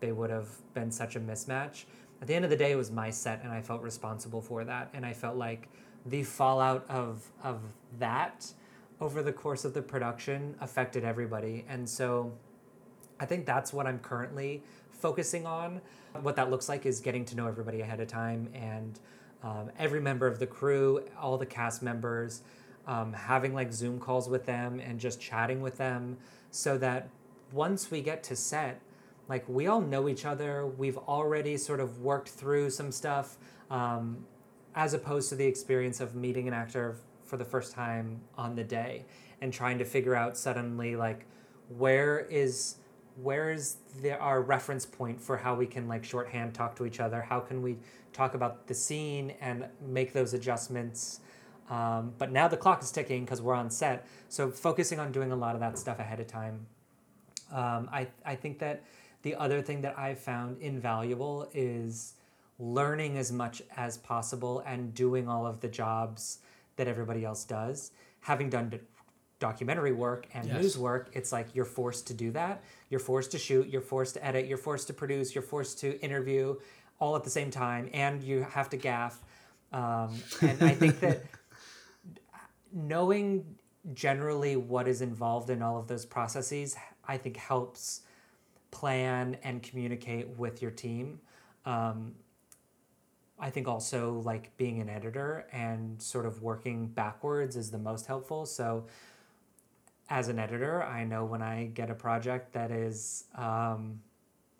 they 0.00 0.12
would 0.12 0.30
have 0.30 0.48
been 0.74 0.90
such 0.90 1.14
a 1.14 1.20
mismatch? 1.20 1.84
At 2.20 2.26
the 2.26 2.34
end 2.34 2.44
of 2.44 2.50
the 2.50 2.56
day, 2.56 2.72
it 2.72 2.76
was 2.76 2.90
my 2.90 3.10
set 3.10 3.42
and 3.44 3.52
I 3.52 3.62
felt 3.62 3.82
responsible 3.82 4.40
for 4.40 4.64
that. 4.64 4.90
And 4.94 5.06
I 5.06 5.12
felt 5.12 5.36
like 5.36 5.68
the 6.06 6.24
fallout 6.24 6.84
of, 6.88 7.24
of 7.44 7.60
that 7.98 8.52
over 9.00 9.22
the 9.22 9.32
course 9.32 9.64
of 9.64 9.74
the 9.74 9.82
production 9.82 10.56
affected 10.60 11.04
everybody. 11.04 11.64
And 11.68 11.88
so, 11.88 12.32
I 13.20 13.26
think 13.26 13.46
that's 13.46 13.72
what 13.72 13.86
I'm 13.86 13.98
currently 13.98 14.62
focusing 14.90 15.46
on. 15.46 15.80
What 16.22 16.36
that 16.36 16.50
looks 16.50 16.68
like 16.68 16.86
is 16.86 17.00
getting 17.00 17.24
to 17.26 17.36
know 17.36 17.46
everybody 17.46 17.80
ahead 17.80 18.00
of 18.00 18.08
time 18.08 18.48
and 18.54 18.98
um, 19.42 19.70
every 19.78 20.00
member 20.00 20.26
of 20.26 20.38
the 20.38 20.46
crew, 20.46 21.04
all 21.20 21.38
the 21.38 21.46
cast 21.46 21.82
members, 21.82 22.42
um, 22.86 23.12
having 23.12 23.54
like 23.54 23.72
Zoom 23.72 24.00
calls 24.00 24.28
with 24.28 24.46
them 24.46 24.80
and 24.80 24.98
just 24.98 25.20
chatting 25.20 25.60
with 25.60 25.76
them 25.76 26.16
so 26.50 26.78
that 26.78 27.08
once 27.52 27.90
we 27.90 28.00
get 28.00 28.22
to 28.24 28.36
set, 28.36 28.80
like 29.28 29.46
we 29.48 29.66
all 29.66 29.80
know 29.80 30.08
each 30.08 30.24
other, 30.24 30.66
we've 30.66 30.96
already 30.96 31.56
sort 31.56 31.80
of 31.80 32.00
worked 32.00 32.30
through 32.30 32.70
some 32.70 32.90
stuff, 32.90 33.36
um, 33.70 34.24
as 34.74 34.94
opposed 34.94 35.28
to 35.28 35.34
the 35.34 35.44
experience 35.44 36.00
of 36.00 36.14
meeting 36.14 36.48
an 36.48 36.54
actor 36.54 36.96
for 37.24 37.36
the 37.36 37.44
first 37.44 37.72
time 37.72 38.20
on 38.36 38.56
the 38.56 38.64
day 38.64 39.04
and 39.40 39.52
trying 39.52 39.78
to 39.78 39.84
figure 39.84 40.14
out 40.14 40.36
suddenly 40.36 40.96
like 40.96 41.26
where 41.68 42.20
is 42.30 42.76
where 43.22 43.50
is 43.50 43.76
the, 44.02 44.16
our 44.18 44.42
reference 44.42 44.86
point 44.86 45.20
for 45.20 45.36
how 45.36 45.54
we 45.54 45.66
can 45.66 45.88
like 45.88 46.04
shorthand 46.04 46.54
talk 46.54 46.76
to 46.76 46.86
each 46.86 47.00
other? 47.00 47.20
How 47.20 47.40
can 47.40 47.62
we 47.62 47.78
talk 48.12 48.34
about 48.34 48.66
the 48.66 48.74
scene 48.74 49.34
and 49.40 49.66
make 49.86 50.12
those 50.12 50.34
adjustments? 50.34 51.20
Um, 51.70 52.12
but 52.18 52.32
now 52.32 52.48
the 52.48 52.56
clock 52.56 52.82
is 52.82 52.90
ticking 52.90 53.24
because 53.24 53.42
we're 53.42 53.54
on 53.54 53.70
set 53.70 54.06
so 54.28 54.50
focusing 54.50 54.98
on 54.98 55.12
doing 55.12 55.32
a 55.32 55.36
lot 55.36 55.54
of 55.54 55.60
that 55.60 55.78
stuff 55.78 55.98
ahead 55.98 56.20
of 56.20 56.26
time. 56.26 56.66
Um, 57.52 57.88
I, 57.92 58.08
I 58.24 58.34
think 58.34 58.58
that 58.60 58.82
the 59.22 59.34
other 59.34 59.62
thing 59.62 59.82
that 59.82 59.98
I've 59.98 60.18
found 60.18 60.58
invaluable 60.60 61.48
is 61.52 62.14
learning 62.58 63.16
as 63.16 63.32
much 63.32 63.62
as 63.76 63.98
possible 63.98 64.62
and 64.66 64.94
doing 64.94 65.28
all 65.28 65.46
of 65.46 65.60
the 65.60 65.68
jobs 65.68 66.38
that 66.76 66.88
everybody 66.88 67.24
else 67.24 67.44
does. 67.44 67.90
Having 68.20 68.50
done 68.50 68.68
documentary 69.38 69.92
work 69.92 70.26
and 70.34 70.46
Yes. 70.46 70.62
news 70.62 70.78
work, 70.78 71.10
it's 71.12 71.30
like 71.32 71.54
you're 71.54 71.64
forced 71.64 72.06
to 72.08 72.14
do 72.14 72.30
that. 72.32 72.62
You're 72.90 73.00
forced 73.00 73.30
to 73.32 73.38
shoot, 73.38 73.68
you're 73.68 73.80
forced 73.80 74.14
to 74.14 74.24
edit, 74.24 74.46
you're 74.46 74.58
forced 74.58 74.86
to 74.88 74.92
produce, 74.92 75.34
you're 75.34 75.42
forced 75.42 75.78
to 75.80 76.00
interview 76.00 76.56
all 77.00 77.14
at 77.16 77.22
the 77.24 77.30
same 77.30 77.50
time, 77.50 77.88
and 77.92 78.22
you 78.22 78.42
have 78.42 78.68
to 78.70 78.76
gaff. 78.76 79.22
Um, 79.72 80.14
and 80.42 80.62
I 80.62 80.74
think 80.74 80.98
that 81.00 81.22
knowing 82.72 83.44
generally 83.94 84.56
what 84.56 84.88
is 84.88 85.00
involved 85.00 85.50
in 85.50 85.62
all 85.62 85.78
of 85.78 85.86
those 85.86 86.04
processes, 86.04 86.76
I 87.06 87.16
think 87.16 87.36
helps 87.36 88.02
plan 88.70 89.36
and 89.42 89.62
communicate 89.62 90.28
with 90.36 90.60
your 90.60 90.70
team. 90.70 91.20
Um, 91.64 92.14
I 93.38 93.50
think 93.50 93.68
also 93.68 94.20
like 94.24 94.56
being 94.56 94.80
an 94.80 94.88
editor 94.88 95.46
and 95.52 96.02
sort 96.02 96.26
of 96.26 96.42
working 96.42 96.88
backwards 96.88 97.56
is 97.56 97.70
the 97.70 97.78
most 97.78 98.06
helpful. 98.06 98.44
So, 98.46 98.86
as 100.10 100.28
an 100.28 100.38
editor, 100.38 100.82
I 100.82 101.04
know 101.04 101.24
when 101.24 101.42
I 101.42 101.66
get 101.74 101.90
a 101.90 101.94
project 101.94 102.52
that 102.54 102.70
is 102.70 103.24
um, 103.34 104.00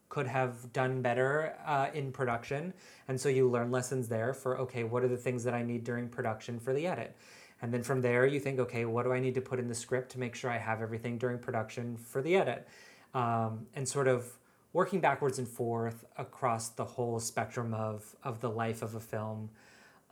could 0.08 0.26
have 0.26 0.72
done 0.72 1.02
better 1.02 1.54
uh, 1.66 1.88
in 1.94 2.12
production, 2.12 2.74
and 3.08 3.20
so 3.20 3.28
you 3.28 3.48
learn 3.48 3.70
lessons 3.70 4.08
there 4.08 4.34
for 4.34 4.58
okay, 4.58 4.84
what 4.84 5.02
are 5.02 5.08
the 5.08 5.16
things 5.16 5.44
that 5.44 5.54
I 5.54 5.62
need 5.62 5.84
during 5.84 6.08
production 6.08 6.58
for 6.58 6.72
the 6.72 6.86
edit, 6.86 7.16
and 7.62 7.72
then 7.72 7.82
from 7.82 8.02
there 8.02 8.26
you 8.26 8.40
think 8.40 8.58
okay, 8.58 8.84
what 8.84 9.04
do 9.04 9.12
I 9.12 9.20
need 9.20 9.34
to 9.34 9.40
put 9.40 9.58
in 9.58 9.68
the 9.68 9.74
script 9.74 10.10
to 10.12 10.18
make 10.18 10.34
sure 10.34 10.50
I 10.50 10.58
have 10.58 10.82
everything 10.82 11.18
during 11.18 11.38
production 11.38 11.96
for 11.96 12.20
the 12.20 12.36
edit, 12.36 12.68
um, 13.14 13.66
and 13.74 13.88
sort 13.88 14.08
of 14.08 14.26
working 14.74 15.00
backwards 15.00 15.38
and 15.38 15.48
forth 15.48 16.04
across 16.18 16.68
the 16.68 16.84
whole 16.84 17.18
spectrum 17.20 17.72
of 17.72 18.16
of 18.22 18.40
the 18.40 18.50
life 18.50 18.82
of 18.82 18.94
a 18.94 19.00
film 19.00 19.48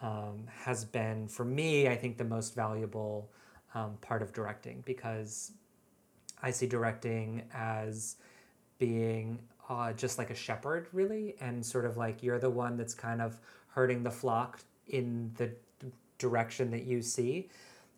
um, 0.03 0.47
has 0.65 0.85
been 0.85 1.29
for 1.29 1.45
me, 1.45 1.89
I 1.89 1.97
think, 1.97 2.17
the 2.17 2.25
most 2.25 2.55
valuable 2.55 3.31
um, 3.77 3.99
part 4.01 4.23
of 4.23 4.33
directing 4.33 4.83
because 4.87 5.53
I 6.43 6.51
see 6.51 6.67
directing 6.67 7.43
as 7.53 8.17
being 8.79 9.39
uh, 9.69 9.93
just 9.93 10.17
like 10.17 10.31
a 10.31 10.35
shepherd, 10.35 10.89
really, 10.93 11.37
and 11.41 11.65
sort 11.65 11.85
of 11.85 11.97
like 11.97 12.23
you're 12.23 12.39
the 12.39 12.51
one 12.51 12.77
that's 12.77 12.95
kind 12.95 13.21
of 13.21 13.39
herding 13.69 14.03
the 14.03 14.11
flock 14.11 14.61
in 14.89 15.31
the 15.37 15.51
direction 16.19 16.71
that 16.71 16.85
you 16.85 17.03
see. 17.03 17.49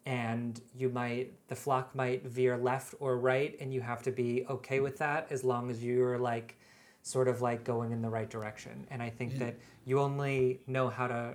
And 0.05 0.61
you 0.75 0.89
might, 0.89 1.33
the 1.49 1.55
flock 1.55 1.95
might 1.95 2.27
veer 2.27 2.57
left 2.57 2.95
or 2.99 3.19
right, 3.19 3.57
and 3.61 3.73
you 3.73 3.81
have 3.81 4.03
to 4.03 4.11
be 4.11 4.45
okay 4.49 4.81
with 4.81 4.99
that 4.99 5.29
as 5.31 5.45
long 5.45 5.71
as 5.71 5.85
you're 5.85 6.19
like 6.19 6.57
sort 7.03 7.29
of 7.29 7.41
like 7.41 7.63
going 7.63 7.93
in 7.93 8.03
the 8.03 8.09
right 8.09 8.29
direction. 8.29 8.87
And 8.91 9.03
I 9.03 9.11
think 9.11 9.39
that 9.39 9.57
you 9.85 10.01
only 10.01 10.61
know 10.67 10.89
how 10.89 11.07
to 11.07 11.35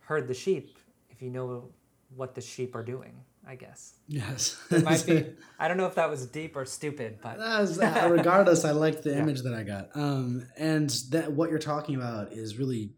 herd 0.00 0.28
the 0.28 0.34
sheep 0.34 0.76
if 1.10 1.22
you 1.22 1.30
know 1.30 1.68
what 2.16 2.34
the 2.34 2.40
sheep 2.40 2.74
are 2.74 2.82
doing, 2.82 3.12
I 3.48 3.54
guess. 3.54 3.94
Yes. 4.06 4.62
It 4.70 4.84
might 4.84 5.06
be, 5.06 5.24
I 5.58 5.68
don't 5.68 5.78
know 5.78 5.86
if 5.86 5.94
that 5.94 6.10
was 6.10 6.26
deep 6.26 6.54
or 6.54 6.66
stupid, 6.66 7.20
but 7.22 7.40
uh, 7.40 8.08
regardless, 8.10 8.66
I 8.66 8.72
liked 8.72 9.04
the 9.04 9.16
image 9.18 9.40
that 9.40 9.54
I 9.54 9.62
got. 9.62 9.88
Um, 9.94 10.46
and 10.58 10.90
that 11.10 11.32
what 11.32 11.48
you're 11.48 11.58
talking 11.58 11.94
about 11.94 12.34
is 12.34 12.58
really 12.58 12.92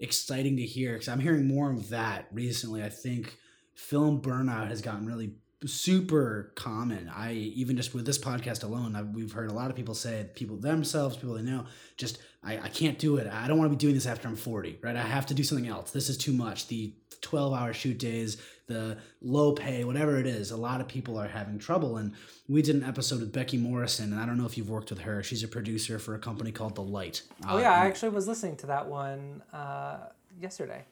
exciting 0.00 0.56
to 0.56 0.64
hear 0.64 0.94
because 0.94 1.06
I'm 1.06 1.20
hearing 1.20 1.46
more 1.46 1.70
of 1.70 1.90
that 1.90 2.26
recently. 2.32 2.82
I 2.82 2.88
think 2.88 3.36
film 3.76 4.20
burnout 4.20 4.66
has 4.66 4.82
gotten 4.82 5.06
really 5.06 5.34
super 5.64 6.52
common. 6.56 7.08
I 7.14 7.34
even 7.34 7.76
just 7.76 7.94
with 7.94 8.04
this 8.04 8.18
podcast 8.18 8.64
alone, 8.64 8.96
I've, 8.96 9.10
we've 9.10 9.32
heard 9.32 9.48
a 9.48 9.54
lot 9.54 9.70
of 9.70 9.76
people 9.76 9.94
say 9.94 10.28
people 10.34 10.56
themselves, 10.56 11.16
people 11.16 11.34
they 11.34 11.42
know, 11.42 11.66
just 11.96 12.18
I, 12.42 12.58
I 12.58 12.68
can't 12.68 12.98
do 12.98 13.16
it. 13.18 13.28
I 13.28 13.46
don't 13.46 13.58
want 13.58 13.70
to 13.70 13.76
be 13.76 13.80
doing 13.80 13.94
this 13.94 14.06
after 14.06 14.26
I'm 14.26 14.34
40, 14.34 14.80
right? 14.82 14.96
I 14.96 15.02
have 15.02 15.26
to 15.26 15.34
do 15.34 15.44
something 15.44 15.68
else. 15.68 15.92
This 15.92 16.08
is 16.08 16.16
too 16.16 16.32
much. 16.32 16.66
The 16.66 16.94
12 17.20 17.52
hour 17.52 17.72
shoot 17.72 17.98
days, 17.98 18.40
the 18.68 18.96
low 19.20 19.52
pay, 19.52 19.82
whatever 19.82 20.18
it 20.18 20.26
is, 20.26 20.50
a 20.52 20.56
lot 20.56 20.80
of 20.80 20.86
people 20.86 21.18
are 21.18 21.26
having 21.26 21.58
trouble. 21.58 21.96
And 21.96 22.12
we 22.48 22.62
did 22.62 22.76
an 22.76 22.84
episode 22.84 23.20
with 23.20 23.32
Becky 23.32 23.56
Morrison, 23.58 24.12
and 24.12 24.20
I 24.22 24.26
don't 24.26 24.38
know 24.38 24.46
if 24.46 24.56
you've 24.56 24.70
worked 24.70 24.90
with 24.90 25.00
her. 25.00 25.22
She's 25.22 25.42
a 25.42 25.48
producer 25.48 25.98
for 25.98 26.14
a 26.14 26.18
company 26.18 26.52
called 26.52 26.76
The 26.76 26.82
Light. 26.82 27.22
Oh 27.48 27.56
Uh, 27.56 27.60
yeah, 27.60 27.72
I 27.72 27.86
actually 27.86 28.10
was 28.10 28.28
listening 28.28 28.56
to 28.58 28.66
that 28.66 28.86
one 28.86 29.42
uh, 29.52 29.96
yesterday. 30.40 30.84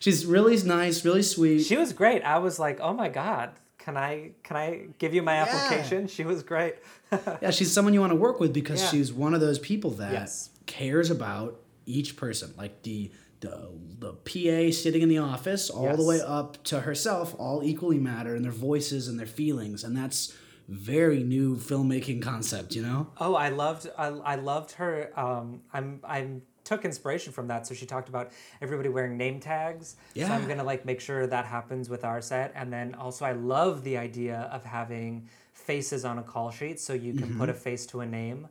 She's 0.00 0.24
really 0.26 0.56
nice, 0.62 1.04
really 1.04 1.22
sweet. 1.22 1.62
She 1.64 1.76
was 1.76 1.92
great. 1.92 2.22
I 2.22 2.38
was 2.38 2.58
like, 2.58 2.80
oh 2.80 2.92
my 2.92 3.08
god, 3.08 3.50
can 3.78 3.96
I 3.96 4.30
can 4.42 4.56
I 4.56 4.86
give 4.98 5.12
you 5.14 5.22
my 5.22 5.34
application? 5.36 6.06
She 6.08 6.24
was 6.24 6.42
great. 6.42 6.76
yeah, 7.42 7.50
she's 7.50 7.70
someone 7.72 7.94
you 7.94 8.00
want 8.00 8.10
to 8.12 8.16
work 8.16 8.40
with 8.40 8.52
because 8.52 8.80
Yeah. 8.82 8.88
she's 8.90 9.12
one 9.12 9.34
of 9.34 9.40
those 9.40 9.58
people 9.58 9.90
that 9.92 10.12
Yes. 10.12 10.50
cares 10.66 11.10
about 11.10 11.60
each 11.86 12.16
person, 12.16 12.52
like 12.56 12.82
the 12.82 13.10
the 13.44 13.70
the 13.98 14.12
PA 14.12 14.72
sitting 14.72 15.02
in 15.02 15.08
the 15.08 15.18
office, 15.18 15.70
all 15.70 15.96
the 15.96 16.04
way 16.04 16.20
up 16.20 16.62
to 16.64 16.80
herself, 16.80 17.34
all 17.38 17.62
equally 17.62 17.98
matter, 17.98 18.34
and 18.34 18.44
their 18.44 18.52
voices 18.52 19.08
and 19.08 19.18
their 19.18 19.26
feelings, 19.26 19.84
and 19.84 19.96
that's 19.96 20.34
very 20.68 21.22
new 21.22 21.56
filmmaking 21.56 22.22
concept, 22.22 22.74
you 22.74 22.82
know. 22.82 23.08
Oh, 23.18 23.34
I 23.34 23.50
loved 23.50 23.88
I, 23.96 24.06
I 24.06 24.34
loved 24.36 24.72
her. 24.72 25.10
Um, 25.18 25.60
I'm 25.72 26.00
I'm 26.04 26.42
took 26.64 26.84
inspiration 26.84 27.32
from 27.32 27.46
that. 27.48 27.66
So 27.66 27.74
she 27.74 27.86
talked 27.86 28.08
about 28.08 28.32
everybody 28.60 28.88
wearing 28.88 29.16
name 29.16 29.38
tags. 29.38 29.96
Yeah. 30.14 30.28
So. 30.28 30.34
I'm 30.34 30.48
gonna 30.48 30.64
like 30.64 30.84
make 30.84 31.00
sure 31.00 31.26
that 31.26 31.44
happens 31.44 31.88
with 31.88 32.04
our 32.04 32.20
set. 32.20 32.52
And 32.54 32.72
then 32.72 32.94
also 32.94 33.24
I 33.24 33.32
love 33.32 33.84
the 33.84 33.98
idea 33.98 34.48
of 34.50 34.64
having 34.64 35.28
faces 35.52 36.04
on 36.04 36.18
a 36.18 36.22
call 36.22 36.50
sheet 36.50 36.80
so 36.80 36.92
you 36.94 37.14
can 37.14 37.38
put 37.38 37.48
a 37.48 37.54
face 37.54 37.86
to 37.86 38.00
a 38.00 38.06
name. 38.06 38.48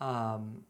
Um, 0.00 0.64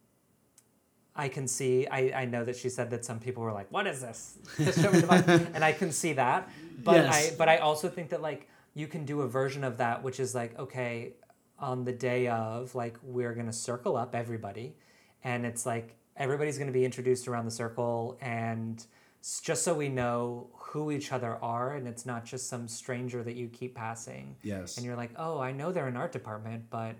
I 1.20 1.28
can 1.28 1.46
see. 1.46 1.86
I, 1.86 2.22
I 2.22 2.24
know 2.24 2.44
that 2.46 2.56
she 2.56 2.70
said 2.70 2.88
that 2.92 3.04
some 3.04 3.18
people 3.20 3.42
were 3.42 3.52
like, 3.52 3.70
"What 3.70 3.86
is 3.86 4.00
this?" 4.00 4.38
Just 4.56 4.80
show 4.80 4.90
me 4.90 5.00
the 5.00 5.06
mic." 5.06 5.48
and 5.54 5.62
I 5.62 5.72
can 5.72 5.92
see 5.92 6.14
that. 6.14 6.48
But 6.82 6.96
Yes. 6.96 7.32
I 7.32 7.36
but 7.36 7.48
I 7.50 7.58
also 7.58 7.90
think 7.90 8.08
that 8.08 8.22
like 8.22 8.48
you 8.72 8.86
can 8.86 9.04
do 9.04 9.20
a 9.20 9.28
version 9.28 9.62
of 9.62 9.76
that, 9.76 10.02
which 10.02 10.18
is 10.18 10.34
like, 10.34 10.58
okay, 10.58 11.12
on 11.58 11.84
the 11.84 11.92
day 11.92 12.28
of, 12.28 12.74
like 12.74 12.96
we're 13.02 13.34
gonna 13.34 13.52
circle 13.52 13.98
up 13.98 14.14
everybody, 14.14 14.76
and 15.22 15.44
it's 15.44 15.66
like 15.66 15.94
everybody's 16.16 16.56
gonna 16.56 16.72
be 16.72 16.86
introduced 16.86 17.28
around 17.28 17.44
the 17.44 17.50
circle, 17.50 18.16
and 18.22 18.86
just 19.42 19.62
so 19.62 19.74
we 19.74 19.90
know 19.90 20.48
who 20.54 20.90
each 20.90 21.12
other 21.12 21.36
are, 21.42 21.74
and 21.76 21.86
it's 21.86 22.06
not 22.06 22.24
just 22.24 22.48
some 22.48 22.66
stranger 22.66 23.22
that 23.22 23.36
you 23.36 23.48
keep 23.48 23.74
passing. 23.74 24.36
Yes. 24.42 24.78
And 24.78 24.86
you're 24.86 24.96
like, 24.96 25.10
oh, 25.16 25.38
I 25.38 25.52
know 25.52 25.70
they're 25.70 25.88
in 25.88 25.98
art 25.98 26.12
department, 26.12 26.64
but 26.70 26.94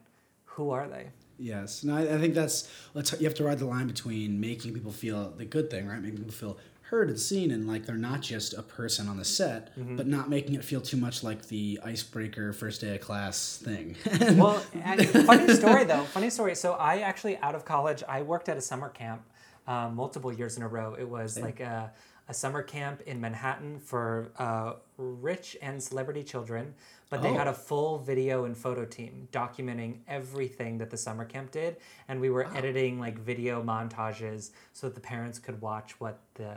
who 0.45 0.69
are 0.73 0.87
they? 0.89 1.09
Yes, 1.41 1.83
and 1.83 1.93
I, 1.93 2.03
I 2.03 2.19
think 2.19 2.35
that's 2.35 2.71
let's 2.95 3.13
you 3.19 3.27
have 3.27 3.35
to 3.35 3.45
ride 3.45 3.59
the 3.59 3.67
line 3.67 3.87
between 3.87 4.41
making 4.41 4.75
people 4.75 4.93
feel 4.93 5.31
the 5.31 5.45
good 5.45 5.71
thing, 5.71 5.89
right? 5.89 6.01
Making 6.01 6.19
people 6.19 6.33
feel 6.33 6.59
heard 6.83 7.09
and 7.09 7.19
seen, 7.19 7.51
and 7.53 7.69
like 7.69 7.87
they're 7.87 7.97
not 7.97 8.21
just 8.21 8.53
a 8.53 8.63
person 8.63 9.09
on 9.09 9.17
the 9.17 9.25
set, 9.25 9.73
but 9.97 10.07
not 10.07 10.29
making 10.29 10.57
it 10.57 10.65
feel 10.65 10.81
too 10.81 10.97
much 10.97 11.23
like 11.23 11.47
the 11.47 11.81
icebreaker 11.85 12.53
first 12.53 12.81
day 12.81 12.97
of 12.97 13.01
class 13.01 13.59
thing. 13.65 13.97
well, 14.37 14.63
and 14.75 15.09
funny 15.09 15.55
story 15.55 15.85
though. 15.85 16.03
Funny 16.05 16.31
story. 16.31 16.55
So 16.55 16.75
I 16.75 16.99
actually, 16.99 17.39
out 17.39 17.55
of 17.55 17.65
college, 17.65 18.03
I 18.09 18.23
worked 18.23 18.49
at 18.49 18.57
a 18.57 18.61
summer 18.61 18.89
camp 18.89 19.23
um, 19.67 19.95
multiple 19.95 20.33
years 20.33 20.57
in 20.57 20.63
a 20.65 20.69
row. 20.69 20.95
It 20.99 21.09
was 21.09 21.39
like 21.39 21.61
a, 21.61 21.93
a 22.29 22.35
summer 22.35 22.63
camp 22.63 23.03
in 23.07 23.21
Manhattan 23.21 23.79
for 23.79 24.33
uh, 24.39 24.75
rich 24.97 25.57
and 25.63 25.81
celebrity 25.81 26.25
children, 26.25 26.75
but 27.11 27.21
they 27.23 27.29
Oh. 27.31 27.35
had 27.37 27.49
a 27.49 27.53
full 27.53 27.99
video 27.99 28.45
and 28.45 28.57
photo 28.57 28.85
team 28.85 29.29
documenting 29.33 29.99
everything 30.09 30.79
that 30.79 30.91
the 30.91 30.97
summer 30.97 31.25
camp 31.25 31.51
did, 31.51 31.77
and 32.09 32.21
we 32.21 32.31
were 32.31 32.47
editing 32.57 32.99
like 32.99 33.19
video 33.19 33.63
montages 33.63 34.51
so 34.73 34.87
that 34.89 34.95
the 34.95 35.01
parents 35.01 35.39
could 35.39 35.61
watch 35.61 36.01
what 36.01 36.19
the 36.35 36.57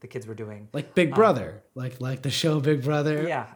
the 0.00 0.08
kids 0.08 0.26
were 0.26 0.34
doing. 0.34 0.68
like 0.72 0.94
Big 0.94 1.14
Brother, 1.14 1.62
like 1.76 2.00
like 2.00 2.22
the 2.22 2.30
show 2.30 2.58
Big 2.60 2.82
Brother. 2.82 3.22
Yeah, 3.26 3.46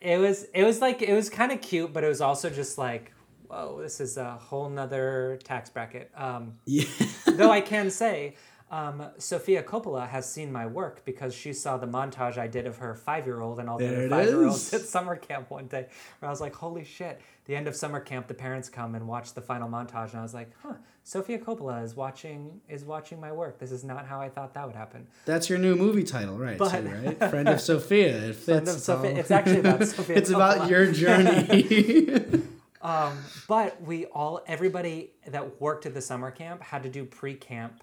it 0.00 0.18
was 0.18 0.44
it 0.54 0.62
was 0.64 0.80
like 0.80 1.02
it 1.02 1.12
was 1.14 1.28
kind 1.28 1.50
of 1.52 1.60
cute, 1.60 1.92
but 1.92 2.04
it 2.04 2.08
was 2.08 2.20
also 2.20 2.48
just 2.48 2.78
like, 2.78 3.12
whoa, 3.48 3.80
this 3.82 4.00
is 4.00 4.16
a 4.16 4.36
whole 4.36 4.68
nother 4.70 5.38
tax 5.42 5.68
bracket. 5.68 6.10
Um, 6.16 6.54
Yeah. 6.64 6.84
though 7.26 7.50
I 7.50 7.60
can 7.72 7.90
say, 7.90 8.36
um, 8.70 9.10
Sofia 9.18 9.62
Coppola 9.62 10.08
has 10.08 10.30
seen 10.30 10.50
my 10.50 10.66
work 10.66 11.04
because 11.04 11.32
she 11.32 11.52
saw 11.52 11.76
the 11.76 11.86
montage 11.86 12.36
I 12.36 12.48
did 12.48 12.66
of 12.66 12.78
her 12.78 12.94
five 12.94 13.24
year 13.24 13.40
old 13.40 13.60
and 13.60 13.70
all 13.70 13.78
the 13.78 14.08
five 14.10 14.26
year 14.26 14.44
olds 14.44 14.74
at 14.74 14.80
summer 14.80 15.14
camp 15.14 15.50
one 15.50 15.66
day. 15.68 15.86
Where 16.18 16.28
I 16.28 16.32
was 16.32 16.40
like, 16.40 16.54
holy 16.54 16.84
shit! 16.84 17.20
The 17.44 17.54
end 17.54 17.68
of 17.68 17.76
summer 17.76 18.00
camp, 18.00 18.26
the 18.26 18.34
parents 18.34 18.68
come 18.68 18.96
and 18.96 19.06
watch 19.06 19.34
the 19.34 19.40
final 19.40 19.68
montage, 19.68 20.10
and 20.10 20.18
I 20.18 20.22
was 20.22 20.34
like, 20.34 20.50
huh, 20.62 20.74
Sofia 21.04 21.38
Coppola 21.38 21.84
is 21.84 21.94
watching 21.94 22.60
is 22.68 22.84
watching 22.84 23.20
my 23.20 23.30
work. 23.30 23.60
This 23.60 23.70
is 23.70 23.84
not 23.84 24.04
how 24.04 24.20
I 24.20 24.28
thought 24.28 24.52
that 24.54 24.66
would 24.66 24.74
happen. 24.74 25.06
That's 25.26 25.48
your 25.48 25.60
new 25.60 25.76
movie 25.76 26.02
title, 26.02 26.36
right? 26.36 26.58
But- 26.58 26.70
too, 26.70 26.88
right? 26.88 27.18
Friend 27.30 27.48
of 27.48 27.60
Sophia. 27.60 28.30
It 28.30 28.34
fits. 28.34 28.44
Friend 28.44 28.68
of 28.68 28.74
it's 28.74 28.84
Sophia- 28.84 29.16
it's 29.16 29.30
actually 29.30 29.60
about 29.60 29.84
Sophia 29.86 30.16
it's 30.16 30.30
about 30.30 30.68
your 30.68 30.90
journey. 30.90 32.42
Um, 32.82 33.18
but 33.48 33.82
we 33.82 34.06
all, 34.06 34.42
everybody 34.46 35.10
that 35.26 35.60
worked 35.60 35.86
at 35.86 35.94
the 35.94 36.00
summer 36.00 36.30
camp 36.30 36.62
had 36.62 36.84
to 36.84 36.88
do 36.88 37.04
pre 37.04 37.34
camp 37.34 37.82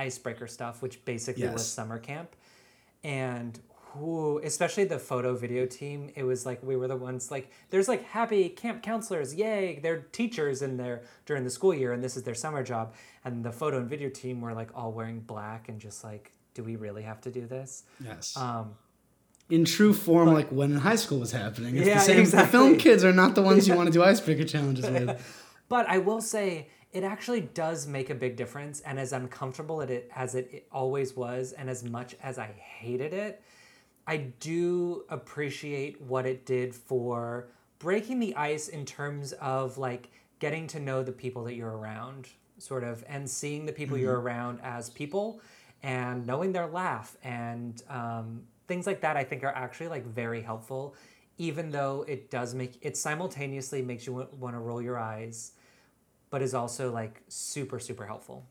icebreaker 0.00 0.46
stuff, 0.46 0.82
which 0.82 1.04
basically 1.04 1.48
was 1.48 1.66
summer 1.66 1.98
camp. 1.98 2.34
And 3.04 3.58
who, 3.92 4.40
especially 4.44 4.84
the 4.84 4.98
photo 4.98 5.34
video 5.34 5.66
team, 5.66 6.10
it 6.14 6.22
was 6.22 6.46
like 6.46 6.62
we 6.62 6.76
were 6.76 6.88
the 6.88 6.96
ones 6.96 7.30
like, 7.30 7.50
there's 7.70 7.88
like 7.88 8.04
happy 8.04 8.48
camp 8.48 8.82
counselors, 8.82 9.34
yay, 9.34 9.80
they're 9.82 10.02
teachers 10.12 10.62
in 10.62 10.76
there 10.76 11.02
during 11.26 11.44
the 11.44 11.50
school 11.50 11.74
year, 11.74 11.92
and 11.92 12.02
this 12.02 12.16
is 12.16 12.22
their 12.22 12.34
summer 12.34 12.62
job. 12.62 12.94
And 13.24 13.44
the 13.44 13.52
photo 13.52 13.78
and 13.78 13.88
video 13.88 14.08
team 14.08 14.40
were 14.40 14.54
like 14.54 14.70
all 14.74 14.92
wearing 14.92 15.20
black 15.20 15.68
and 15.68 15.80
just 15.80 16.04
like, 16.04 16.32
do 16.54 16.62
we 16.62 16.76
really 16.76 17.02
have 17.02 17.20
to 17.22 17.30
do 17.30 17.46
this? 17.46 17.84
yes. 18.04 18.36
Um, 18.36 18.74
in 19.48 19.64
true 19.64 19.92
form, 19.92 20.32
like 20.32 20.48
when 20.50 20.70
in 20.70 20.78
high 20.78 20.94
school 20.94 21.18
was 21.18 21.32
happening. 21.32 21.76
It's 21.76 21.86
Yeah, 21.88 21.94
the 21.94 22.00
same. 22.00 22.24
The 22.24 22.46
film 22.46 22.76
kids 22.78 23.02
are 23.02 23.12
not 23.12 23.34
the 23.34 23.42
ones 23.42 23.66
you 23.66 23.74
want 23.74 23.88
to 23.88 23.92
do 23.98 24.02
icebreaker 24.02 24.44
challenges 24.44 24.88
with. 24.88 25.20
But 25.68 25.88
I 25.88 25.98
will 25.98 26.20
say 26.20 26.68
it 26.92 27.04
actually 27.04 27.42
does 27.42 27.86
make 27.86 28.10
a 28.10 28.14
big 28.14 28.36
difference, 28.36 28.80
and 28.80 28.98
as 28.98 29.12
uncomfortable 29.12 29.80
it, 29.80 30.10
as 30.14 30.34
it, 30.34 30.48
it 30.52 30.66
always 30.72 31.14
was, 31.14 31.52
and 31.52 31.70
as 31.70 31.84
much 31.84 32.16
as 32.22 32.38
I 32.38 32.46
hated 32.58 33.12
it, 33.12 33.42
I 34.06 34.16
do 34.16 35.04
appreciate 35.08 36.00
what 36.02 36.26
it 36.26 36.44
did 36.44 36.74
for 36.74 37.46
breaking 37.78 38.18
the 38.18 38.34
ice 38.34 38.68
in 38.68 38.84
terms 38.84 39.32
of 39.34 39.78
like 39.78 40.10
getting 40.40 40.66
to 40.68 40.80
know 40.80 41.02
the 41.02 41.12
people 41.12 41.44
that 41.44 41.54
you're 41.54 41.76
around, 41.76 42.28
sort 42.58 42.82
of, 42.82 43.04
and 43.08 43.28
seeing 43.28 43.66
the 43.66 43.72
people 43.72 43.96
you're 43.96 44.20
around 44.20 44.58
as 44.62 44.90
people, 44.90 45.40
and 45.82 46.26
knowing 46.26 46.50
their 46.52 46.66
laugh 46.66 47.16
and 47.22 47.82
um, 47.88 48.42
things 48.66 48.86
like 48.86 49.00
that. 49.02 49.16
I 49.16 49.22
think 49.22 49.44
are 49.44 49.54
actually 49.54 49.88
like 49.88 50.04
very 50.06 50.42
helpful, 50.42 50.96
even 51.38 51.70
though 51.70 52.04
it 52.08 52.30
does 52.30 52.52
make 52.52 52.78
it 52.82 52.96
simultaneously 52.96 53.80
makes 53.80 54.06
you 54.06 54.26
want 54.38 54.56
to 54.56 54.58
roll 54.58 54.82
your 54.82 54.98
eyes, 54.98 55.52
but 56.30 56.42
is 56.42 56.54
also 56.54 56.90
like 56.92 57.22
super 57.28 57.78
super 57.78 58.06
helpful. 58.06 58.44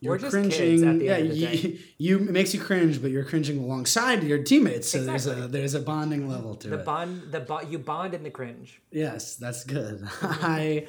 You're 0.00 0.12
We're 0.14 0.18
just 0.18 0.32
cringing. 0.32 0.50
kids 0.50 0.82
at 0.82 0.98
the 0.98 1.04
yeah, 1.06 1.12
end 1.14 1.30
of 1.30 1.38
the 1.38 1.56
you, 1.56 1.78
you 1.98 2.16
it 2.18 2.30
makes 2.30 2.52
you 2.52 2.60
cringe, 2.60 3.00
but 3.00 3.10
you're 3.10 3.24
cringing 3.24 3.58
alongside 3.58 4.22
your 4.24 4.42
teammates. 4.42 4.90
So 4.90 5.02
there's 5.02 5.26
a 5.26 5.48
there's 5.48 5.72
a 5.74 5.80
bonding 5.80 6.28
level 6.28 6.54
to 6.56 6.68
The 6.68 6.80
it. 6.80 6.84
bond, 6.84 7.32
the 7.32 7.40
bo- 7.40 7.62
you 7.62 7.78
bond 7.78 8.12
in 8.12 8.22
the 8.22 8.30
cringe. 8.30 8.80
Yes, 8.90 9.36
that's 9.36 9.64
good. 9.64 10.06
I 10.22 10.86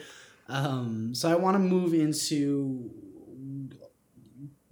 um 0.50 1.16
so 1.16 1.30
I 1.30 1.36
want 1.36 1.56
to 1.56 1.60
move 1.60 1.94
into 1.94 2.92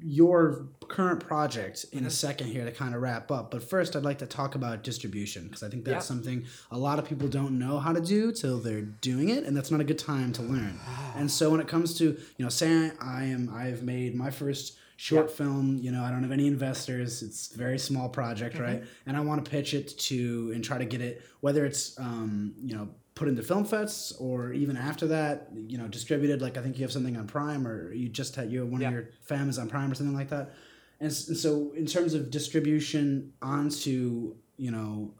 your 0.01 0.67
current 0.87 1.19
project 1.19 1.85
in 1.91 1.99
a 1.99 2.01
mm-hmm. 2.01 2.09
second 2.09 2.47
here 2.47 2.65
to 2.65 2.71
kind 2.71 2.95
of 2.95 3.01
wrap 3.01 3.31
up. 3.31 3.51
But 3.51 3.63
first, 3.63 3.95
I'd 3.95 4.03
like 4.03 4.19
to 4.19 4.25
talk 4.25 4.55
about 4.55 4.83
distribution 4.83 5.45
because 5.45 5.63
I 5.63 5.69
think 5.69 5.85
that's 5.85 5.95
Yeah. 5.95 5.99
something 5.99 6.45
a 6.71 6.77
lot 6.77 6.99
of 6.99 7.05
people 7.05 7.27
don't 7.27 7.57
know 7.59 7.79
how 7.79 7.93
to 7.93 8.01
do 8.01 8.31
till 8.31 8.59
they're 8.59 8.81
doing 8.81 9.29
it, 9.29 9.43
and 9.43 9.55
that's 9.55 9.71
not 9.71 9.81
a 9.81 9.83
good 9.83 9.99
time 9.99 10.31
to 10.33 10.41
learn. 10.41 10.79
Ah. 10.85 11.13
and 11.17 11.29
so 11.29 11.49
when 11.49 11.59
it 11.59 11.67
comes 11.67 11.97
to 11.97 12.03
you 12.37 12.43
know, 12.45 12.49
say 12.49 12.91
I 12.99 13.25
am 13.25 13.51
I've 13.53 13.83
made 13.83 14.15
my 14.15 14.31
first 14.31 14.77
short 14.97 15.29
film 15.29 15.77
you 15.81 15.91
know 15.91 16.03
i 16.03 16.09
don't 16.09 16.23
have 16.23 16.31
any 16.31 16.47
investors 16.47 17.21
it's 17.21 17.53
a 17.53 17.57
very 17.57 17.77
small 17.77 18.07
project 18.07 18.57
right 18.57 18.81
mm-hmm. 18.81 19.07
and 19.09 19.17
i 19.17 19.19
want 19.19 19.43
to 19.43 19.51
pitch 19.51 19.73
it 19.73 19.89
to 19.97 20.51
and 20.55 20.63
try 20.63 20.77
to 20.77 20.85
get 20.85 21.01
it 21.01 21.21
whether 21.41 21.65
it's 21.65 21.99
um, 21.99 22.53
you 22.63 22.73
know 22.75 22.87
put 23.13 23.27
into 23.27 23.41
film 23.41 23.65
fests 23.65 24.13
or 24.21 24.53
even 24.53 24.77
after 24.77 25.07
that 25.07 25.49
you 25.67 25.77
know 25.77 25.87
distributed 25.87 26.41
like 26.41 26.57
i 26.57 26.61
think 26.61 26.77
you 26.77 26.83
have 26.83 26.91
something 26.91 27.17
on 27.17 27.27
prime 27.27 27.67
or 27.67 27.93
you 27.93 28.07
just 28.07 28.35
had 28.35 28.49
you 28.51 28.65
one 28.65 28.81
Yeah. 28.81 28.87
of 28.87 28.93
your 28.93 29.09
fam 29.21 29.49
is 29.49 29.59
on 29.59 29.67
prime 29.69 29.91
or 29.91 29.95
something 29.95 30.15
like 30.15 30.29
that 30.29 30.53
and, 30.99 31.11
and 31.27 31.37
so 31.37 31.71
in 31.75 31.85
terms 31.85 32.13
of 32.13 32.31
distribution 32.31 33.33
onto 33.41 34.35
you 34.57 34.71
know 34.71 35.13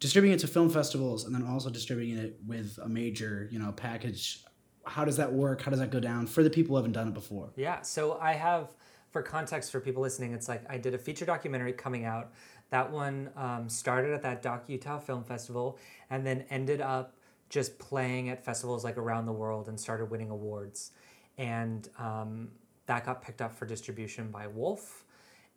distributing 0.00 0.34
it 0.34 0.40
to 0.40 0.46
film 0.46 0.68
festivals 0.68 1.24
and 1.24 1.34
then 1.34 1.44
also 1.44 1.70
distributing 1.70 2.18
it 2.18 2.38
with 2.46 2.78
a 2.82 2.88
major 2.88 3.48
you 3.50 3.58
know 3.58 3.72
package 3.72 4.44
how 4.86 5.04
does 5.04 5.16
that 5.16 5.32
work 5.32 5.62
how 5.62 5.70
does 5.70 5.80
that 5.80 5.90
go 5.90 6.00
down 6.00 6.26
for 6.26 6.42
the 6.42 6.50
people 6.50 6.70
who 6.70 6.76
haven't 6.76 6.92
done 6.92 7.08
it 7.08 7.14
before 7.14 7.50
Yeah. 7.56 7.82
So 7.82 8.18
I 8.20 8.32
have, 8.34 8.68
for 9.10 9.22
context 9.22 9.70
for 9.72 9.80
people 9.80 10.02
listening, 10.02 10.32
it's 10.32 10.48
like 10.48 10.62
I 10.68 10.76
did 10.76 10.94
a 10.94 10.98
feature 10.98 11.24
documentary 11.24 11.72
coming 11.72 12.04
out. 12.04 12.32
That 12.70 12.90
one 12.90 13.30
um, 13.36 13.68
started 13.68 14.12
at 14.12 14.22
that 14.22 14.42
DOCUTAH 14.42 15.00
Film 15.00 15.24
Festival 15.24 15.78
and 16.10 16.26
then 16.26 16.44
ended 16.50 16.80
up 16.80 17.16
just 17.48 17.78
playing 17.78 18.30
at 18.30 18.44
festivals 18.44 18.82
like 18.82 18.98
around 18.98 19.26
the 19.26 19.32
world 19.32 19.68
and 19.68 19.78
started 19.78 20.10
winning 20.10 20.30
awards. 20.30 20.90
And 21.38 21.88
um, 21.98 22.48
that 22.86 23.06
got 23.06 23.22
picked 23.22 23.40
up 23.40 23.56
for 23.56 23.66
distribution 23.66 24.30
by 24.30 24.46
Wolfe. 24.46 25.04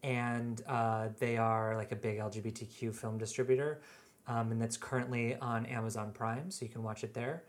And 0.03 0.61
uh, 0.67 1.09
they 1.19 1.37
are 1.37 1.75
like 1.75 1.91
a 1.91 1.95
big 1.95 2.19
LGBTQ 2.19 2.95
film 2.95 3.17
distributor. 3.17 3.81
Um, 4.27 4.51
and 4.51 4.61
that's 4.61 4.77
currently 4.77 5.35
on 5.37 5.65
Amazon 5.65 6.11
Prime, 6.11 6.51
so 6.51 6.65
you 6.65 6.71
can 6.71 6.83
watch 6.83 7.03
it 7.03 7.13
there. 7.13 7.43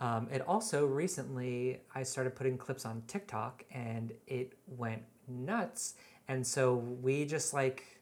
Um, 0.00 0.28
it 0.32 0.40
also 0.40 0.86
recently, 0.86 1.80
I 1.94 2.02
started 2.02 2.34
putting 2.34 2.58
clips 2.58 2.84
on 2.84 3.02
TikTok 3.06 3.64
and 3.70 4.12
it 4.26 4.54
went 4.66 5.02
nuts. 5.28 5.94
And 6.28 6.46
so 6.46 6.74
we 6.74 7.24
just 7.26 7.54
like 7.54 8.00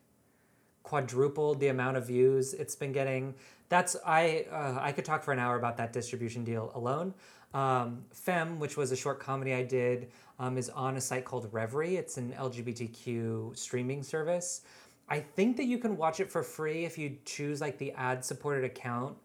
quadrupled 0.82 1.60
the 1.60 1.68
amount 1.68 1.96
of 1.96 2.06
views 2.06 2.54
it's 2.54 2.74
been 2.74 2.92
getting. 2.92 3.34
That's 3.68 3.96
I 4.06 4.46
uh, 4.50 4.78
I 4.80 4.92
could 4.92 5.04
talk 5.04 5.22
for 5.22 5.32
an 5.32 5.38
hour 5.38 5.56
about 5.56 5.76
that 5.78 5.92
distribution 5.92 6.44
deal 6.44 6.70
alone. 6.74 7.14
Um, 7.54 8.04
Femme, 8.12 8.58
which 8.58 8.76
was 8.76 8.92
a 8.92 8.96
short 8.96 9.20
comedy 9.20 9.52
I 9.52 9.62
did, 9.62 10.10
um, 10.38 10.56
is 10.56 10.70
on 10.70 10.96
a 10.96 11.00
site 11.00 11.24
called 11.24 11.50
Revry. 11.52 11.98
It's 11.98 12.16
an 12.16 12.32
LGBTQ 12.32 13.56
streaming 13.56 14.02
service. 14.02 14.62
I 15.08 15.20
think 15.20 15.56
that 15.58 15.64
you 15.64 15.78
can 15.78 15.96
watch 15.96 16.20
it 16.20 16.30
for 16.30 16.42
free 16.42 16.84
if 16.84 16.96
you 16.96 17.18
choose 17.24 17.60
like 17.60 17.78
the 17.78 17.92
ad 17.92 18.24
supported 18.24 18.64
account, 18.64 19.16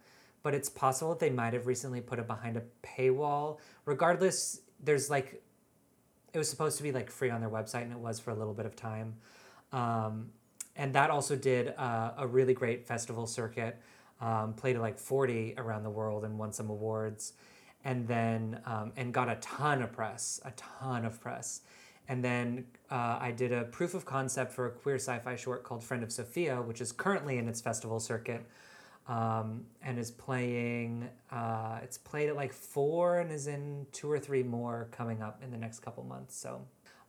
but 0.44 0.54
it's 0.54 0.70
possible 0.70 1.12
that 1.12 1.20
they 1.20 1.30
might 1.30 1.54
have 1.54 1.68
recently 1.68 2.02
put 2.02 2.20
it 2.20 2.28
behind 2.28 2.58
a 2.58 2.64
paywall. 2.84 3.60
Regardless, 3.86 4.62
there's 4.84 5.10
like 5.10 5.42
it 6.34 6.38
was 6.38 6.50
supposed 6.50 6.78
to 6.78 6.84
be 6.84 6.92
like 6.92 7.10
free 7.10 7.30
on 7.30 7.40
their 7.40 7.50
website 7.50 7.84
and 7.84 7.92
it 7.92 7.98
was 7.98 8.20
for 8.20 8.32
a 8.32 8.36
little 8.36 8.54
bit 8.54 8.66
of 8.66 8.76
time. 8.76 9.16
Um, 9.72 10.30
and 10.76 10.94
that 10.94 11.10
also 11.10 11.36
did 11.36 11.74
uh, 11.78 12.12
a 12.18 12.28
really 12.28 12.54
great 12.54 12.86
festival 12.86 13.26
circuit. 13.26 13.82
Um, 14.20 14.54
played 14.54 14.78
like 14.78 14.98
40 14.98 15.56
around 15.58 15.84
the 15.84 15.90
world 15.90 16.26
and 16.26 16.38
won 16.38 16.52
some 16.52 16.70
awards, 16.70 17.34
and 17.88 18.06
then 18.06 18.60
um, 18.66 18.92
and 18.98 19.14
got 19.14 19.30
a 19.30 19.36
ton 19.36 19.82
of 19.82 19.94
press, 19.94 20.42
a 20.44 20.52
ton 20.52 21.06
of 21.06 21.22
press. 21.22 21.62
And 22.10 22.24
then 22.24 22.66
uh, 22.92 23.18
I 23.20 23.32
did 23.32 23.54
a 23.54 23.64
proof 23.64 23.94
of 23.94 24.06
concept 24.06 24.52
for 24.52 24.66
a 24.68 24.70
queer 24.70 24.96
sci-fi 24.96 25.38
short 25.38 25.64
called 25.64 25.84
Friend 25.84 26.04
of 26.04 26.12
Sophia, 26.12 26.62
which 26.62 26.82
is 26.82 26.92
currently 26.92 27.38
in 27.38 27.48
its 27.48 27.62
festival 27.62 28.02
circuit, 28.02 28.46
um, 29.08 29.64
and 29.82 29.98
is 29.98 30.12
playing. 30.12 31.10
Uh, 31.32 31.80
it's 31.82 31.98
played 31.98 32.28
at 32.28 32.36
like 32.36 32.52
four 32.52 33.20
and 33.20 33.32
is 33.32 33.48
in 33.48 33.88
two 33.94 34.12
or 34.12 34.20
three 34.20 34.44
more 34.44 34.90
coming 34.92 35.22
up 35.22 35.42
in 35.42 35.50
the 35.50 35.58
next 35.58 35.80
couple 35.80 36.04
months. 36.04 36.38
So 36.38 36.62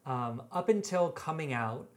um, 0.07 0.43
up 0.53 0.69
until 0.69 1.11
coming 1.11 1.53
out, 1.53 1.89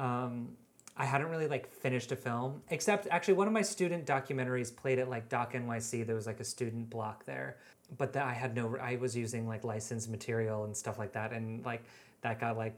um, 0.00 0.56
I 0.96 1.04
hadn't 1.04 1.28
really 1.28 1.48
like 1.48 1.70
finished 1.70 2.10
a 2.12 2.16
film, 2.16 2.62
except 2.70 3.06
actually 3.10 3.34
one 3.34 3.48
of 3.48 3.52
my 3.52 3.62
student 3.62 4.06
documentaries 4.06 4.74
played 4.74 4.98
at 4.98 5.10
like 5.10 5.28
Doc 5.28 5.52
NYC. 5.52 6.06
There 6.06 6.14
was 6.14 6.26
like 6.26 6.40
a 6.40 6.44
student 6.44 6.88
block 6.88 7.24
there, 7.26 7.56
but 7.96 8.12
that 8.14 8.24
I 8.24 8.32
had 8.32 8.54
no. 8.54 8.76
I 8.76 8.96
was 8.96 9.16
using 9.16 9.46
like 9.46 9.64
licensed 9.64 10.10
material 10.10 10.64
and 10.64 10.76
stuff 10.76 10.98
like 10.98 11.12
that, 11.12 11.32
and 11.32 11.64
like 11.64 11.84
that 12.22 12.40
got 12.40 12.56
like 12.56 12.74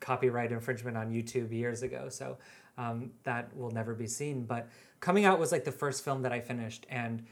copyright 0.00 0.52
infringement 0.52 0.96
on 0.96 1.10
YouTube 1.10 1.52
years 1.52 1.82
ago. 1.82 2.08
So 2.08 2.38
um, 2.76 3.10
that 3.24 3.54
will 3.56 3.70
never 3.70 3.94
be 3.94 4.06
seen. 4.06 4.44
But 4.44 4.68
coming 5.00 5.24
out 5.24 5.38
was 5.38 5.52
like 5.52 5.64
the 5.64 5.72
first 5.72 6.04
film 6.04 6.22
that 6.22 6.32
I 6.32 6.40
finished, 6.40 6.86
and 6.88 7.24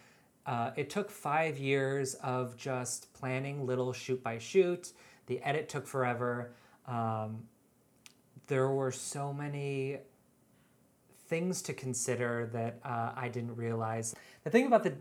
uh, 0.47 0.71
it 0.77 0.91
took 0.91 1.11
five 1.11 1.59
years 1.59 2.14
of 2.14 2.57
just 2.57 3.12
planning 3.14 3.67
little 3.67 3.93
shoot 3.93 4.23
by 4.23 4.39
shoot. 4.39 4.93
The 5.27 5.41
edit 5.43 5.69
took 5.69 5.87
forever. 5.87 6.53
Um, 6.87 7.45
there 8.47 8.69
were 8.71 8.93
so 8.93 9.33
many 9.33 9.99
things 11.29 11.62
to 11.62 11.73
consider 11.73 12.49
that 12.53 12.79
uh, 12.85 13.12
I 13.17 13.29
didn't 13.29 13.57
realize. 13.57 14.14
The 14.45 14.51
thing 14.51 14.67
about 14.67 14.85
the 14.85 14.95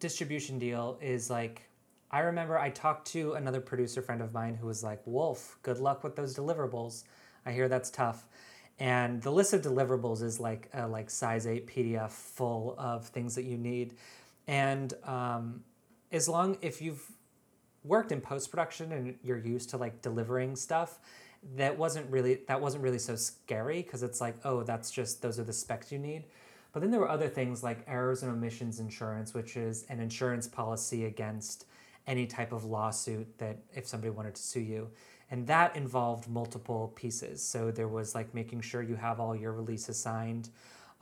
distribution 0.00 0.58
deal 0.58 0.98
is 1.00 1.30
like, 1.30 1.62
I 2.10 2.20
remember 2.20 2.58
I 2.58 2.70
talked 2.70 3.08
to 3.08 3.34
another 3.34 3.60
producer 3.60 4.02
friend 4.02 4.22
of 4.22 4.32
mine 4.32 4.54
who 4.54 4.66
was 4.66 4.82
like, 4.82 5.00
Wolfe, 5.06 5.58
good 5.62 5.78
luck 5.78 6.04
with 6.04 6.16
those 6.16 6.36
deliverables. 6.36 7.04
I 7.44 7.52
hear 7.52 7.68
that's 7.68 7.90
tough. 7.90 8.26
And 8.78 9.22
the 9.22 9.32
list 9.32 9.54
of 9.54 9.62
deliverables 9.62 10.22
is 10.22 10.38
like 10.38 10.68
a 10.74 10.86
like 10.86 11.08
size 11.10 11.46
8 11.46 11.66
PDF 11.66 12.10
full 12.10 12.74
of 12.78 13.06
things 13.06 13.34
that 13.34 13.44
you 13.44 13.56
need. 13.56 13.94
And 14.46 14.92
um, 15.04 15.64
as 16.12 16.28
long 16.28 16.58
if 16.60 16.82
you've 16.82 17.02
worked 17.84 18.12
in 18.12 18.20
post 18.20 18.50
production 18.50 18.92
and 18.92 19.16
you're 19.22 19.38
used 19.38 19.70
to 19.70 19.76
like 19.76 20.02
delivering 20.02 20.56
stuff, 20.56 20.98
that 21.54 21.78
wasn't 21.78 22.10
really 22.10 22.40
that 22.48 22.60
wasn't 22.60 22.82
really 22.82 22.98
so 22.98 23.14
scary 23.14 23.82
because 23.82 24.02
it's 24.02 24.20
like 24.20 24.34
oh 24.44 24.62
that's 24.62 24.90
just 24.90 25.22
those 25.22 25.38
are 25.38 25.44
the 25.44 25.52
specs 25.52 25.92
you 25.92 25.98
need 25.98 26.24
but 26.76 26.82
then 26.82 26.90
there 26.90 27.00
were 27.00 27.08
other 27.08 27.30
things 27.30 27.62
like 27.62 27.78
errors 27.88 28.22
and 28.22 28.30
omissions 28.30 28.80
insurance 28.80 29.32
which 29.32 29.56
is 29.56 29.86
an 29.88 29.98
insurance 29.98 30.46
policy 30.46 31.06
against 31.06 31.64
any 32.06 32.26
type 32.26 32.52
of 32.52 32.66
lawsuit 32.66 33.26
that 33.38 33.56
if 33.74 33.86
somebody 33.86 34.10
wanted 34.10 34.34
to 34.34 34.42
sue 34.42 34.60
you. 34.60 34.90
And 35.30 35.46
that 35.46 35.74
involved 35.74 36.28
multiple 36.28 36.92
pieces. 36.94 37.42
So 37.42 37.70
there 37.70 37.88
was 37.88 38.14
like 38.14 38.34
making 38.34 38.60
sure 38.60 38.82
you 38.82 38.94
have 38.94 39.20
all 39.20 39.34
your 39.34 39.52
releases 39.52 39.98
signed. 39.98 40.50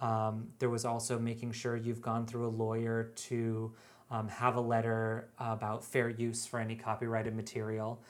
Um, 0.01 0.47
there 0.61 0.70
was 0.70 0.85
also 0.85 1.18
making 1.18 1.51
sure 1.51 1.75
you've 1.75 2.01
gone 2.01 2.25
through 2.25 2.47
a 2.47 2.55
lawyer 2.55 3.11
to 3.16 3.72
um, 4.12 4.29
have 4.29 4.55
a 4.55 4.61
letter 4.61 5.29
about 5.41 5.83
fair 5.85 6.09
use 6.09 6.47
for 6.47 6.61
any 6.61 6.77
copyrighted 6.77 7.35
material. 7.35 8.01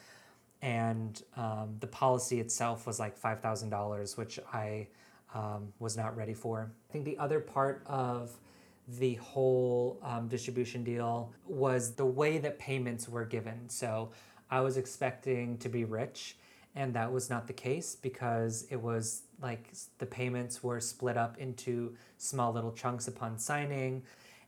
And 0.61 1.19
um, 1.35 1.77
the 1.81 1.87
policy 1.87 2.41
itself 2.41 2.87
was 2.87 3.01
like 3.01 3.19
$5,000, 3.19 4.19
which 4.19 4.39
I 4.53 4.89
um, 5.35 5.73
was 5.79 5.97
not 5.97 6.17
ready 6.17 6.35
for. 6.35 6.73
I 6.89 6.93
think 6.93 7.05
the 7.05 7.19
other 7.19 7.41
part 7.41 7.83
of 7.87 8.39
the 8.87 9.15
whole 9.15 9.99
um, 10.03 10.29
distribution 10.29 10.85
deal 10.85 11.33
was 11.47 11.95
the 11.95 12.05
way 12.05 12.39
that 12.39 12.59
payments 12.59 13.09
were 13.09 13.25
given. 13.25 13.69
So 13.69 14.11
I 14.51 14.61
was 14.61 14.77
expecting 14.77 15.59
to 15.59 15.69
be 15.69 15.85
rich, 15.85 16.37
and 16.75 16.95
that 16.95 17.13
was 17.13 17.31
not 17.31 17.47
the 17.47 17.53
case 17.53 17.97
because 17.97 18.67
it 18.71 18.81
was 18.81 19.23
like 19.41 19.73
the 19.99 20.07
payments 20.07 20.63
were 20.63 20.81
split 20.81 21.17
up 21.17 21.39
into 21.39 21.95
small 22.19 22.53
little 22.53 22.73
chunks 22.73 23.09
upon 23.09 23.39
signing. 23.39 24.03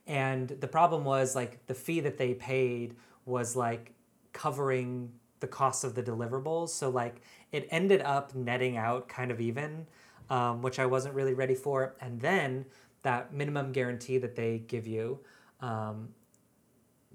And 0.06 0.48
the 0.48 0.68
problem 0.68 1.04
was 1.04 1.34
like 1.34 1.66
the 1.66 1.74
fee 1.74 2.00
that 2.00 2.18
they 2.18 2.34
paid 2.34 2.94
was 3.24 3.56
like 3.56 3.92
covering 4.32 5.12
the 5.40 5.46
cost 5.46 5.82
of 5.84 5.94
the 5.94 6.02
deliverables. 6.02 6.68
So 6.70 6.88
like 6.90 7.22
it 7.52 7.66
ended 7.70 8.02
up 8.02 8.34
netting 8.34 8.76
out 8.76 9.08
kind 9.08 9.30
of 9.30 9.40
even, 9.40 9.86
um, 10.30 10.62
which 10.62 10.78
I 10.78 10.86
wasn't 10.86 11.14
really 11.14 11.34
ready 11.34 11.54
for. 11.54 11.94
And 12.00 12.20
then 12.20 12.66
that 13.02 13.32
minimum 13.32 13.72
guarantee 13.72 14.18
that 14.18 14.36
they 14.36 14.58
give 14.66 14.86
you, 14.86 15.20
um, 15.60 16.08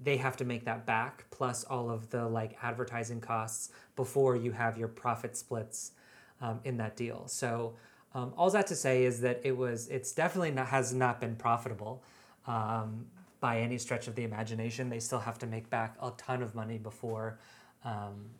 they 0.02 0.16
have 0.16 0.36
to 0.38 0.44
make 0.44 0.64
that 0.64 0.86
back 0.86 1.24
plus 1.30 1.64
all 1.64 1.90
of 1.90 2.10
the 2.10 2.26
like 2.26 2.56
advertising 2.62 3.20
costs 3.20 3.70
before 3.94 4.36
you 4.36 4.52
have 4.52 4.76
your 4.76 4.88
profit 4.88 5.36
splits 5.36 5.92
um, 6.40 6.60
in 6.64 6.76
that 6.78 6.96
deal. 6.96 7.28
So 7.28 7.74
um, 8.14 8.32
all 8.36 8.50
that 8.50 8.66
to 8.68 8.76
say 8.76 9.04
is 9.04 9.20
that 9.20 9.40
it 9.44 9.56
was 9.56 9.88
it's 9.88 10.12
definitely 10.12 10.50
not, 10.50 10.66
has 10.68 10.92
not 10.92 11.20
been 11.20 11.36
profitable 11.36 12.02
um, 12.46 13.06
by 13.40 13.60
any 13.60 13.78
stretch 13.78 14.08
of 14.08 14.14
the 14.14 14.24
imagination. 14.24 14.88
They 14.88 15.00
still 15.00 15.20
have 15.20 15.38
to 15.40 15.46
make 15.46 15.70
back 15.70 15.96
a 16.02 16.12
ton 16.16 16.42
of 16.42 16.54
money 16.54 16.78
before 16.78 17.38
um, 17.84 18.30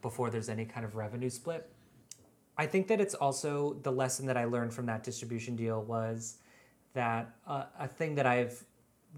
before 0.00 0.30
there's 0.30 0.48
any 0.48 0.64
kind 0.64 0.84
of 0.84 0.96
revenue 0.96 1.30
split. 1.30 1.70
I 2.56 2.66
think 2.66 2.88
that 2.88 3.00
it's 3.00 3.14
also 3.14 3.76
the 3.82 3.92
lesson 3.92 4.26
that 4.26 4.36
I 4.36 4.44
learned 4.44 4.74
from 4.74 4.86
that 4.86 5.02
distribution 5.02 5.56
deal 5.56 5.82
was 5.82 6.36
that 6.94 7.34
uh, 7.46 7.64
a 7.78 7.88
thing 7.88 8.14
that 8.16 8.26
I've 8.26 8.62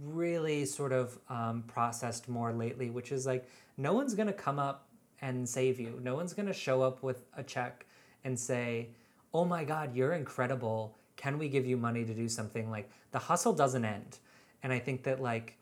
really 0.03 0.64
sort 0.64 0.93
of 0.93 1.18
um, 1.28 1.64
processed 1.66 2.28
more 2.28 2.53
lately, 2.53 2.91
which 2.91 3.12
is 3.12 3.26
like 3.26 3.49
no 3.76 3.93
one's 3.93 4.14
gonna 4.14 4.32
come 4.32 4.59
up 4.59 4.89
and 5.20 5.49
save 5.49 5.80
you. 5.80 5.99
No 6.03 6.14
one's 6.14 6.32
gonna 6.32 6.53
show 6.53 6.82
up 6.82 7.03
with 7.03 7.24
a 7.37 7.43
check 7.43 7.87
and 8.24 8.39
say, 8.39 8.91
"Oh 9.32 9.45
my 9.45 9.64
God, 9.64 9.95
you're 9.95 10.12
incredible. 10.12 10.97
Can 11.16 11.39
we 11.39 11.49
give 11.49 11.66
you 11.66 11.76
money 11.76 12.05
to 12.05 12.14
do 12.14 12.28
something?" 12.28 12.70
Like 12.70 12.91
the 13.11 13.18
hustle 13.18 13.53
doesn't 13.53 13.85
end, 13.85 14.18
and 14.62 14.72
I 14.72 14.78
think 14.78 15.03
that 15.05 15.20
like 15.20 15.57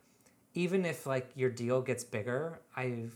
even 0.54 0.84
if 0.84 1.06
like 1.06 1.30
your 1.34 1.50
deal 1.50 1.80
gets 1.80 2.04
bigger, 2.04 2.60
I've 2.76 3.14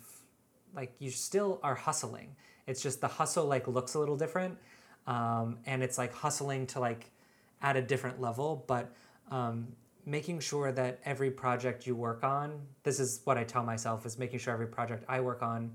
like 0.75 0.95
you 0.99 1.11
still 1.11 1.61
are 1.63 1.75
hustling. 1.75 2.37
It's 2.67 2.83
just 2.83 3.01
the 3.01 3.09
hustle 3.09 3.47
like 3.47 3.69
looks 3.69 3.95
a 3.95 3.99
little 3.99 4.17
different, 4.17 4.59
um, 5.07 5.59
and 5.67 5.83
it's 5.83 5.99
like 5.99 6.13
hustling 6.13 6.67
to 6.69 6.81
like 6.81 7.11
at 7.63 7.77
a 7.77 7.83
different 7.83 8.21
level, 8.21 8.65
but 8.67 8.93
um, 9.31 9.69
making 10.05 10.41
sure 10.41 10.73
that 10.73 11.01
every 11.05 11.31
project 11.31 11.87
you 11.87 11.97
work 11.97 12.23
on, 12.25 12.61
this 12.83 13.01
is 13.01 13.21
what 13.25 13.37
I 13.37 13.45
tell 13.45 13.63
myself 13.63 14.07
is 14.07 14.19
making 14.19 14.39
sure 14.39 14.53
every 14.53 14.67
project 14.67 15.05
I 15.09 15.21
work 15.21 15.43
on, 15.43 15.73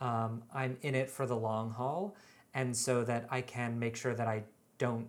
um, 0.00 0.42
I'm 0.54 0.76
in 0.82 0.94
it 0.94 1.10
for 1.10 1.26
the 1.26 1.36
long 1.36 1.70
haul, 1.70 2.16
and 2.54 2.76
so 2.76 3.04
that 3.04 3.26
I 3.30 3.40
can 3.40 3.78
make 3.78 3.96
sure 3.96 4.14
that 4.14 4.26
I 4.26 4.42
don't 4.78 5.06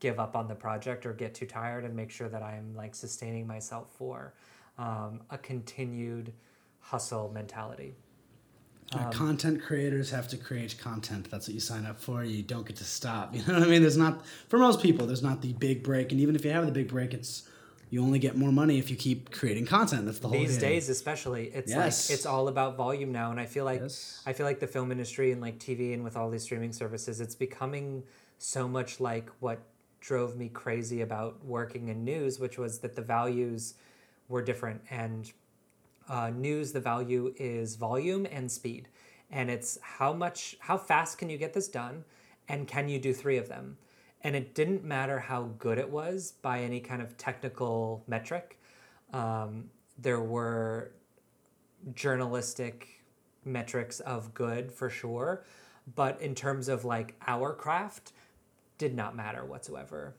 give 0.00 0.18
up 0.18 0.34
on 0.34 0.48
the 0.48 0.54
project 0.54 1.04
or 1.06 1.12
get 1.12 1.34
too 1.34 1.46
tired, 1.46 1.84
and 1.84 1.94
make 1.94 2.10
sure 2.10 2.28
that 2.28 2.42
I'm 2.42 2.74
like 2.74 2.94
sustaining 2.94 3.46
myself 3.46 3.90
for 3.96 4.34
um, 4.78 5.20
a 5.30 5.38
continued 5.38 6.32
hustle 6.80 7.30
mentality. 7.32 7.94
Um, 8.92 9.12
content 9.12 9.62
creators 9.62 10.10
have 10.10 10.26
to 10.28 10.36
create 10.36 10.76
content. 10.78 11.30
That's 11.30 11.46
what 11.46 11.54
you 11.54 11.60
sign 11.60 11.86
up 11.86 12.00
for. 12.00 12.24
You 12.24 12.42
don't 12.42 12.66
get 12.66 12.76
to 12.76 12.84
stop. 12.84 13.34
You 13.34 13.42
know 13.46 13.54
what 13.54 13.62
I 13.62 13.66
mean? 13.66 13.82
There's 13.82 13.96
not 13.96 14.24
for 14.48 14.58
most 14.58 14.82
people. 14.82 15.06
There's 15.06 15.22
not 15.22 15.42
the 15.42 15.52
big 15.52 15.82
break, 15.82 16.10
and 16.12 16.20
even 16.20 16.34
if 16.34 16.44
you 16.44 16.50
have 16.50 16.66
the 16.66 16.72
big 16.72 16.88
break, 16.88 17.14
it's 17.14 17.44
you 17.90 18.02
only 18.02 18.18
get 18.20 18.36
more 18.36 18.52
money 18.52 18.78
if 18.78 18.88
you 18.90 18.96
keep 18.96 19.30
creating 19.32 19.66
content. 19.66 20.06
That's 20.06 20.18
the 20.20 20.28
whole 20.28 20.38
these 20.38 20.58
game. 20.58 20.70
days 20.70 20.88
especially 20.88 21.46
it's 21.54 21.70
Yes. 21.72 22.08
like 22.08 22.14
it's 22.16 22.24
all 22.26 22.46
about 22.48 22.76
volume 22.76 23.10
now 23.10 23.32
and 23.32 23.40
i 23.40 23.46
feel 23.46 23.64
like 23.64 23.80
Yes. 23.80 24.22
i 24.26 24.32
feel 24.32 24.46
like 24.46 24.60
the 24.60 24.68
film 24.68 24.92
industry 24.92 25.32
and 25.32 25.40
like 25.40 25.58
tv 25.58 25.92
and 25.92 26.04
with 26.04 26.16
all 26.16 26.30
these 26.30 26.44
streaming 26.44 26.72
services 26.72 27.20
it's 27.20 27.34
becoming 27.34 28.04
so 28.38 28.68
much 28.68 29.00
like 29.00 29.28
what 29.40 29.58
drove 30.00 30.36
me 30.36 30.48
crazy 30.48 31.00
about 31.00 31.44
working 31.44 31.88
in 31.88 32.04
news 32.04 32.38
which 32.38 32.58
was 32.58 32.78
that 32.78 32.94
the 32.94 33.02
values 33.02 33.74
were 34.28 34.40
different 34.40 34.80
and 34.90 35.32
uh, 36.10 36.28
news 36.30 36.72
the 36.72 36.80
value 36.80 37.32
is 37.38 37.76
volume 37.76 38.26
and 38.30 38.50
speed. 38.50 38.88
And 39.30 39.48
it's 39.48 39.78
how 39.80 40.12
much 40.12 40.56
how 40.58 40.76
fast 40.76 41.18
can 41.18 41.30
you 41.30 41.38
get 41.38 41.54
this 41.54 41.68
done? 41.68 42.04
And 42.48 42.66
can 42.66 42.88
you 42.88 42.98
do 42.98 43.14
three 43.14 43.38
of 43.38 43.48
them? 43.48 43.78
And 44.22 44.34
it 44.34 44.54
didn't 44.54 44.84
matter 44.84 45.20
how 45.20 45.44
good 45.58 45.78
it 45.78 45.88
was 45.88 46.32
by 46.42 46.60
any 46.60 46.80
kind 46.80 47.00
of 47.00 47.16
technical 47.16 48.02
metric. 48.08 48.58
Um, 49.12 49.70
there 49.96 50.20
were 50.20 50.92
journalistic 51.94 53.02
metrics 53.44 54.00
of 54.00 54.34
good 54.34 54.72
for 54.72 54.90
sure. 54.90 55.44
But 55.94 56.20
in 56.20 56.34
terms 56.34 56.68
of 56.68 56.84
like 56.84 57.14
our 57.26 57.54
craft 57.54 58.12
did 58.78 58.94
not 58.94 59.14
matter 59.14 59.44
whatsoever. 59.44 60.16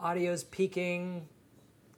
Audio's 0.00 0.44
peaking 0.44 1.28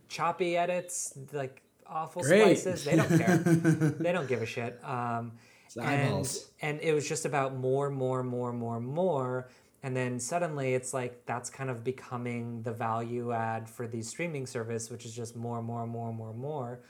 choppy 0.08 0.56
edits 0.56 1.14
like 1.32 1.62
awful 1.89 2.22
Great. 2.22 2.59
splices 2.59 2.85
they 2.85 2.97
don't 2.97 3.09
care. 3.09 3.39
They 3.99 4.12
don't 4.12 4.28
give 4.28 4.43
a 4.43 4.47
shit. 4.47 4.78
Um, 4.85 5.32
and, 5.80 6.39
and 6.62 6.80
it 6.80 6.93
was 6.95 7.09
just 7.09 7.24
about 7.24 7.57
more 7.57 7.91
more 7.91 8.22
more 8.22 8.53
more 8.53 8.80
more. 8.80 9.49
And 9.82 9.95
then 9.95 10.18
suddenly 10.18 10.74
it's 10.74 10.95
like 10.95 11.26
that's 11.26 11.51
kind 11.51 11.68
of 11.70 11.85
becoming 11.85 12.62
the 12.62 12.72
value 12.72 13.32
add 13.32 13.68
for 13.68 13.87
the 13.87 14.01
streaming 14.03 14.47
service 14.47 14.91
which 14.91 15.05
is 15.05 15.14
just 15.14 15.37
more 15.37 15.62
more 15.62 15.87
more 15.87 16.12
more 16.12 16.32
more. 16.32 16.80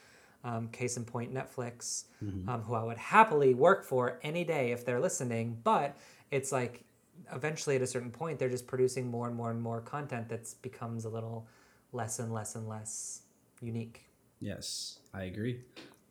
Um, 0.44 0.68
case 0.68 0.98
in 0.98 1.06
point 1.06 1.32
netflix 1.32 2.04
um, 2.20 2.60
who 2.66 2.74
i 2.74 2.84
would 2.84 2.98
happily 2.98 3.54
work 3.54 3.82
for 3.82 4.20
any 4.22 4.44
day 4.44 4.72
if 4.72 4.84
they're 4.84 5.00
listening. 5.00 5.58
But 5.64 5.96
it's 6.30 6.52
like 6.52 6.84
eventually 7.32 7.76
at 7.76 7.82
a 7.82 7.86
certain 7.86 8.10
point 8.10 8.38
they're 8.38 8.50
just 8.50 8.66
producing 8.66 9.10
more 9.10 9.26
and 9.26 9.36
more 9.36 9.50
and 9.50 9.60
more 9.60 9.80
content 9.80 10.28
that 10.28 10.46
becomes 10.62 11.04
a 11.04 11.08
little 11.08 11.46
less 11.92 12.18
and 12.18 12.32
less 12.32 12.54
and 12.56 12.68
less 12.68 13.22
unique 13.62 14.02
Yes, 14.40 14.98
I 15.12 15.24
agree. 15.24 15.60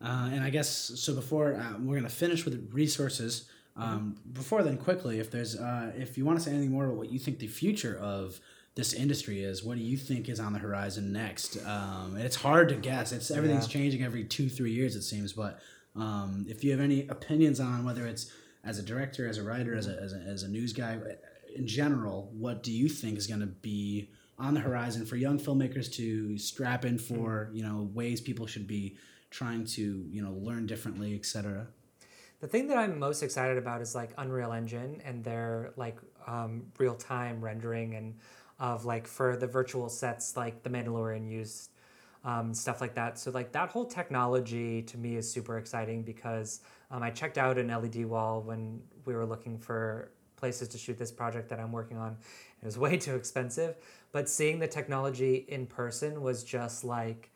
Uh, 0.02 0.30
and 0.32 0.42
I 0.42 0.50
guess 0.50 0.68
so. 0.68 1.14
Before 1.14 1.54
uh, 1.54 1.74
we're 1.80 1.96
gonna 1.96 2.08
finish 2.08 2.44
with 2.44 2.70
resources. 2.72 3.48
Um, 3.76 4.16
Before 4.32 4.62
then, 4.62 4.76
quickly, 4.76 5.18
if 5.18 5.30
there's 5.32 5.56
uh, 5.56 5.92
if 5.96 6.16
you 6.16 6.24
want 6.24 6.38
to 6.38 6.44
say 6.44 6.52
anything 6.52 6.70
more 6.70 6.84
about 6.86 6.96
what 6.96 7.10
you 7.10 7.18
think 7.18 7.38
the 7.40 7.48
future 7.48 7.96
of 7.98 8.38
this 8.76 8.92
industry 8.92 9.42
is, 9.42 9.64
what 9.64 9.76
do 9.76 9.82
you 9.82 9.96
think 9.96 10.28
is 10.28 10.38
on 10.38 10.52
the 10.52 10.58
horizon 10.60 11.12
next? 11.12 11.56
Um, 11.66 12.16
it's 12.16 12.36
hard 12.36 12.68
to 12.68 12.76
guess. 12.76 13.10
It's 13.12 13.30
everything's 13.30 13.66
Yeah. 13.66 13.72
changing 13.72 14.02
every 14.04 14.24
two 14.24 14.48
three 14.48 14.72
years 14.72 14.94
it 14.94 15.02
seems. 15.02 15.32
But 15.32 15.58
um, 15.96 16.46
if 16.48 16.62
you 16.62 16.70
have 16.72 16.80
any 16.80 17.06
opinions 17.08 17.58
on 17.60 17.84
whether 17.84 18.06
it's 18.06 18.30
as 18.62 18.78
a 18.78 18.82
director, 18.82 19.28
as 19.28 19.38
a 19.38 19.42
writer, 19.42 19.74
as 19.74 19.86
a, 19.88 20.00
as 20.00 20.12
a, 20.12 20.18
as 20.18 20.42
a 20.44 20.48
news 20.48 20.72
guy, 20.72 20.98
in 21.56 21.66
general, 21.66 22.30
what 22.32 22.62
do 22.62 22.72
you 22.72 22.88
think 22.88 23.18
is 23.18 23.26
going 23.26 23.40
to 23.40 23.46
be 23.46 24.10
on 24.38 24.54
the 24.54 24.60
horizon 24.60 25.06
for 25.06 25.16
young 25.16 25.38
filmmakers 25.38 25.92
to 25.92 26.36
strap 26.38 26.84
in 26.84 26.98
for 26.98 27.50
you 27.52 27.62
know 27.62 27.88
ways 27.94 28.20
people 28.20 28.46
should 28.46 28.66
be 28.66 28.96
trying 29.30 29.64
to 29.64 30.06
you 30.10 30.22
know 30.22 30.32
learn 30.32 30.66
differently 30.66 31.14
etc 31.14 31.66
The 32.40 32.48
thing 32.48 32.68
that 32.68 32.76
I'm 32.76 32.98
most 32.98 33.22
excited 33.22 33.56
about 33.56 33.80
is 33.80 33.94
like 33.94 34.10
Unreal 34.18 34.52
Engine 34.52 35.00
and 35.04 35.24
their 35.24 35.72
like 35.76 35.98
um, 36.26 36.64
real 36.78 36.94
time 36.94 37.40
rendering 37.40 37.94
and 37.94 38.18
of 38.58 38.84
like 38.84 39.06
for 39.06 39.36
the 39.36 39.46
virtual 39.46 39.88
sets 39.88 40.36
like 40.36 40.62
The 40.62 40.70
Mandalorian 40.70 41.28
used 41.30 41.70
um, 42.24 42.54
stuff 42.54 42.80
like 42.80 42.94
that. 42.94 43.18
So 43.18 43.30
like 43.30 43.52
that 43.52 43.68
whole 43.70 43.84
technology 43.84 44.82
to 44.82 44.98
me 44.98 45.16
is 45.16 45.30
super 45.30 45.58
exciting 45.58 46.02
because 46.02 46.60
um, 46.90 47.02
I 47.02 47.10
checked 47.10 47.38
out 47.38 47.58
an 47.58 47.68
LED 47.68 48.06
wall 48.06 48.42
when 48.42 48.80
we 49.04 49.14
were 49.14 49.26
looking 49.26 49.58
for 49.58 50.10
places 50.36 50.68
to 50.68 50.78
shoot 50.78 50.98
this 50.98 51.12
project 51.12 51.48
that 51.48 51.60
I'm 51.60 51.72
working 51.72 51.96
on. 51.96 52.16
It 52.62 52.66
was 52.66 52.78
way 52.86 52.96
too 52.96 53.14
expensive, 53.14 53.76
but 54.12 54.28
seeing 54.28 54.58
the 54.58 54.68
technology 54.68 55.44
in 55.48 55.66
person 55.66 56.22
was 56.22 56.44
just 56.44 56.84
like 56.84 57.30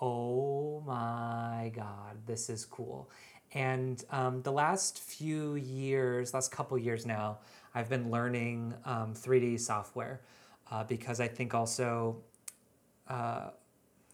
oh 0.00 0.82
my 0.86 1.72
god 1.74 2.16
this 2.26 2.50
is 2.50 2.64
cool 2.64 3.08
and 3.54 4.04
um, 4.10 4.42
the 4.42 4.52
last 4.52 4.98
few 4.98 5.54
years 5.54 6.34
last 6.34 6.52
couple 6.52 6.76
years 6.76 7.06
now 7.06 7.38
i've 7.74 7.88
been 7.88 8.10
learning 8.10 8.74
um, 8.84 9.14
3d 9.14 9.58
software 9.58 10.20
uh, 10.70 10.84
because 10.84 11.18
i 11.18 11.26
think 11.26 11.54
also 11.54 12.16
uh, 13.08 13.48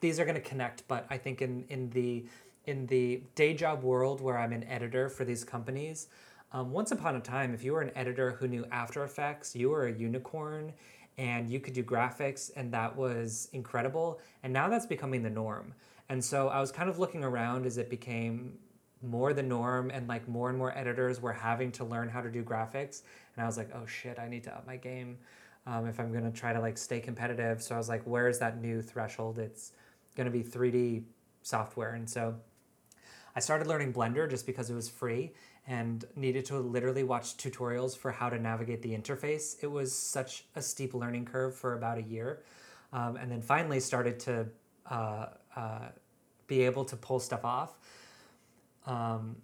these 0.01 0.21
are 0.21 0.25
going 0.25 0.37
to 0.37 0.49
connect 0.49 0.87
but 0.87 1.05
i 1.11 1.19
think 1.19 1.43
in, 1.43 1.65
in 1.69 1.91
the 1.91 2.25
in 2.67 2.87
the 2.87 3.21
day 3.35 3.53
job 3.53 3.83
world 3.83 4.21
where 4.21 4.39
i'm 4.39 4.53
an 4.53 4.63
editor 4.65 5.09
for 5.09 5.25
these 5.25 5.43
companies 5.43 6.07
um, 6.53 6.71
once 6.71 6.93
upon 6.93 7.17
a 7.17 7.21
time 7.21 7.55
if 7.55 7.65
you 7.65 7.73
were 7.73 7.81
an 7.81 7.93
editor 7.97 8.33
who 8.33 8.47
knew 8.47 8.65
after 8.71 9.05
effects 9.05 9.57
you 9.57 9.71
were 9.71 9.87
a 9.87 9.93
unicorn 9.93 10.73
and 11.19 11.51
you 11.51 11.61
could 11.61 11.75
do 11.75 11.83
graphics 11.83 12.51
and 12.57 12.73
that 12.73 12.97
was 12.97 13.49
incredible. 13.53 14.21
And 14.43 14.53
now 14.53 14.69
that's 14.69 14.87
becoming 14.87 15.23
the 15.23 15.31
norm. 15.31 15.75
And 16.09 16.25
so 16.25 16.49
i 16.49 16.61
was 16.61 16.73
kind 16.73 16.89
of 16.89 16.99
looking 16.99 17.25
around 17.25 17.67
as 17.67 17.79
it 17.79 17.89
became 17.89 18.59
more 19.03 19.33
the 19.33 19.43
norm 19.43 19.91
and 19.91 20.07
like 20.09 20.29
more 20.29 20.49
and 20.49 20.57
more 20.57 20.77
editors 20.77 21.21
were 21.21 21.33
having 21.33 21.73
to 21.73 21.85
learn 21.85 22.09
how 22.09 22.21
to 22.21 22.31
do 22.31 22.43
graphics. 22.43 23.03
And 23.35 23.43
i 23.43 23.47
was 23.47 23.57
like 23.57 23.71
oh 23.75 23.87
shit 23.87 24.19
i 24.19 24.29
need 24.29 24.45
to 24.45 24.55
up 24.55 24.67
my 24.67 24.77
game 24.77 25.19
um, 25.67 25.87
if 25.87 26.01
i'm 26.01 26.13
to 26.25 26.39
try 26.39 26.53
to 26.53 26.61
like 26.61 26.79
stay 26.79 27.01
competitive. 27.01 27.63
So 27.63 27.75
i 27.75 27.79
was 27.79 27.89
like 27.89 28.03
where 28.07 28.29
is 28.29 28.39
that 28.39 28.61
new 28.61 28.83
threshold? 28.83 29.39
It's 29.39 29.73
to 30.27 30.31
be 30.31 30.43
3d 30.43 31.05
software. 31.43 31.95
And 31.95 32.09
so 32.09 32.35
I 33.35 33.41
started 33.41 33.67
learning 33.67 33.95
Blender 33.95 34.29
just 34.29 34.45
because 34.45 34.69
it 34.69 34.75
was 34.75 34.91
free 34.91 35.33
and 35.67 36.05
needed 36.17 36.45
to 36.47 36.59
literally 36.59 37.05
watch 37.05 37.37
tutorials 37.37 37.97
for 37.97 38.11
how 38.11 38.29
to 38.29 38.39
navigate 38.39 38.83
the 38.83 38.97
interface. 38.97 39.63
It 39.63 39.71
was 39.71 39.95
such 39.95 40.45
a 40.57 40.63
steep 40.63 40.93
learning 40.93 41.27
curve 41.27 41.55
for 41.55 41.75
about 41.75 41.99
a 41.99 42.03
year. 42.03 42.43
Um, 42.93 43.17
and 43.17 43.31
then 43.31 43.41
finally 43.41 43.81
started 43.81 44.19
to 44.21 44.47
uh, 44.91 45.27
uh, 45.57 45.89
be 46.47 46.63
able 46.63 46.85
to 46.87 46.97
pull 46.97 47.21
stuff 47.21 47.45
off. 47.45 47.77
Um, 48.87 49.37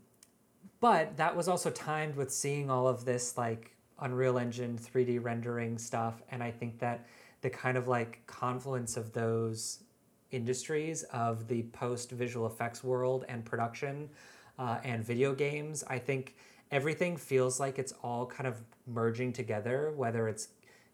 but 0.81 1.16
that 1.16 1.35
was 1.37 1.49
also 1.49 1.71
timed 1.71 2.16
with 2.16 2.33
seeing 2.33 2.71
all 2.71 2.87
of 2.87 3.05
this 3.05 3.39
like 3.39 3.75
Unreal 4.01 4.39
Engine 4.39 4.79
3D 4.79 5.23
rendering 5.23 5.79
stuff. 5.79 6.23
And 6.31 6.43
I 6.43 6.51
think 6.51 6.79
that 6.81 7.07
the 7.41 7.51
kind 7.51 7.77
of 7.77 7.89
like 7.89 8.21
confluence 8.27 8.97
of 8.97 9.12
those 9.12 9.85
industries 10.31 11.05
of 11.05 11.49
the 11.49 11.62
post 11.73 12.11
visual 12.11 12.47
effects 12.47 12.85
world 12.85 13.25
and 13.29 13.45
production 13.45 14.11
uh, 14.59 14.78
and 14.84 15.04
video 15.04 15.34
games, 15.34 15.84
I 15.86 15.98
think 15.98 16.34
everything 16.70 17.16
feels 17.16 17.61
like 17.61 17.78
it's 17.78 17.92
all 18.02 18.26
kind 18.26 18.46
of 18.46 18.56
merging 18.86 19.32
together, 19.32 19.92
whether 19.96 20.28
it's 20.28 20.48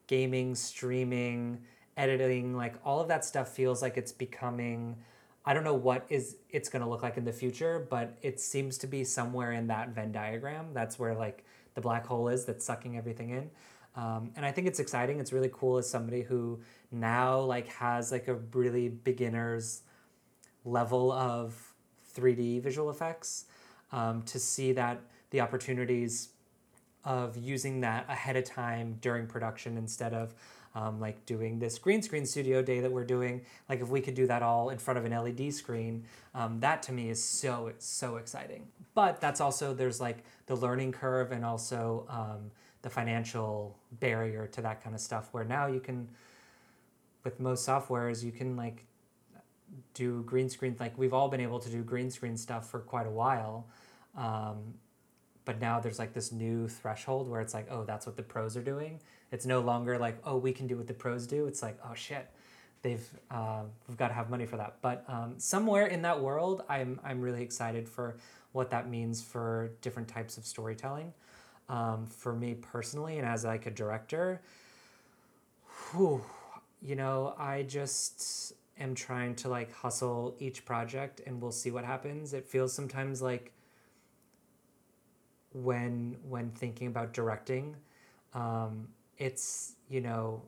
gaming, 0.06 0.54
streaming, 0.54 1.60
editing, 1.96 2.56
like 2.56 2.74
all 2.84 3.00
of 3.00 3.08
that 3.08 3.24
stuff 3.24 3.48
feels 3.48 3.82
like 3.82 3.96
it's 3.96 4.12
becoming. 4.12 4.96
I 5.46 5.54
don't 5.54 5.64
know 5.64 5.74
what 5.74 6.06
is 6.08 6.36
it's 6.50 6.68
going 6.68 6.82
to 6.82 6.88
look 6.88 7.02
like 7.02 7.16
in 7.16 7.24
the 7.24 7.32
future, 7.32 7.86
but 7.90 8.16
it 8.22 8.40
seems 8.40 8.78
to 8.78 8.86
be 8.86 9.04
somewhere 9.04 9.52
in 9.52 9.66
that 9.68 9.90
Venn 9.90 10.12
diagram. 10.12 10.68
That's 10.72 10.98
where 10.98 11.14
like 11.14 11.44
the 11.74 11.80
black 11.80 12.06
hole 12.06 12.28
is 12.28 12.44
that's 12.44 12.64
sucking 12.64 12.96
everything 12.96 13.30
in. 13.30 13.50
Um, 13.96 14.32
and 14.36 14.44
I 14.44 14.50
think 14.50 14.66
it's 14.66 14.80
exciting. 14.80 15.20
It's 15.20 15.32
really 15.32 15.50
cool 15.52 15.78
as 15.78 15.88
somebody 15.88 16.22
who 16.22 16.60
now 16.90 17.40
like 17.40 17.68
has 17.68 18.10
like 18.10 18.28
a 18.28 18.34
really 18.34 18.88
beginner's 18.88 19.82
level 20.64 21.12
of 21.12 21.74
3D 22.16 22.62
visual 22.62 22.90
effects 22.90 23.46
um, 23.94 24.22
to 24.22 24.38
see 24.38 24.72
that 24.72 25.00
the 25.30 25.40
opportunities 25.40 26.28
of 27.04 27.36
using 27.36 27.80
that 27.80 28.04
ahead 28.08 28.36
of 28.36 28.44
time 28.44 28.98
during 29.00 29.26
production 29.26 29.78
instead 29.78 30.12
of 30.12 30.34
um, 30.74 30.98
like 31.00 31.24
doing 31.26 31.60
this 31.60 31.78
green 31.78 32.02
screen 32.02 32.26
studio 32.26 32.60
day 32.60 32.80
that 32.80 32.90
we're 32.90 33.04
doing. 33.04 33.42
Like 33.68 33.80
if 33.80 33.88
we 33.88 34.00
could 34.00 34.14
do 34.14 34.26
that 34.26 34.42
all 34.42 34.70
in 34.70 34.78
front 34.78 34.98
of 34.98 35.04
an 35.04 35.12
LED 35.12 35.54
screen, 35.54 36.04
um, 36.34 36.58
that 36.60 36.82
to 36.84 36.92
me 36.92 37.08
is 37.08 37.22
so 37.22 37.72
so 37.78 38.16
exciting. 38.16 38.66
But 38.94 39.20
that's 39.20 39.40
also 39.40 39.72
there's 39.72 40.00
like 40.00 40.24
the 40.46 40.56
learning 40.56 40.92
curve 40.92 41.30
and 41.30 41.44
also 41.44 42.06
um, 42.08 42.50
the 42.82 42.90
financial 42.90 43.78
barrier 44.00 44.48
to 44.48 44.62
that 44.62 44.82
kind 44.82 44.96
of 44.96 45.00
stuff. 45.00 45.28
Where 45.30 45.44
now 45.44 45.68
you 45.68 45.78
can, 45.78 46.08
with 47.22 47.38
most 47.38 47.66
softwares, 47.68 48.24
you 48.24 48.32
can 48.32 48.56
like 48.56 48.84
do 49.92 50.22
green 50.22 50.48
screen. 50.48 50.74
Like 50.80 50.98
we've 50.98 51.14
all 51.14 51.28
been 51.28 51.40
able 51.40 51.60
to 51.60 51.68
do 51.68 51.82
green 51.82 52.10
screen 52.10 52.36
stuff 52.36 52.68
for 52.68 52.80
quite 52.80 53.06
a 53.06 53.10
while. 53.10 53.68
Um, 54.16 54.74
but 55.44 55.60
now 55.60 55.80
there's 55.80 55.98
like 55.98 56.14
this 56.14 56.32
new 56.32 56.68
threshold 56.68 57.28
where 57.28 57.40
it's 57.40 57.52
like 57.52 57.66
oh 57.70 57.84
that's 57.84 58.06
what 58.06 58.16
the 58.16 58.22
pros 58.22 58.56
are 58.56 58.62
doing. 58.62 59.00
It's 59.30 59.46
no 59.46 59.60
longer 59.60 59.98
like 59.98 60.18
oh 60.24 60.36
we 60.36 60.52
can 60.52 60.66
do 60.66 60.76
what 60.76 60.86
the 60.86 60.94
pros 60.94 61.26
do. 61.26 61.46
It's 61.46 61.62
like 61.62 61.78
oh 61.84 61.94
shit. 61.94 62.30
They've 62.82 63.06
uh, 63.30 63.62
we've 63.88 63.96
got 63.96 64.08
to 64.08 64.14
have 64.14 64.30
money 64.30 64.46
for 64.46 64.56
that. 64.56 64.76
But 64.82 65.04
um, 65.08 65.34
somewhere 65.38 65.86
in 65.86 66.02
that 66.02 66.20
world 66.20 66.62
i'm 66.68 67.00
i'm 67.04 67.20
really 67.20 67.42
excited 67.42 67.88
for 67.88 68.16
what 68.52 68.70
that 68.70 68.88
means 68.88 69.22
for 69.22 69.72
different 69.80 70.08
types 70.08 70.38
of 70.38 70.46
storytelling. 70.46 71.12
Um, 71.68 72.06
for 72.06 72.34
me 72.34 72.54
personally 72.54 73.16
and 73.18 73.26
as 73.26 73.42
like 73.44 73.64
a 73.64 73.70
director 73.70 74.42
whew, 75.90 76.22
you 76.82 76.94
know 76.94 77.34
i 77.38 77.62
just 77.62 78.52
am 78.78 78.94
trying 78.94 79.34
to 79.36 79.48
like 79.48 79.72
hustle 79.72 80.36
each 80.38 80.64
project 80.64 81.20
and 81.26 81.40
we'll 81.40 81.52
see 81.52 81.70
what 81.70 81.84
happens. 81.84 82.34
It 82.34 82.46
feels 82.46 82.72
sometimes 82.72 83.22
like 83.22 83.52
when 85.54 86.16
when 86.28 86.50
thinking 86.50 86.88
about 86.88 87.14
directing, 87.14 87.76
um, 88.34 88.88
it's 89.16 89.76
you 89.88 90.00
know 90.00 90.42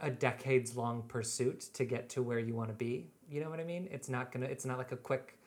a 0.00 0.10
decades 0.10 0.76
long 0.76 1.02
pursuit 1.08 1.60
to 1.72 1.84
get 1.84 2.10
to 2.10 2.22
where 2.22 2.38
you 2.38 2.54
want 2.54 2.68
to 2.68 2.74
be. 2.74 3.06
You 3.30 3.42
know 3.42 3.50
what 3.50 3.58
I 3.58 3.64
mean? 3.64 3.88
It's 3.90 4.08
not 4.08 4.30
gonna. 4.30 4.46
It's 4.46 4.64
not 4.64 4.78
like 4.78 4.92
a 4.92 4.96
quick. 4.96 5.38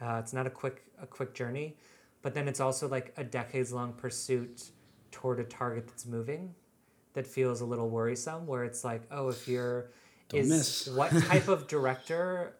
Uh, 0.00 0.16
it's 0.18 0.32
not 0.32 0.46
a 0.46 0.50
quick 0.50 0.84
a 1.00 1.06
quick 1.06 1.34
journey, 1.34 1.76
but 2.22 2.34
then 2.34 2.48
it's 2.48 2.60
also 2.60 2.88
like 2.88 3.12
a 3.16 3.24
decades 3.24 3.72
long 3.72 3.92
pursuit 3.92 4.70
toward 5.10 5.38
a 5.38 5.44
target 5.44 5.86
that's 5.86 6.06
moving, 6.06 6.54
that 7.12 7.26
feels 7.26 7.60
a 7.60 7.64
little 7.64 7.90
worrisome. 7.90 8.46
Where 8.46 8.64
it's 8.64 8.82
like, 8.82 9.02
oh, 9.10 9.28
if 9.28 9.46
you're 9.46 9.90
Don't 10.28 10.40
is 10.40 10.48
miss. 10.48 10.86
what 10.96 11.10
type 11.10 11.48
of 11.48 11.66
director 11.68 12.54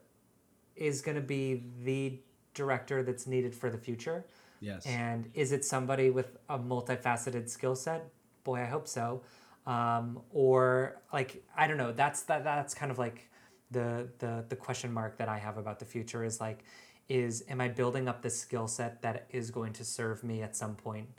is 0.75 1.01
going 1.01 1.15
to 1.15 1.21
be 1.21 1.63
the 1.83 2.19
director 2.53 3.03
that's 3.03 3.25
needed 3.25 3.55
for 3.55 3.71
the 3.71 3.77
future? 3.77 4.25
Yes. 4.63 4.85
And 4.85 5.29
is 5.33 5.51
it 5.51 5.65
somebody 5.65 6.09
with 6.09 6.37
a 6.47 6.57
multifaceted 6.57 7.49
skill 7.49 7.75
set? 7.75 8.07
Boy, 8.45 8.61
I 8.61 8.65
hope 8.65 8.87
so. 8.87 9.21
Um, 9.67 10.21
or 10.31 11.01
like 11.11 11.43
I 11.55 11.67
don't 11.67 11.77
know. 11.77 11.91
That's 11.91 12.23
that. 12.23 12.45
That's 12.45 12.73
kind 12.73 12.89
of 12.89 12.97
like 12.97 13.29
the 13.71 14.07
the 14.19 14.45
the 14.47 14.55
question 14.55 14.93
mark 14.93 15.17
that 15.17 15.27
I 15.27 15.37
have 15.37 15.57
about 15.57 15.79
the 15.79 15.85
future 15.85 16.23
is 16.23 16.39
like, 16.39 16.63
is 17.09 17.43
am 17.49 17.59
I 17.59 17.67
building 17.67 18.07
up 18.07 18.21
the 18.21 18.29
skill 18.29 18.67
set 18.69 19.01
that 19.01 19.27
is 19.29 19.51
going 19.51 19.73
to 19.73 19.83
serve 19.83 20.23
me 20.23 20.41
at 20.41 20.55
some 20.55 20.75
point 20.75 21.09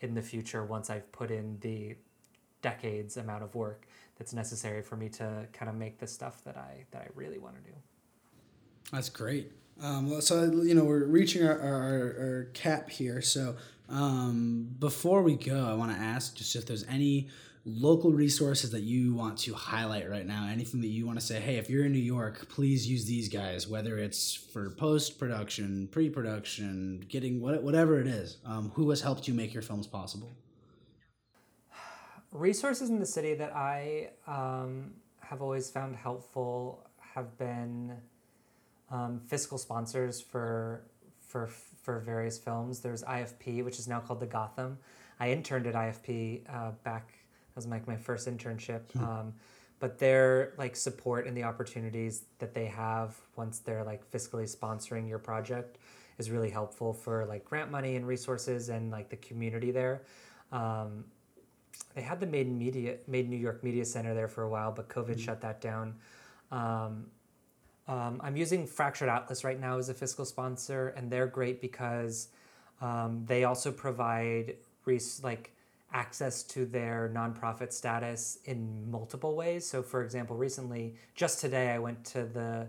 in 0.00 0.14
the 0.14 0.22
future 0.22 0.64
once 0.64 0.90
I've 0.90 1.10
put 1.12 1.30
in 1.30 1.58
the 1.60 1.94
decades 2.62 3.16
amount 3.16 3.44
of 3.44 3.54
work 3.54 3.86
that's 4.16 4.32
necessary 4.32 4.82
for 4.82 4.96
me 4.96 5.08
to 5.08 5.46
kind 5.52 5.68
of 5.68 5.76
make 5.76 5.98
the 5.98 6.06
stuff 6.06 6.42
that 6.44 6.56
I 6.56 6.84
that 6.90 7.02
I 7.02 7.08
really 7.14 7.38
want 7.38 7.54
to 7.64 7.70
do. 7.70 7.76
That's 8.90 9.08
great. 9.08 9.52
Um, 9.80 10.10
well, 10.10 10.20
so 10.20 10.44
you 10.44 10.74
know 10.74 10.84
we're 10.84 11.04
reaching 11.04 11.46
our, 11.46 11.58
our, 11.58 11.76
our 11.76 12.50
cap 12.52 12.90
here. 12.90 13.22
So 13.22 13.56
um, 13.88 14.68
before 14.78 15.22
we 15.22 15.34
go, 15.34 15.66
I 15.66 15.74
want 15.74 15.92
to 15.92 15.98
ask 15.98 16.34
just 16.34 16.56
if 16.56 16.66
there's 16.66 16.84
any 16.84 17.28
local 17.64 18.12
resources 18.12 18.70
that 18.70 18.80
you 18.80 19.14
want 19.14 19.38
to 19.38 19.54
highlight 19.54 20.08
right 20.10 20.26
now. 20.26 20.48
Anything 20.50 20.80
that 20.80 20.88
you 20.88 21.06
want 21.06 21.20
to 21.20 21.24
say, 21.24 21.38
hey, 21.40 21.56
if 21.56 21.68
you're 21.68 21.84
in 21.84 21.92
New 21.92 21.98
York, 21.98 22.48
please 22.48 22.88
use 22.88 23.04
these 23.04 23.28
guys. 23.28 23.68
Whether 23.68 23.98
it's 23.98 24.34
for 24.34 24.70
post 24.70 25.18
production, 25.18 25.88
pre 25.88 26.10
production, 26.10 27.04
getting 27.08 27.40
what, 27.40 27.62
whatever 27.62 28.00
it 28.00 28.06
is. 28.06 28.38
Um, 28.44 28.70
who 28.74 28.90
has 28.90 29.00
helped 29.00 29.28
you 29.28 29.34
make 29.34 29.52
your 29.52 29.62
films 29.62 29.86
possible? 29.86 30.32
resources 32.32 32.90
in 32.90 32.98
the 32.98 33.06
city 33.06 33.34
that 33.34 33.54
I 33.54 34.10
um, 34.26 34.92
have 35.20 35.42
always 35.42 35.70
found 35.70 35.94
helpful 35.94 36.84
have 37.14 37.36
been 37.38 37.92
um, 38.90 39.20
fiscal 39.26 39.58
sponsors 39.58 40.20
for 40.20 40.84
for 41.20 41.48
for 41.82 42.00
various 42.00 42.38
films. 42.38 42.80
There's 42.80 43.02
IFP, 43.02 43.64
which 43.64 43.78
is 43.78 43.88
now 43.88 44.00
called 44.00 44.20
the 44.20 44.26
Gotham. 44.26 44.78
I 45.20 45.30
interned 45.30 45.66
at 45.66 45.74
IFP 45.74 46.42
uh, 46.48 46.72
back. 46.84 47.08
That 47.08 47.56
was 47.56 47.66
like 47.66 47.86
my 47.86 47.96
first 47.96 48.28
internship. 48.28 48.82
Um, 49.00 49.34
but 49.80 49.98
their 49.98 50.54
like 50.58 50.74
support 50.76 51.26
and 51.26 51.36
the 51.36 51.44
opportunities 51.44 52.24
that 52.38 52.52
they 52.52 52.66
have 52.66 53.16
once 53.36 53.60
they're 53.60 53.84
like 53.84 54.10
fiscally 54.10 54.44
sponsoring 54.52 55.08
your 55.08 55.18
project 55.18 55.78
is 56.18 56.30
really 56.30 56.50
helpful 56.50 56.92
for 56.92 57.24
like 57.26 57.44
grant 57.44 57.70
money 57.70 57.96
and 57.96 58.06
resources 58.06 58.68
and 58.70 58.90
like 58.90 59.08
the 59.08 59.16
community 59.16 59.70
there. 59.70 60.02
Um, 60.50 61.04
they 61.94 62.02
had 62.02 62.18
the 62.20 62.26
Made 62.26 62.50
Media, 62.50 62.96
Made 63.06 63.28
New 63.28 63.36
York 63.36 63.62
Media 63.62 63.84
Center 63.84 64.14
there 64.14 64.28
for 64.28 64.42
a 64.42 64.48
while, 64.48 64.72
but 64.72 64.88
COVID 64.88 65.18
shut 65.18 65.40
that 65.42 65.60
down. 65.60 65.94
Um, 66.50 67.06
um, 67.88 68.20
I'm 68.22 68.36
using 68.36 68.66
Fractured 68.66 69.08
Atlas 69.08 69.44
right 69.44 69.58
now 69.58 69.78
as 69.78 69.88
a 69.88 69.94
fiscal 69.94 70.26
sponsor, 70.26 70.88
and 70.88 71.10
they're 71.10 71.26
great 71.26 71.60
because 71.60 72.28
um, 72.82 73.24
they 73.26 73.44
also 73.44 73.72
provide 73.72 74.56
res- 74.84 75.22
like 75.24 75.52
access 75.92 76.42
to 76.42 76.66
their 76.66 77.10
nonprofit 77.14 77.72
status 77.72 78.38
in 78.44 78.90
multiple 78.90 79.34
ways. 79.34 79.66
So, 79.66 79.82
for 79.82 80.04
example, 80.04 80.36
recently, 80.36 80.96
just 81.14 81.40
today, 81.40 81.70
I 81.70 81.78
went 81.78 82.04
to 82.06 82.24
the 82.24 82.68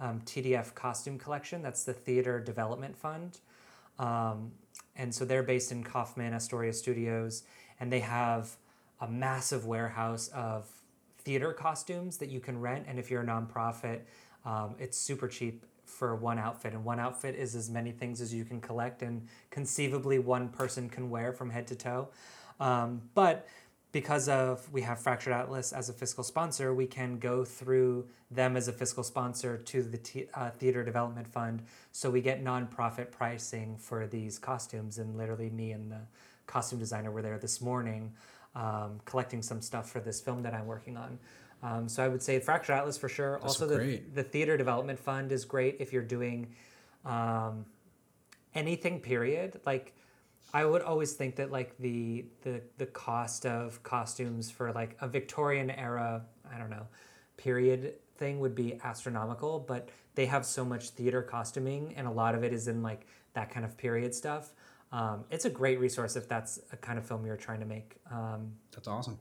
um, 0.00 0.22
TDF 0.24 0.74
Costume 0.74 1.18
Collection. 1.18 1.60
That's 1.60 1.84
the 1.84 1.92
Theater 1.92 2.40
Development 2.40 2.96
Fund. 2.96 3.40
Um, 3.98 4.50
and 4.96 5.14
so 5.14 5.26
they're 5.26 5.42
based 5.42 5.72
in 5.72 5.84
Kaufman 5.84 6.32
Astoria 6.32 6.72
Studios, 6.72 7.42
and 7.80 7.92
they 7.92 8.00
have 8.00 8.56
a 9.00 9.08
massive 9.08 9.66
warehouse 9.66 10.28
of 10.28 10.66
theater 11.18 11.52
costumes 11.52 12.18
that 12.18 12.28
you 12.28 12.40
can 12.40 12.60
rent. 12.60 12.86
And 12.88 12.98
if 12.98 13.10
you're 13.10 13.22
a 13.22 13.26
nonprofit, 13.26 14.00
um, 14.44 14.74
it's 14.78 14.96
super 14.96 15.28
cheap 15.28 15.64
for 15.84 16.14
one 16.16 16.38
outfit. 16.38 16.72
And 16.72 16.84
one 16.84 16.98
outfit 16.98 17.34
is 17.34 17.54
as 17.54 17.70
many 17.70 17.92
things 17.92 18.20
as 18.20 18.32
you 18.32 18.44
can 18.44 18.60
collect 18.60 19.02
and 19.02 19.26
conceivably 19.50 20.18
one 20.18 20.48
person 20.48 20.88
can 20.88 21.10
wear 21.10 21.32
from 21.32 21.50
head 21.50 21.66
to 21.68 21.76
toe. 21.76 22.08
Um, 22.60 23.02
but 23.14 23.46
because 23.92 24.28
of 24.28 24.70
we 24.72 24.82
have 24.82 24.98
Fractured 24.98 25.32
Atlas 25.32 25.72
as 25.72 25.88
a 25.88 25.92
fiscal 25.92 26.24
sponsor, 26.24 26.74
we 26.74 26.86
can 26.86 27.18
go 27.18 27.44
through 27.44 28.06
them 28.30 28.56
as 28.56 28.66
a 28.66 28.72
fiscal 28.72 29.04
sponsor 29.04 29.56
to 29.56 29.82
the 29.82 29.98
t- 29.98 30.26
uh, 30.34 30.50
Theater 30.50 30.82
Development 30.82 31.28
Fund. 31.28 31.62
So 31.92 32.10
we 32.10 32.20
get 32.20 32.42
nonprofit 32.42 33.12
pricing 33.12 33.76
for 33.78 34.08
these 34.08 34.36
costumes. 34.36 34.98
And 34.98 35.16
literally, 35.16 35.48
me 35.48 35.70
and 35.70 35.92
the 35.92 36.00
costume 36.46 36.80
designer 36.80 37.12
were 37.12 37.22
there 37.22 37.38
this 37.38 37.60
morning 37.60 38.12
um, 38.54 39.00
collecting 39.04 39.42
some 39.42 39.60
stuff 39.60 39.90
for 39.90 40.00
this 40.00 40.20
film 40.20 40.42
that 40.42 40.54
I'm 40.54 40.66
working 40.66 40.96
on. 40.96 41.18
Um, 41.64 41.88
so 41.88 42.04
I 42.04 42.08
would 42.08 42.22
say 42.22 42.38
Fractured 42.40 42.76
Atlas 42.76 42.98
for 42.98 43.08
sure. 43.08 43.38
That's 43.40 43.60
also, 43.60 43.66
the, 43.66 44.02
the 44.12 44.22
Theater 44.22 44.56
Development 44.58 44.98
Fund 44.98 45.32
is 45.32 45.46
great 45.46 45.76
if 45.80 45.92
you're 45.94 46.02
doing 46.02 46.54
um, 47.06 47.64
anything. 48.54 49.00
Period. 49.00 49.60
Like 49.64 49.94
I 50.52 50.66
would 50.66 50.82
always 50.82 51.14
think 51.14 51.36
that 51.36 51.50
like 51.50 51.76
the 51.78 52.26
the 52.42 52.60
the 52.76 52.86
cost 52.86 53.46
of 53.46 53.82
costumes 53.82 54.50
for 54.50 54.72
like 54.72 54.96
a 55.00 55.08
Victorian 55.08 55.70
era, 55.70 56.22
I 56.52 56.58
don't 56.58 56.70
know, 56.70 56.86
period 57.38 57.94
thing 58.16 58.40
would 58.40 58.54
be 58.54 58.78
astronomical, 58.84 59.58
but 59.58 59.88
they 60.14 60.26
have 60.26 60.44
so 60.44 60.64
much 60.64 60.90
theater 60.90 61.22
costuming 61.22 61.94
and 61.96 62.06
a 62.06 62.10
lot 62.10 62.34
of 62.34 62.44
it 62.44 62.52
is 62.52 62.68
in 62.68 62.82
like 62.82 63.06
that 63.32 63.50
kind 63.50 63.64
of 63.64 63.76
period 63.76 64.14
stuff. 64.14 64.52
Um, 64.92 65.24
it's 65.30 65.44
a 65.44 65.50
great 65.50 65.80
resource 65.80 66.14
if 66.14 66.28
that's 66.28 66.60
a 66.72 66.76
kind 66.76 66.98
of 66.98 67.06
film 67.06 67.26
you're 67.26 67.36
trying 67.36 67.58
to 67.58 67.66
make. 67.66 67.96
Um, 68.12 68.52
That's 68.70 68.86
awesome. 68.86 69.18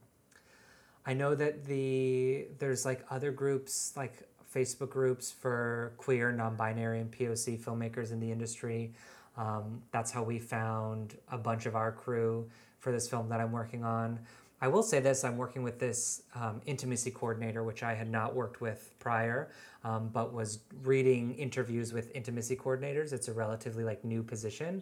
I 1.05 1.13
know 1.13 1.35
that 1.35 1.65
the 1.65 2.47
there's 2.59 2.85
like 2.85 3.05
other 3.09 3.31
groups 3.31 3.93
like 3.95 4.13
Facebook 4.53 4.89
groups 4.89 5.31
for 5.31 5.93
queer, 5.97 6.31
non-binary, 6.31 6.99
and 6.99 7.11
POC 7.11 7.59
filmmakers 7.59 8.11
in 8.11 8.19
the 8.19 8.31
industry. 8.31 8.93
Um, 9.35 9.81
that's 9.91 10.11
how 10.11 10.23
we 10.23 10.39
found 10.39 11.17
a 11.31 11.37
bunch 11.37 11.65
of 11.65 11.75
our 11.75 11.91
crew 11.91 12.49
for 12.79 12.91
this 12.91 13.09
film 13.09 13.29
that 13.29 13.39
I'm 13.39 13.51
working 13.51 13.83
on. 13.83 14.19
I 14.63 14.67
will 14.69 14.81
say 14.81 15.01
this: 15.01 15.25
I'm 15.25 15.35
working 15.35 15.61
with 15.61 15.77
this 15.77 16.21
um, 16.35 16.61
intimacy 16.65 17.11
coordinator, 17.11 17.65
which 17.65 17.83
I 17.83 17.93
had 17.93 18.09
not 18.09 18.33
worked 18.33 18.61
with 18.61 18.93
prior, 18.97 19.49
um, 19.83 20.07
but 20.07 20.33
was 20.33 20.59
reading 20.83 21.33
interviews 21.33 21.91
with 21.91 22.09
intimacy 22.15 22.55
coordinators. 22.55 23.11
It's 23.11 23.27
a 23.27 23.33
relatively 23.33 23.83
like 23.83 24.05
new 24.05 24.23
position, 24.23 24.81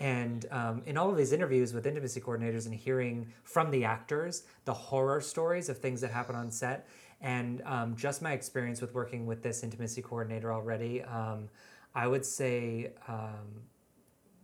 and 0.00 0.44
um, 0.50 0.82
in 0.84 0.98
all 0.98 1.08
of 1.08 1.16
these 1.16 1.32
interviews 1.32 1.72
with 1.72 1.86
intimacy 1.86 2.20
coordinators 2.20 2.66
and 2.66 2.74
hearing 2.74 3.32
from 3.42 3.70
the 3.70 3.86
actors 3.86 4.42
the 4.66 4.74
horror 4.74 5.22
stories 5.22 5.70
of 5.70 5.78
things 5.78 6.02
that 6.02 6.10
happen 6.10 6.36
on 6.36 6.50
set, 6.50 6.86
and 7.22 7.62
um, 7.64 7.96
just 7.96 8.20
my 8.20 8.32
experience 8.32 8.82
with 8.82 8.92
working 8.92 9.24
with 9.24 9.42
this 9.42 9.62
intimacy 9.62 10.02
coordinator 10.02 10.52
already, 10.52 11.02
um, 11.04 11.48
I 11.94 12.06
would 12.06 12.26
say 12.26 12.92
um, 13.08 13.62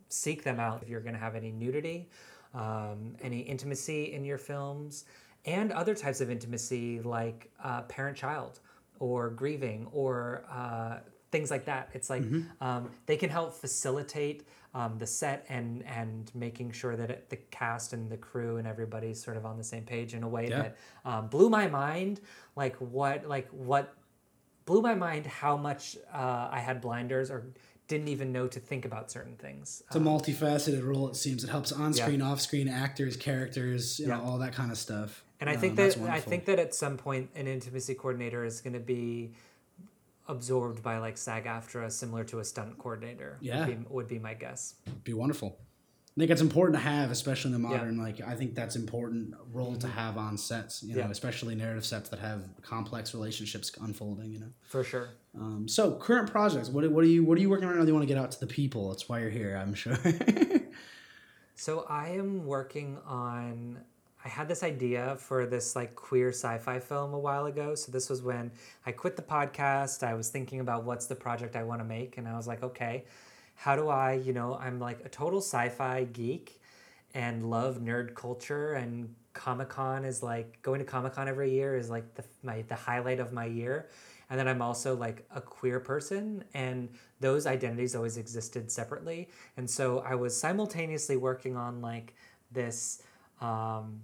seek 0.09 0.45
them 0.45 0.59
out 0.59 0.83
if 0.83 0.89
you're 0.89 1.01
going 1.01 1.13
to 1.13 1.21
have 1.21 1.37
any 1.37 1.51
nudity, 1.51 2.09
um, 2.55 3.17
any 3.23 3.41
intimacy 3.41 4.13
in 4.13 4.25
your 4.25 4.39
films, 4.39 5.05
and 5.45 5.73
other 5.73 5.95
types 5.95 6.21
of 6.21 6.31
intimacy 6.31 7.01
like 7.01 7.51
uh, 7.63 7.83
parent 7.83 8.17
child 8.17 8.61
or 8.99 9.31
grieving 9.31 9.87
or 9.93 10.45
uh, 10.51 10.99
things 11.33 11.51
like 11.51 11.65
that. 11.65 11.89
It's 11.95 12.09
like 12.11 12.23
um, 12.61 12.91
they 13.07 13.17
can 13.17 13.31
help 13.31 13.55
facilitate 13.55 14.47
um, 14.75 14.99
the 14.99 15.07
set 15.07 15.45
and 15.49 15.83
and 15.87 16.31
making 16.35 16.73
sure 16.73 16.95
that 16.97 17.11
it, 17.11 17.29
the 17.31 17.37
cast 17.51 17.93
and 17.93 18.11
the 18.11 18.17
crew 18.17 18.57
and 18.59 18.67
everybody's 18.67 19.23
sort 19.23 19.37
of 19.37 19.45
on 19.45 19.57
the 19.59 19.65
same 19.65 19.85
page 19.85 20.15
in 20.15 20.23
a 20.23 20.29
way 20.29 20.49
Yeah. 20.49 20.63
that 20.63 20.77
um, 21.05 21.29
blew 21.29 21.51
my 21.51 21.67
mind. 21.69 22.21
Like 22.57 22.77
what 22.77 23.27
like 23.27 23.49
what 23.51 23.95
blew 24.65 24.81
my 24.81 24.95
mind 24.95 25.27
how 25.27 25.57
much 25.57 25.97
uh, 26.15 26.49
I 26.51 26.61
had 26.61 26.81
blinders 26.81 27.31
or 27.31 27.53
didn't 27.93 28.09
even 28.09 28.33
know 28.33 28.47
to 28.49 28.59
think 28.59 28.87
about 28.87 29.11
certain 29.11 29.37
things. 29.37 29.83
It's 29.87 29.97
a 29.97 30.01
multifaceted 30.01 30.83
role. 30.83 31.09
It 31.09 31.17
seems 31.17 31.45
it 31.45 31.51
helps 31.51 31.73
on-screen, 31.73 32.23
off-screen 32.23 32.67
actors, 32.67 33.19
characters, 33.19 34.01
you 34.01 34.07
know, 34.07 34.23
all 34.23 34.39
that 34.39 34.55
kind 34.55 34.71
of 34.71 34.79
stuff. 34.79 35.23
And 35.41 35.51
I 35.51 35.55
Um, 35.57 35.61
think 35.61 35.77
that 35.77 35.99
I 35.99 36.21
think 36.21 36.47
that 36.47 36.59
at 36.59 36.75
some 36.75 36.97
point 36.97 37.29
an 37.35 37.47
intimacy 37.47 37.95
coordinator 37.95 38.47
is 38.47 38.63
going 38.63 38.73
to 38.73 38.81
be 38.81 39.33
absorbed 40.27 40.83
by 40.83 40.99
like 40.99 41.19
SAG-AFTRA, 41.19 41.93
similar 41.93 42.25
to 42.25 42.39
a 42.39 42.45
stunt 42.45 42.79
coordinator. 42.79 43.37
Yeah. 43.43 43.67
would 43.67 43.79
be, 43.79 43.87
would 43.91 44.09
be 44.09 44.19
my 44.19 44.33
guess. 44.35 44.77
be 45.05 45.13
wonderful. 45.13 45.59
I 46.15 46.21
think 46.21 46.31
it's 46.31 46.43
important 46.43 46.77
to 46.77 46.83
have, 46.83 47.11
especially 47.11 47.55
in 47.55 47.63
the 47.63 47.69
modern. 47.69 47.97
Like, 47.97 48.21
I 48.21 48.35
think 48.35 48.55
that's 48.55 48.77
important 48.77 49.35
role 49.51 49.77
to 49.77 49.89
have 49.89 50.19
on 50.19 50.37
sets. 50.37 50.83
You 50.83 50.95
know, 50.97 51.01
Yeah. 51.03 51.11
especially 51.11 51.55
narrative 51.55 51.87
sets 51.87 52.11
that 52.11 52.19
have 52.19 52.43
complex 52.61 53.15
relationships 53.15 53.73
unfolding. 53.81 54.31
You 54.31 54.41
know. 54.41 54.51
For 54.63 54.85
sure. 54.85 55.09
Um, 55.35 55.67
so, 55.69 55.95
current 55.97 56.31
projects. 56.31 56.69
What, 56.69 56.91
what 56.91 57.03
are 57.03 57.07
you 57.09 57.25
What 57.25 57.39
are 57.39 57.41
you 57.41 57.49
working 57.49 57.65
on 57.65 57.71
right 57.71 57.79
now? 57.79 57.85
that 57.85 57.89
You 57.89 57.95
want 57.95 58.07
to 58.07 58.15
get 58.15 58.23
out 58.23 58.31
to 58.33 58.41
the 58.41 58.47
people. 58.47 58.91
That's 58.91 59.09
why 59.09 59.21
you're 59.21 59.31
here. 59.31 59.57
I'm 59.57 59.73
sure. 59.75 59.97
So 61.55 61.87
I 61.89 62.09
am 62.09 62.45
working 62.47 62.99
on. 63.07 63.79
I 64.25 64.29
had 64.29 64.49
this 64.49 64.63
idea 64.63 65.17
for 65.19 65.47
this 65.47 65.75
like 65.77 65.95
queer 65.95 66.29
sci-fi 66.29 66.79
film 66.79 67.13
a 67.13 67.19
while 67.19 67.47
ago. 67.47 67.75
So 67.75 67.91
this 67.93 68.09
was 68.09 68.23
when 68.23 68.51
I 68.87 68.93
quit 68.93 69.17
the 69.17 69.23
podcast. 69.23 70.03
I 70.07 70.15
was 70.15 70.29
thinking 70.29 70.61
about 70.61 70.85
what's 70.85 71.07
the 71.07 71.15
project 71.15 71.57
I 71.57 71.63
want 71.65 71.81
to 71.81 71.85
make, 71.85 72.19
and 72.19 72.27
I 72.29 72.37
was 72.37 72.47
like, 72.47 72.63
okay, 72.63 73.05
how 73.55 73.77
do 73.77 73.89
I? 73.89 74.15
You 74.15 74.33
know, 74.33 74.57
I'm 74.57 74.79
like 74.79 75.05
a 75.05 75.09
total 75.09 75.41
sci-fi 75.41 76.05
geek, 76.05 76.61
and 77.15 77.51
love 77.51 77.79
nerd 77.79 78.15
culture. 78.15 78.75
And 78.75 79.15
Comic 79.33 79.69
Con 79.69 80.05
is 80.05 80.23
like 80.23 80.61
going 80.63 80.79
to 80.79 80.85
Comic 80.85 81.15
Con 81.15 81.29
every 81.29 81.53
year 81.53 81.77
is 81.77 81.91
like 81.91 82.15
the 82.15 82.25
my 82.43 82.63
the 82.63 82.75
highlight 82.75 83.21
of 83.21 83.33
my 83.33 83.47
year. 83.47 83.89
And 84.31 84.39
then 84.39 84.49
I'm 84.49 84.63
also 84.63 84.97
like 84.97 85.27
a 85.35 85.43
queer 85.43 85.79
person, 85.79 86.45
and 86.55 86.89
those 87.21 87.47
identities 87.47 87.95
always 87.95 88.17
existed 88.17 88.71
separately. 88.71 89.29
And 89.59 89.69
so 89.69 90.01
I 90.01 90.15
was 90.15 90.35
simultaneously 90.35 91.19
working 91.19 91.55
on 91.55 91.83
like 91.83 92.15
this 92.51 93.03
um, 93.43 94.01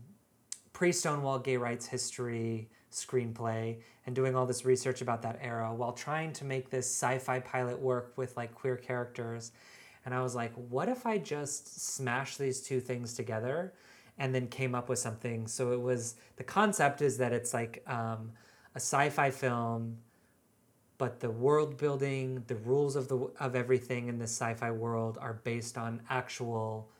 pre 0.74 0.92
Stonewall 0.92 1.38
gay 1.38 1.57
rights 1.57 1.86
history 1.86 2.68
screenplay 2.93 3.76
and 4.07 4.14
doing 4.14 4.34
all 4.34 4.47
this 4.47 4.64
research 4.64 5.01
about 5.01 5.22
that 5.22 5.39
era 5.43 5.72
while 5.74 5.93
trying 5.93 6.32
to 6.34 6.45
make 6.45 6.70
this 6.70 6.86
sci 6.86 7.18
fi 7.18 7.41
pilot 7.41 7.78
work 7.78 8.12
with 8.16 8.36
like 8.36 8.55
queer 8.55 8.76
characters. 8.76 9.53
And 10.05 10.14
I 10.14 10.22
was 10.22 10.34
like, 10.34 10.53
what 10.55 10.89
if 10.89 11.07
I 11.07 11.18
just 11.18 11.95
smash 11.95 12.36
these 12.36 12.62
two 12.62 12.80
things 12.80 13.14
together 13.14 13.74
and 14.18 14.34
then 14.34 14.49
came 14.49 14.74
up 14.74 14.89
with 14.89 14.99
something? 14.99 15.47
So 15.47 15.72
it 15.72 15.80
was 15.80 16.16
the 16.36 16.45
concept 16.45 17.03
is 17.03 17.18
that 17.18 17.32
it's 17.32 17.53
like 17.53 17.82
um, 17.86 18.32
a 18.74 18.80
sci 18.80 19.11
fi 19.11 19.30
film 19.30 19.99
but 20.99 21.20
the 21.20 21.30
world 21.30 21.78
building, 21.78 22.43
the 22.49 22.57
rules 22.57 22.97
of 22.97 23.07
the 23.07 23.18
of 23.39 23.55
everything 23.55 24.09
in 24.09 24.18
this 24.18 24.32
sci-fi 24.32 24.72
world 24.72 25.16
are 25.20 25.34
based 25.45 25.78
on 25.78 26.03
actual 26.11 26.91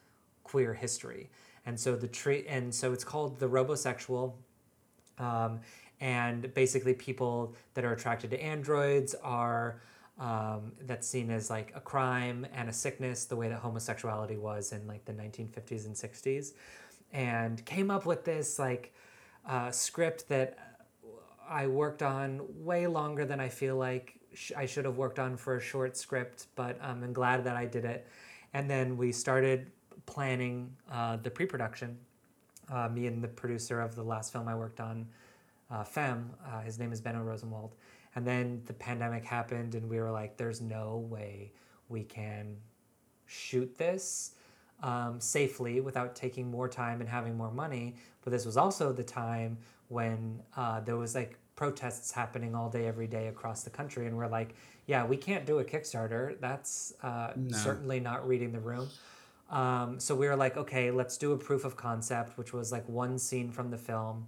queer 0.45 0.72
history. 0.72 1.30
And 1.66 1.78
so 1.78 1.97
the 1.97 2.07
tree 2.07 2.47
and 2.49 2.72
so 2.72 2.93
it's 2.93 3.05
called 3.05 3.41
the 3.41 3.49
robosexual. 3.49 4.34
Um, 5.19 5.61
and 6.01 6.53
basically 6.55 6.95
people 6.95 7.55
that 7.75 7.85
are 7.85 7.93
attracted 7.93 8.31
to 8.31 8.41
androids 8.41 9.14
are 9.23 9.81
um, 10.19 10.73
that's 10.87 11.07
seen 11.07 11.31
as 11.31 11.51
like 11.51 11.73
a 11.75 11.81
crime 11.81 12.47
and 12.55 12.69
a 12.69 12.73
sickness 12.73 13.25
the 13.25 13.37
way 13.37 13.49
that 13.49 13.59
homosexuality 13.59 14.37
was 14.37 14.73
in 14.73 14.87
like 14.87 15.05
the 15.05 15.12
1950s 15.12 15.87
and 15.87 15.95
60s 15.95 16.53
and 17.12 17.64
came 17.64 17.91
up 17.91 18.05
with 18.05 18.25
this 18.25 18.59
like 18.59 18.93
uh, 19.47 19.71
script 19.71 20.29
that 20.29 20.59
I 21.49 21.66
worked 21.66 22.03
on 22.03 22.43
way 22.64 22.87
longer 22.87 23.25
than 23.25 23.41
I 23.41 23.49
feel 23.49 23.77
like 23.77 24.19
sh- 24.35 24.53
I 24.57 24.66
should 24.66 24.85
have 24.85 24.97
worked 24.97 25.19
on 25.19 25.37
for 25.37 25.57
a 25.57 25.61
short 25.61 25.97
script, 25.97 26.47
but 26.55 26.79
um, 26.83 27.03
I'm 27.03 27.12
glad 27.12 27.45
that 27.45 27.57
I 27.57 27.64
did 27.64 27.85
it. 27.85 28.07
And 28.53 28.69
then 28.69 28.97
we 28.97 29.12
started 29.12 29.71
planning 30.07 30.75
uh, 30.91 31.16
the 31.16 31.31
pre 31.31 31.47
production. 31.47 31.99
Uh, 32.71 32.89
me 32.89 33.07
and 33.07 33.23
the 33.23 33.29
producer 33.29 33.81
of 33.81 33.95
the 33.95 34.03
last 34.03 34.33
film 34.33 34.49
I 34.49 34.55
worked 34.55 34.81
on, 34.81 35.07
uh, 35.71 35.85
Femme, 35.85 36.31
uh, 36.47 36.61
his 36.61 36.79
name 36.79 36.93
is 36.93 37.01
Benno 37.01 37.23
Rosenwald. 37.23 37.75
And 38.14 38.27
then 38.27 38.62
the 38.66 38.73
pandemic 38.73 39.25
happened, 39.25 39.75
and 39.75 39.89
we 39.89 40.01
were 40.01 40.11
like, 40.11 40.37
there's 40.37 40.61
no 40.61 41.07
way 41.11 41.53
we 41.89 42.05
can 42.05 42.57
shoot 43.27 43.77
this 43.77 44.33
um, 44.83 45.21
safely 45.21 45.81
without 45.81 46.14
taking 46.14 46.51
more 46.51 46.69
time 46.69 47.01
and 47.01 47.09
having 47.09 47.37
more 47.37 47.51
money. 47.51 47.97
But 48.23 48.33
this 48.33 48.47
was 48.47 48.57
also 48.57 48.93
the 48.93 49.05
time 49.05 49.59
when 49.89 50.43
uh, 50.57 50.81
there 50.81 50.97
was 50.97 51.14
like 51.14 51.39
protests 51.57 52.12
happening 52.12 52.55
all 52.55 52.71
day, 52.71 52.87
every 52.87 53.07
day 53.07 53.29
across 53.29 53.62
the 53.62 53.71
country, 53.71 54.07
and 54.07 54.16
we're 54.16 54.29
like, 54.29 54.55
yeah, 54.87 55.05
we 55.05 55.16
can't 55.16 55.45
do 55.45 55.59
a 55.59 55.64
Kickstarter. 55.64 56.41
That's 56.41 56.95
uh, 57.03 57.33
certainly 57.51 58.01
not 58.01 58.27
reading 58.27 58.53
the 58.53 58.61
room. 58.61 58.89
Um, 59.51 59.99
so 59.99 60.14
we 60.14 60.26
were 60.26 60.36
like, 60.36 60.57
okay, 60.57 60.90
let's 60.90 61.16
do 61.16 61.32
a 61.32 61.38
proof 61.38 61.64
of 61.64 61.76
concept, 61.76 62.36
which 62.36 62.53
was 62.53 62.70
like 62.70 62.86
one 62.88 63.18
scene 63.18 63.51
from 63.51 63.70
the 63.70 63.78
film. 63.78 64.26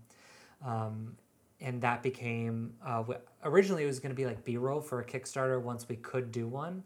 Um, 0.64 1.16
and 1.60 1.80
that 1.82 2.02
became 2.02 2.72
uh, 2.84 3.04
originally 3.44 3.84
it 3.84 3.86
was 3.86 4.00
going 4.00 4.10
to 4.10 4.16
be 4.16 4.26
like 4.26 4.44
b-roll 4.44 4.80
for 4.80 5.00
a 5.00 5.04
kickstarter 5.04 5.60
once 5.60 5.88
we 5.88 5.96
could 5.96 6.32
do 6.32 6.46
one 6.46 6.82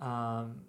um, 0.00 0.60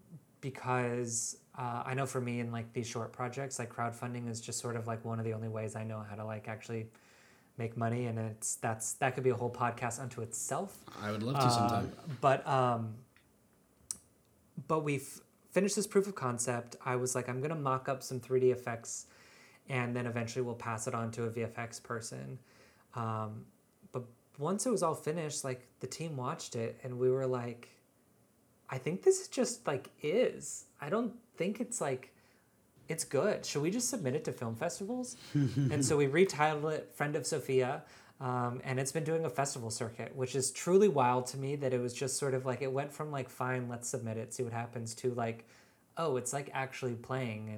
because 0.41 1.37
uh, 1.57 1.83
i 1.85 1.93
know 1.93 2.05
for 2.05 2.21
me 2.21 2.39
in 2.39 2.51
like 2.51 2.71
these 2.73 2.87
short 2.87 3.11
projects 3.11 3.59
like 3.59 3.73
crowdfunding 3.73 4.29
is 4.29 4.41
just 4.41 4.59
sort 4.59 4.75
of 4.75 4.87
like 4.87 5.03
one 5.05 5.19
of 5.19 5.25
the 5.25 5.33
only 5.33 5.47
ways 5.47 5.75
i 5.75 5.83
know 5.83 6.03
how 6.09 6.15
to 6.15 6.25
like 6.25 6.47
actually 6.47 6.87
make 7.57 7.75
money 7.75 8.05
and 8.05 8.19
it's 8.19 8.55
that's 8.55 8.93
that 8.93 9.15
could 9.15 9.23
be 9.23 9.31
a 9.31 9.35
whole 9.35 9.49
podcast 9.49 9.99
unto 9.99 10.21
itself 10.21 10.77
I 11.01 11.11
would 11.11 11.23
love 11.23 11.35
to 11.35 11.49
sometime. 11.49 11.85
um, 11.85 12.17
but 12.21 12.47
um, 12.47 12.95
but 14.67 14.83
we've 14.83 15.21
finished 15.57 15.75
this 15.75 15.87
proof 15.87 16.05
of 16.05 16.13
concept. 16.13 16.75
I 16.85 16.97
was 16.97 17.15
like, 17.15 17.27
I'm 17.27 17.41
gonna 17.41 17.55
mock 17.55 17.89
up 17.89 18.03
some 18.03 18.19
3D 18.19 18.51
effects, 18.51 19.07
and 19.69 19.95
then 19.95 20.05
eventually 20.05 20.43
we'll 20.45 20.53
pass 20.53 20.85
it 20.85 20.93
on 20.93 21.09
to 21.13 21.23
a 21.23 21.29
VFX 21.31 21.81
person. 21.81 22.37
Um, 22.93 23.43
but 23.91 24.03
once 24.37 24.67
it 24.67 24.69
was 24.69 24.83
all 24.83 24.93
finished, 24.93 25.43
like 25.43 25.65
the 25.79 25.87
team 25.87 26.15
watched 26.15 26.55
it, 26.55 26.79
and 26.83 26.99
we 26.99 27.09
were 27.09 27.25
like, 27.25 27.69
I 28.69 28.77
think 28.77 29.01
this 29.01 29.27
just 29.29 29.65
like 29.65 29.89
is. 30.03 30.65
I 30.79 30.91
don't 30.91 31.13
think 31.37 31.59
it's 31.59 31.81
like 31.81 32.13
it's 32.87 33.03
good. 33.03 33.43
Should 33.43 33.63
we 33.63 33.71
just 33.71 33.89
submit 33.89 34.13
it 34.13 34.25
to 34.25 34.33
film 34.33 34.55
festivals? 34.55 35.15
and 35.33 35.83
so 35.83 35.97
we 35.97 36.05
retitled 36.05 36.71
it 36.71 36.93
Friend 36.93 37.15
of 37.15 37.25
Sophia. 37.25 37.81
Um, 38.19 38.61
and 38.63 38.79
it's 38.79 38.91
been 38.91 39.03
doing 39.03 39.25
a 39.25 39.29
festival 39.29 39.69
circuit, 39.69 40.15
which 40.15 40.35
is 40.35 40.51
truly 40.51 40.87
wild 40.87 41.27
to 41.27 41.37
me 41.37 41.55
that 41.57 41.71
it 41.71 41.79
was 41.79 41.93
just 41.93 42.17
sort 42.17 42.33
of 42.33 42.45
like 42.45 42.61
it 42.61 42.71
went 42.71 42.91
from 42.91 43.11
like, 43.11 43.29
fine, 43.29 43.69
let's 43.69 43.87
submit 43.87 44.17
it, 44.17 44.33
see 44.33 44.41
what 44.43 44.53
happens, 44.53 44.95
to 44.95 45.13
like, 45.13 45.45
oh, 45.97 46.17
it's 46.17 46.33
like 46.33 46.49
actually 46.53 46.95
playing. 46.95 47.49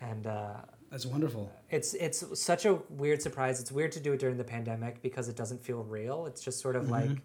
And, 0.00 0.10
and, 0.10 0.26
uh, 0.26 0.54
That's 0.90 1.06
wonderful. 1.06 1.52
it's 1.70 1.94
it's 1.94 2.40
such 2.40 2.64
a 2.64 2.74
weird 2.90 3.22
surprise. 3.22 3.60
It's 3.60 3.70
weird 3.70 3.92
to 3.92 4.00
do 4.00 4.12
it 4.14 4.18
during 4.18 4.36
the 4.36 4.44
pandemic 4.44 5.00
because 5.00 5.28
it 5.28 5.36
doesn't 5.36 5.62
feel 5.62 5.84
real. 5.84 6.26
It's 6.26 6.42
just 6.42 6.60
sort 6.60 6.74
of 6.74 6.90
like 6.90 7.22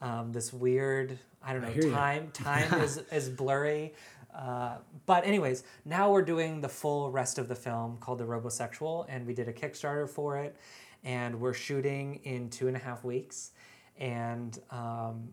um, 0.00 0.32
this 0.32 0.52
weird. 0.52 1.18
I 1.42 1.52
don't 1.52 1.62
know. 1.62 1.68
Mm-hmm. 1.68 1.90
ya. 1.90 1.96
time 1.96 2.30
time 2.32 2.80
is 2.82 2.98
is 3.10 3.28
blurry. 3.28 3.94
Uh, 4.34 4.78
but 5.06 5.24
anyways, 5.24 5.62
now 5.84 6.10
we're 6.10 6.22
doing 6.22 6.60
the 6.60 6.68
full 6.68 7.10
rest 7.10 7.38
of 7.38 7.48
the 7.48 7.54
film 7.54 7.96
called 7.98 8.18
the 8.18 8.24
Robosexual, 8.24 9.06
and 9.08 9.26
we 9.26 9.32
did 9.32 9.46
a 9.48 9.52
Kickstarter 9.52 10.08
for 10.08 10.38
it, 10.38 10.56
and 11.04 11.40
we're 11.40 11.52
shooting 11.54 12.20
in 12.24 12.48
two 12.50 12.66
and 12.66 12.76
a 12.76 12.80
half 12.80 13.04
weeks, 13.04 13.52
and 13.98 14.58
um, 14.70 15.28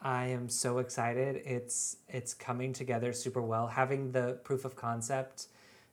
I 0.00 0.26
am 0.26 0.48
so 0.48 0.78
excited. 0.78 1.42
It's 1.44 1.96
it's 2.08 2.34
coming 2.34 2.72
together 2.72 3.12
super 3.12 3.42
well. 3.42 3.66
Having 3.66 4.12
the 4.12 4.38
proof 4.44 4.64
of 4.64 4.76
concept 4.76 5.46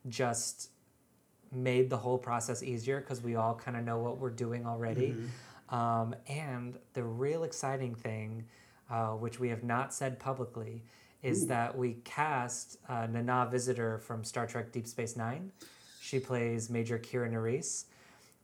just 0.07 0.69
made 1.51 1.89
the 1.89 1.97
whole 1.97 2.17
process 2.17 2.61
easier 2.61 2.99
because 2.99 3.21
we 3.21 3.35
all 3.35 3.55
kind 3.55 3.77
of 3.77 3.83
know 3.83 3.97
what 3.99 4.17
we're 4.19 4.29
doing 4.29 4.65
already. 4.65 5.15
Um, 5.69 6.15
and 6.27 6.77
the 6.93 7.03
real 7.03 7.43
exciting 7.43 7.95
thing, 7.95 8.45
uh, 8.91 9.11
which 9.11 9.39
we 9.39 9.49
have 9.49 9.63
not 9.63 9.93
said 9.93 10.19
publicly, 10.19 10.83
is 11.23 11.47
that 11.47 11.75
we 11.75 11.93
cast 12.03 12.77
uh, 12.87 13.07
Nana 13.07 13.47
Visitor 13.49 13.97
from 13.99 14.23
Star 14.23 14.45
Trek 14.45 14.71
Deep 14.71 14.85
Space 14.85 15.15
Nine. 15.15 15.51
She 16.01 16.19
plays 16.19 16.69
Major 16.69 16.99
Kira 16.99 17.31
Nerys. 17.31 17.85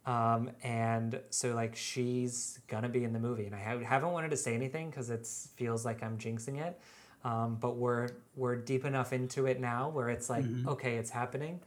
Um, 0.06 0.50
and 0.64 1.20
so 1.30 1.54
like 1.54 1.76
she's 1.76 2.60
gonna 2.68 2.90
be 2.90 3.04
in 3.04 3.14
the 3.14 3.20
movie, 3.20 3.46
and 3.46 3.56
I 3.56 3.60
ha- 3.60 3.80
haven't 3.80 4.12
wanted 4.12 4.32
to 4.32 4.38
say 4.38 4.56
anything 4.56 4.90
because 4.90 5.10
it 5.10 5.28
feels 5.56 5.86
like 5.86 6.02
I'm 6.04 6.18
jinxing 6.18 6.60
it. 6.60 6.80
Um, 7.24 7.58
but 7.62 7.76
we're 7.76 8.10
we're 8.36 8.56
deep 8.56 8.84
enough 8.84 9.14
into 9.14 9.46
it 9.46 9.60
now 9.60 9.90
where 9.90 10.10
it's 10.10 10.30
like 10.30 10.44
okay, 10.68 10.96
it's 10.96 11.12
happening. 11.12 11.60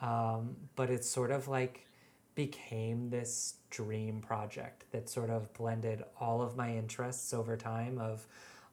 Um, 0.00 0.56
but 0.74 0.90
it's 0.90 1.08
sort 1.08 1.30
of 1.30 1.48
like 1.48 1.86
became 2.34 3.08
this 3.08 3.54
dream 3.70 4.20
project 4.20 4.84
that 4.92 5.08
sort 5.08 5.30
of 5.30 5.52
blended 5.54 6.02
all 6.20 6.42
of 6.42 6.56
my 6.56 6.76
interests 6.76 7.32
over 7.32 7.56
time. 7.56 7.98
Of 7.98 8.26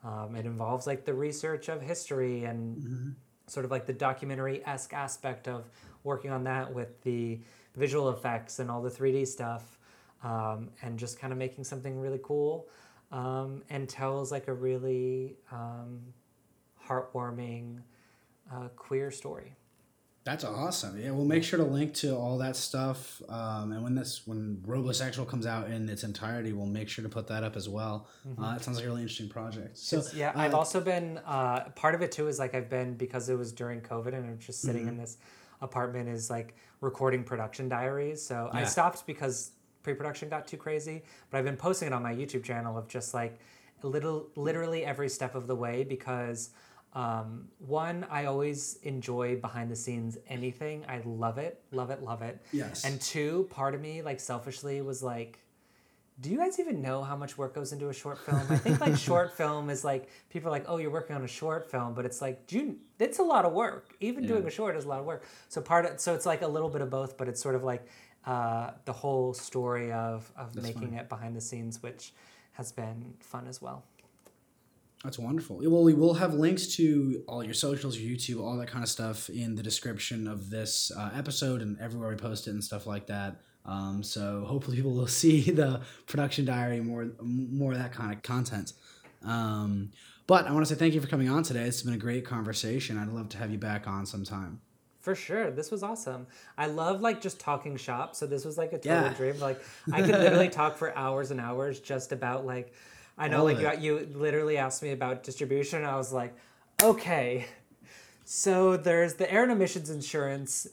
um, 0.03 0.35
it 0.35 0.45
involves 0.45 0.87
like 0.87 1.05
the 1.05 1.13
research 1.13 1.69
of 1.69 1.81
history 1.81 2.45
and 2.45 3.15
sort 3.47 3.63
of 3.65 3.71
like 3.71 3.85
the 3.85 3.93
documentary 3.93 4.65
esque 4.65 4.93
aspect 4.93 5.47
of 5.47 5.69
working 6.03 6.31
on 6.31 6.43
that 6.45 6.73
with 6.73 7.01
the 7.03 7.39
visual 7.75 8.09
effects 8.09 8.59
and 8.59 8.69
all 8.69 8.81
the 8.81 8.89
3D 8.89 9.27
stuff, 9.27 9.77
um, 10.23 10.69
and 10.81 10.97
just 10.97 11.19
kind 11.19 11.33
of 11.33 11.39
making 11.39 11.63
something 11.63 11.99
really 11.99 12.19
cool 12.23 12.67
um, 13.11 13.61
and 13.69 13.87
tells 13.87 14.31
like 14.31 14.47
a 14.47 14.53
really 14.53 15.35
um, 15.51 16.01
heartwarming 16.87 17.79
uh, 18.51 18.67
queer 18.75 19.11
story. 19.11 19.55
That's 20.25 20.45
awesome. 20.45 20.97
Yeah, 21.01 21.11
we'll 21.11 21.25
make 21.25 21.43
sure 21.43 21.59
to 21.59 21.65
link 21.65 21.93
to 21.95 22.15
all 22.15 22.37
that 22.37 22.55
stuff. 22.55 23.21
Um, 23.27 23.73
and 23.73 23.83
when 23.83 23.93
this 23.93 24.25
when 24.25 24.63
Robosexual 24.65 25.27
comes 25.27 25.45
out 25.45 25.69
in 25.69 25.89
its 25.89 26.05
entirety, 26.05 26.53
we'll 26.53 26.65
make 26.65 26.87
sure 26.87 27.03
to 27.03 27.09
put 27.09 27.27
that 27.27 27.43
up 27.43 27.57
as 27.57 27.67
well. 27.67 28.07
Mm-hmm. 28.25 28.41
Uh, 28.41 28.55
it 28.55 28.61
sounds 28.61 28.77
like 28.77 28.85
a 28.85 28.89
really 28.89 29.01
interesting 29.01 29.27
project. 29.27 29.77
So 29.77 30.01
yeah, 30.15 30.29
uh, 30.29 30.39
I've 30.39 30.53
also 30.53 30.79
been 30.79 31.19
uh, 31.25 31.65
part 31.75 31.93
of 31.93 32.01
it 32.01 32.13
too. 32.13 32.29
Is 32.29 32.39
like 32.39 32.55
I've 32.55 32.69
been 32.69 32.93
because 32.95 33.27
it 33.27 33.37
was 33.37 33.51
during 33.51 33.81
COVID 33.81 34.13
and 34.13 34.25
I'm 34.25 34.39
just 34.39 34.61
sitting 34.61 34.83
mm-hmm. 34.83 34.91
in 34.91 34.97
this 34.97 35.17
apartment 35.63 36.07
is 36.07 36.29
like 36.29 36.55
recording 36.81 37.23
production 37.23 37.67
diaries. 37.67 38.21
So 38.21 38.49
yeah. 38.53 38.59
I 38.59 38.63
stopped 38.65 39.07
because 39.07 39.51
pre-production 39.81 40.29
got 40.29 40.45
too 40.47 40.57
crazy, 40.57 41.03
but 41.29 41.37
I've 41.39 41.45
been 41.45 41.57
posting 41.57 41.87
it 41.87 41.93
on 41.93 42.03
my 42.03 42.13
YouTube 42.13 42.43
channel 42.43 42.77
of 42.77 42.87
just 42.87 43.13
like 43.13 43.39
little 43.81 44.29
literally 44.35 44.85
every 44.85 45.09
step 45.09 45.35
of 45.35 45.47
the 45.47 45.55
way 45.55 45.83
because 45.83 46.51
um, 46.93 47.47
one, 47.57 48.05
I 48.09 48.25
always 48.25 48.77
enjoy 48.83 49.37
behind 49.37 49.71
the 49.71 49.75
scenes 49.75 50.17
anything. 50.27 50.85
I 50.87 51.01
love 51.05 51.39
it, 51.39 51.59
love 51.71 51.89
it, 51.89 52.03
love 52.03 52.21
it. 52.21 52.39
Yes. 52.51 52.85
And 52.85 53.01
two, 53.01 53.47
part 53.49 53.73
of 53.73 53.81
me, 53.81 54.03
like 54.03 54.19
selfishly, 54.19 54.81
was 54.81 55.01
like, 55.01 55.39
do 56.19 56.29
you 56.29 56.37
guys 56.37 56.59
even 56.59 56.81
know 56.81 57.01
how 57.01 57.15
much 57.15 57.37
work 57.37 57.55
goes 57.55 57.73
into 57.73 57.89
a 57.89 57.93
short 57.93 58.19
film? 58.19 58.41
I 58.49 58.57
think 58.57 58.79
like 58.79 58.95
short 59.11 59.35
film 59.35 59.69
is 59.69 59.83
like 59.83 60.09
people 60.29 60.49
are 60.49 60.51
like, 60.51 60.65
oh, 60.67 60.77
you're 60.77 60.91
working 60.91 61.15
on 61.15 61.23
a 61.23 61.27
short 61.27 61.69
film, 61.69 61.93
but 61.93 62.05
it's 62.05 62.21
like, 62.21 62.45
do 62.47 62.57
you, 62.57 62.77
it's 62.99 63.19
a 63.19 63.23
lot 63.23 63.45
of 63.45 63.53
work. 63.53 63.95
Even 63.99 64.23
yeah. 64.23 64.29
doing 64.29 64.45
a 64.45 64.51
short 64.51 64.75
is 64.75 64.85
a 64.85 64.87
lot 64.87 64.99
of 64.99 65.05
work. 65.05 65.25
So 65.49 65.61
part 65.61 65.85
of, 65.85 65.99
so 65.99 66.13
it's 66.13 66.25
like 66.25 66.41
a 66.41 66.47
little 66.47 66.69
bit 66.69 66.81
of 66.81 66.89
both, 66.89 67.17
but 67.17 67.27
it's 67.27 67.41
sort 67.41 67.55
of 67.55 67.63
like 67.63 67.87
uh, 68.25 68.71
the 68.85 68.93
whole 68.93 69.33
story 69.33 69.91
of 69.91 70.31
of 70.37 70.53
That's 70.53 70.65
making 70.65 70.93
it 70.93 71.09
behind 71.09 71.35
the 71.35 71.41
scenes, 71.41 71.81
which 71.83 72.13
has 72.53 72.71
been 72.71 73.15
fun 73.19 73.47
as 73.47 73.61
well. 73.61 73.83
That's 75.03 75.19
wonderful. 75.19 75.57
Well, 75.57 75.83
we 75.83 75.93
will 75.93 76.13
have 76.13 76.33
links 76.33 76.67
to 76.77 77.23
all 77.27 77.43
your 77.43 77.53
socials, 77.53 77.97
your 77.97 78.15
YouTube, 78.15 78.41
all 78.41 78.55
that 78.57 78.69
kind 78.69 78.83
of 78.83 78.89
stuff 78.89 79.29
in 79.29 79.55
the 79.55 79.63
description 79.63 80.29
of 80.29 80.49
this 80.49 80.91
uh, 80.95 81.09
episode 81.13 81.61
and 81.61 81.77
everywhere 81.81 82.09
we 82.09 82.15
post 82.15 82.47
it 82.47 82.51
and 82.51 82.63
stuff 82.63 82.87
like 82.87 83.07
that. 83.07 83.41
Um, 83.65 84.03
so 84.03 84.45
hopefully 84.47 84.77
people 84.77 84.91
will 84.91 85.07
see 85.23 85.51
the 85.51 85.81
production 86.07 86.45
diary 86.45 86.81
more, 86.81 87.07
more 87.21 87.73
of 87.73 87.77
that 87.77 87.93
kind 87.93 88.13
of 88.13 88.21
content. 88.23 88.73
Um, 89.25 89.91
but 90.27 90.47
I 90.47 90.51
want 90.51 90.65
to 90.65 90.73
say 90.73 90.79
thank 90.79 90.93
you 90.93 91.01
for 91.01 91.07
coming 91.07 91.29
on 91.29 91.43
today. 91.43 91.63
It's 91.63 91.81
been 91.81 91.93
a 91.93 91.97
great 91.97 92.25
conversation. 92.25 92.97
I'd 92.97 93.09
love 93.09 93.29
to 93.29 93.37
have 93.37 93.51
you 93.51 93.57
back 93.57 93.87
on 93.87 94.05
sometime. 94.05 94.61
For 94.99 95.15
sure. 95.15 95.51
This 95.51 95.69
was 95.69 95.83
awesome. 95.83 96.27
I 96.57 96.67
love 96.67 97.01
like 97.01 97.21
just 97.21 97.39
talking 97.39 97.75
shop. 97.75 98.15
So 98.15 98.25
this 98.25 98.45
was 98.45 98.57
like 98.57 98.71
a 98.71 98.77
total 98.77 99.03
yeah. 99.03 99.13
dream. 99.13 99.39
Like 99.39 99.61
I 99.91 100.01
could 100.01 100.11
literally 100.19 100.47
talk 100.47 100.77
for 100.77 100.97
hours 100.97 101.31
and 101.31 101.41
hours 101.41 101.81
just 101.81 102.13
about 102.13 102.45
like 102.45 102.73
I 103.17 103.27
know, 103.27 103.43
like 103.43 103.59
you, 103.59 103.99
you 103.99 104.07
literally 104.15 104.57
asked 104.57 104.81
me 104.81 104.91
about 104.91 105.23
distribution. 105.23 105.79
And 105.79 105.87
I 105.87 105.97
was 105.97 106.11
like, 106.11 106.33
okay, 106.81 107.45
so 108.25 108.77
there's 108.77 109.15
the 109.15 109.31
air 109.31 109.43
and 109.43 109.51
omissions 109.51 109.89
insurance. 109.89 110.67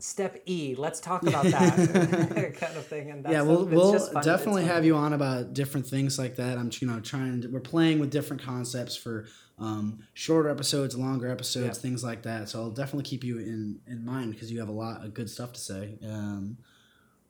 Step 0.00 0.42
E. 0.46 0.74
Let's 0.76 1.00
talk 1.00 1.22
about 1.22 1.44
that 1.46 2.54
kind 2.60 2.76
of 2.76 2.86
thing. 2.86 3.10
And 3.10 3.26
yeah, 3.28 3.42
we'll, 3.42 3.64
we'll 3.64 3.92
definitely 4.22 4.64
have 4.64 4.84
you 4.84 4.96
on 4.96 5.12
about 5.12 5.54
different 5.54 5.86
things 5.86 6.18
like 6.18 6.36
that. 6.36 6.58
I'm 6.58 6.70
you 6.80 6.86
know 6.86 7.00
trying 7.00 7.42
to, 7.42 7.48
we're 7.48 7.60
playing 7.60 7.98
with 7.98 8.10
different 8.10 8.42
concepts 8.42 8.96
for 8.96 9.26
um, 9.58 10.00
shorter 10.14 10.48
episodes, 10.48 10.96
longer 10.96 11.30
episodes, 11.30 11.78
things 11.78 12.04
like 12.04 12.22
that. 12.22 12.48
So 12.48 12.60
I'll 12.60 12.70
definitely 12.70 13.04
keep 13.04 13.24
you 13.24 13.38
in 13.38 13.80
in 13.86 14.04
mind 14.04 14.32
because 14.32 14.52
you 14.52 14.60
have 14.60 14.68
a 14.68 14.72
lot 14.72 15.04
of 15.04 15.14
good 15.14 15.28
stuff 15.28 15.52
to 15.54 15.60
say. 15.60 15.98
Um, 16.04 16.58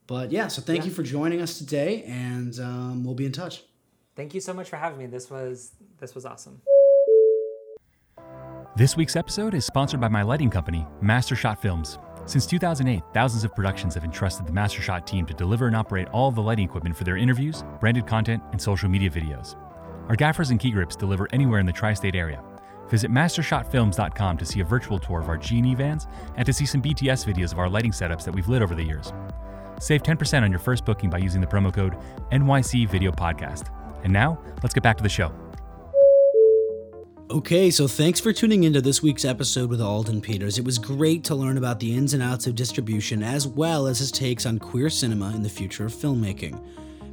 but 0.06 0.30
yeah, 0.32 0.48
so 0.48 0.62
thank 0.62 0.80
yeah. 0.80 0.84
you 0.86 0.90
for 0.90 1.02
joining 1.02 1.40
us 1.40 1.58
today, 1.58 2.02
and 2.04 2.58
um, 2.60 3.04
we'll 3.04 3.14
be 3.14 3.26
in 3.26 3.32
touch 3.32 3.62
thank 4.18 4.34
you 4.34 4.40
so 4.40 4.52
much 4.52 4.68
for 4.68 4.76
having 4.76 4.98
me. 4.98 5.06
This 5.06 5.30
was 5.30 5.72
this 5.98 6.14
was 6.14 6.26
awesome. 6.26 6.60
This 8.76 8.96
week's 8.96 9.16
episode 9.16 9.54
is 9.54 9.64
sponsored 9.64 10.00
by 10.00 10.08
my 10.08 10.22
lighting 10.22 10.50
company, 10.50 10.86
Mastershot 11.02 11.58
Films. 11.58 11.98
Since 12.28 12.44
2008, 12.44 13.04
thousands 13.14 13.42
of 13.42 13.54
productions 13.54 13.94
have 13.94 14.04
entrusted 14.04 14.46
the 14.46 14.52
Mastershot 14.52 15.06
team 15.06 15.24
to 15.24 15.32
deliver 15.32 15.66
and 15.66 15.74
operate 15.74 16.08
all 16.08 16.30
the 16.30 16.42
lighting 16.42 16.66
equipment 16.66 16.94
for 16.94 17.04
their 17.04 17.16
interviews, 17.16 17.64
branded 17.80 18.06
content, 18.06 18.42
and 18.52 18.60
social 18.60 18.90
media 18.90 19.08
videos. 19.08 19.56
Our 20.10 20.14
gaffers 20.14 20.50
and 20.50 20.60
key 20.60 20.70
grips 20.70 20.94
deliver 20.94 21.26
anywhere 21.32 21.58
in 21.58 21.64
the 21.64 21.72
tri 21.72 21.94
state 21.94 22.14
area. 22.14 22.44
Visit 22.88 23.10
mastershotfilms.com 23.10 24.36
to 24.36 24.44
see 24.44 24.60
a 24.60 24.64
virtual 24.64 24.98
tour 24.98 25.20
of 25.20 25.30
our 25.30 25.38
G&E 25.38 25.74
vans 25.74 26.06
and 26.36 26.44
to 26.44 26.52
see 26.52 26.66
some 26.66 26.82
BTS 26.82 27.24
videos 27.24 27.52
of 27.52 27.58
our 27.58 27.68
lighting 27.70 27.92
setups 27.92 28.24
that 28.26 28.34
we've 28.34 28.48
lit 28.48 28.60
over 28.60 28.74
the 28.74 28.84
years. 28.84 29.10
Save 29.80 30.02
10% 30.02 30.42
on 30.42 30.50
your 30.50 30.60
first 30.60 30.84
booking 30.84 31.08
by 31.08 31.18
using 31.18 31.40
the 31.40 31.46
promo 31.46 31.72
code 31.72 31.96
NYC 32.30 32.90
Video 32.90 33.10
Podcast. 33.10 33.72
And 34.04 34.12
now, 34.12 34.38
let's 34.62 34.74
get 34.74 34.82
back 34.82 34.98
to 34.98 35.02
the 35.02 35.08
show. 35.08 35.32
Okay, 37.30 37.70
so 37.70 37.86
thanks 37.86 38.18
for 38.18 38.32
tuning 38.32 38.64
into 38.64 38.80
this 38.80 39.02
week's 39.02 39.26
episode 39.26 39.68
with 39.68 39.82
Alden 39.82 40.22
Peters. 40.22 40.56
It 40.56 40.64
was 40.64 40.78
great 40.78 41.24
to 41.24 41.34
learn 41.34 41.58
about 41.58 41.78
the 41.78 41.94
ins 41.94 42.14
and 42.14 42.22
outs 42.22 42.46
of 42.46 42.54
distribution 42.54 43.22
as 43.22 43.46
well 43.46 43.86
as 43.86 43.98
his 43.98 44.10
takes 44.10 44.46
on 44.46 44.58
queer 44.58 44.88
cinema 44.88 45.32
and 45.34 45.44
the 45.44 45.50
future 45.50 45.84
of 45.84 45.92
filmmaking. 45.92 46.58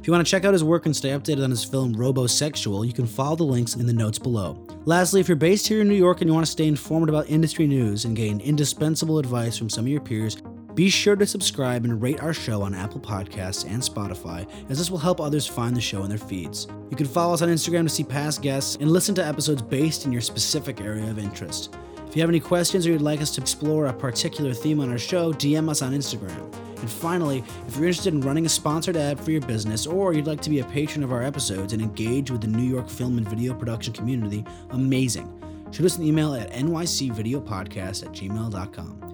If 0.00 0.06
you 0.06 0.14
want 0.14 0.26
to 0.26 0.30
check 0.30 0.46
out 0.46 0.54
his 0.54 0.64
work 0.64 0.86
and 0.86 0.96
stay 0.96 1.10
updated 1.10 1.44
on 1.44 1.50
his 1.50 1.64
film 1.64 1.94
Robosexual, 1.94 2.86
you 2.86 2.94
can 2.94 3.06
follow 3.06 3.36
the 3.36 3.44
links 3.44 3.74
in 3.76 3.86
the 3.86 3.92
notes 3.92 4.18
below. 4.18 4.58
Lastly, 4.86 5.20
if 5.20 5.28
you're 5.28 5.36
based 5.36 5.68
here 5.68 5.82
in 5.82 5.88
New 5.88 5.94
York 5.94 6.22
and 6.22 6.30
you 6.30 6.34
want 6.34 6.46
to 6.46 6.52
stay 6.52 6.66
informed 6.66 7.10
about 7.10 7.28
industry 7.28 7.66
news 7.66 8.06
and 8.06 8.16
gain 8.16 8.40
indispensable 8.40 9.18
advice 9.18 9.58
from 9.58 9.68
some 9.68 9.84
of 9.84 9.90
your 9.90 10.00
peers, 10.00 10.38
be 10.76 10.90
sure 10.90 11.16
to 11.16 11.26
subscribe 11.26 11.86
and 11.86 12.02
rate 12.02 12.20
our 12.20 12.34
show 12.34 12.60
on 12.60 12.74
Apple 12.74 13.00
Podcasts 13.00 13.64
and 13.64 13.82
Spotify, 13.82 14.46
as 14.68 14.76
this 14.76 14.90
will 14.90 14.98
help 14.98 15.22
others 15.22 15.46
find 15.46 15.74
the 15.74 15.80
show 15.80 16.02
in 16.02 16.10
their 16.10 16.18
feeds. 16.18 16.68
You 16.90 16.96
can 16.98 17.06
follow 17.06 17.32
us 17.32 17.40
on 17.40 17.48
Instagram 17.48 17.84
to 17.84 17.88
see 17.88 18.04
past 18.04 18.42
guests 18.42 18.76
and 18.78 18.90
listen 18.90 19.14
to 19.14 19.24
episodes 19.24 19.62
based 19.62 20.04
in 20.04 20.12
your 20.12 20.20
specific 20.20 20.82
area 20.82 21.10
of 21.10 21.18
interest. 21.18 21.74
If 22.06 22.14
you 22.14 22.20
have 22.20 22.28
any 22.28 22.40
questions 22.40 22.86
or 22.86 22.90
you'd 22.90 23.00
like 23.00 23.22
us 23.22 23.34
to 23.36 23.40
explore 23.40 23.86
a 23.86 23.92
particular 23.92 24.52
theme 24.52 24.80
on 24.80 24.90
our 24.90 24.98
show, 24.98 25.32
DM 25.32 25.70
us 25.70 25.80
on 25.80 25.94
Instagram. 25.94 26.54
And 26.78 26.90
finally, 26.90 27.42
if 27.66 27.76
you're 27.76 27.86
interested 27.86 28.12
in 28.12 28.20
running 28.20 28.44
a 28.44 28.50
sponsored 28.50 28.98
ad 28.98 29.18
for 29.18 29.30
your 29.30 29.40
business 29.40 29.86
or 29.86 30.12
you'd 30.12 30.26
like 30.26 30.42
to 30.42 30.50
be 30.50 30.60
a 30.60 30.64
patron 30.66 31.02
of 31.02 31.10
our 31.10 31.22
episodes 31.22 31.72
and 31.72 31.80
engage 31.80 32.30
with 32.30 32.42
the 32.42 32.48
New 32.48 32.62
York 32.62 32.90
film 32.90 33.16
and 33.16 33.26
video 33.26 33.54
production 33.54 33.94
community, 33.94 34.44
amazing. 34.70 35.42
Shoot 35.70 35.86
us 35.86 35.96
an 35.96 36.04
email 36.04 36.34
at 36.34 36.52
nycvideopodcast 36.52 38.04
at 38.04 38.12
gmail.com. 38.12 39.05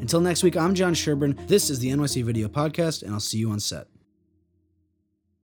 Until 0.00 0.20
next 0.20 0.42
week, 0.42 0.56
I'm 0.56 0.74
John 0.74 0.94
Sherburn. 0.94 1.46
This 1.46 1.68
is 1.68 1.78
the 1.78 1.90
NYC 1.90 2.24
Video 2.24 2.48
Podcast, 2.48 3.02
and 3.02 3.12
I'll 3.12 3.20
see 3.20 3.38
you 3.38 3.50
on 3.50 3.60
set. 3.60 3.86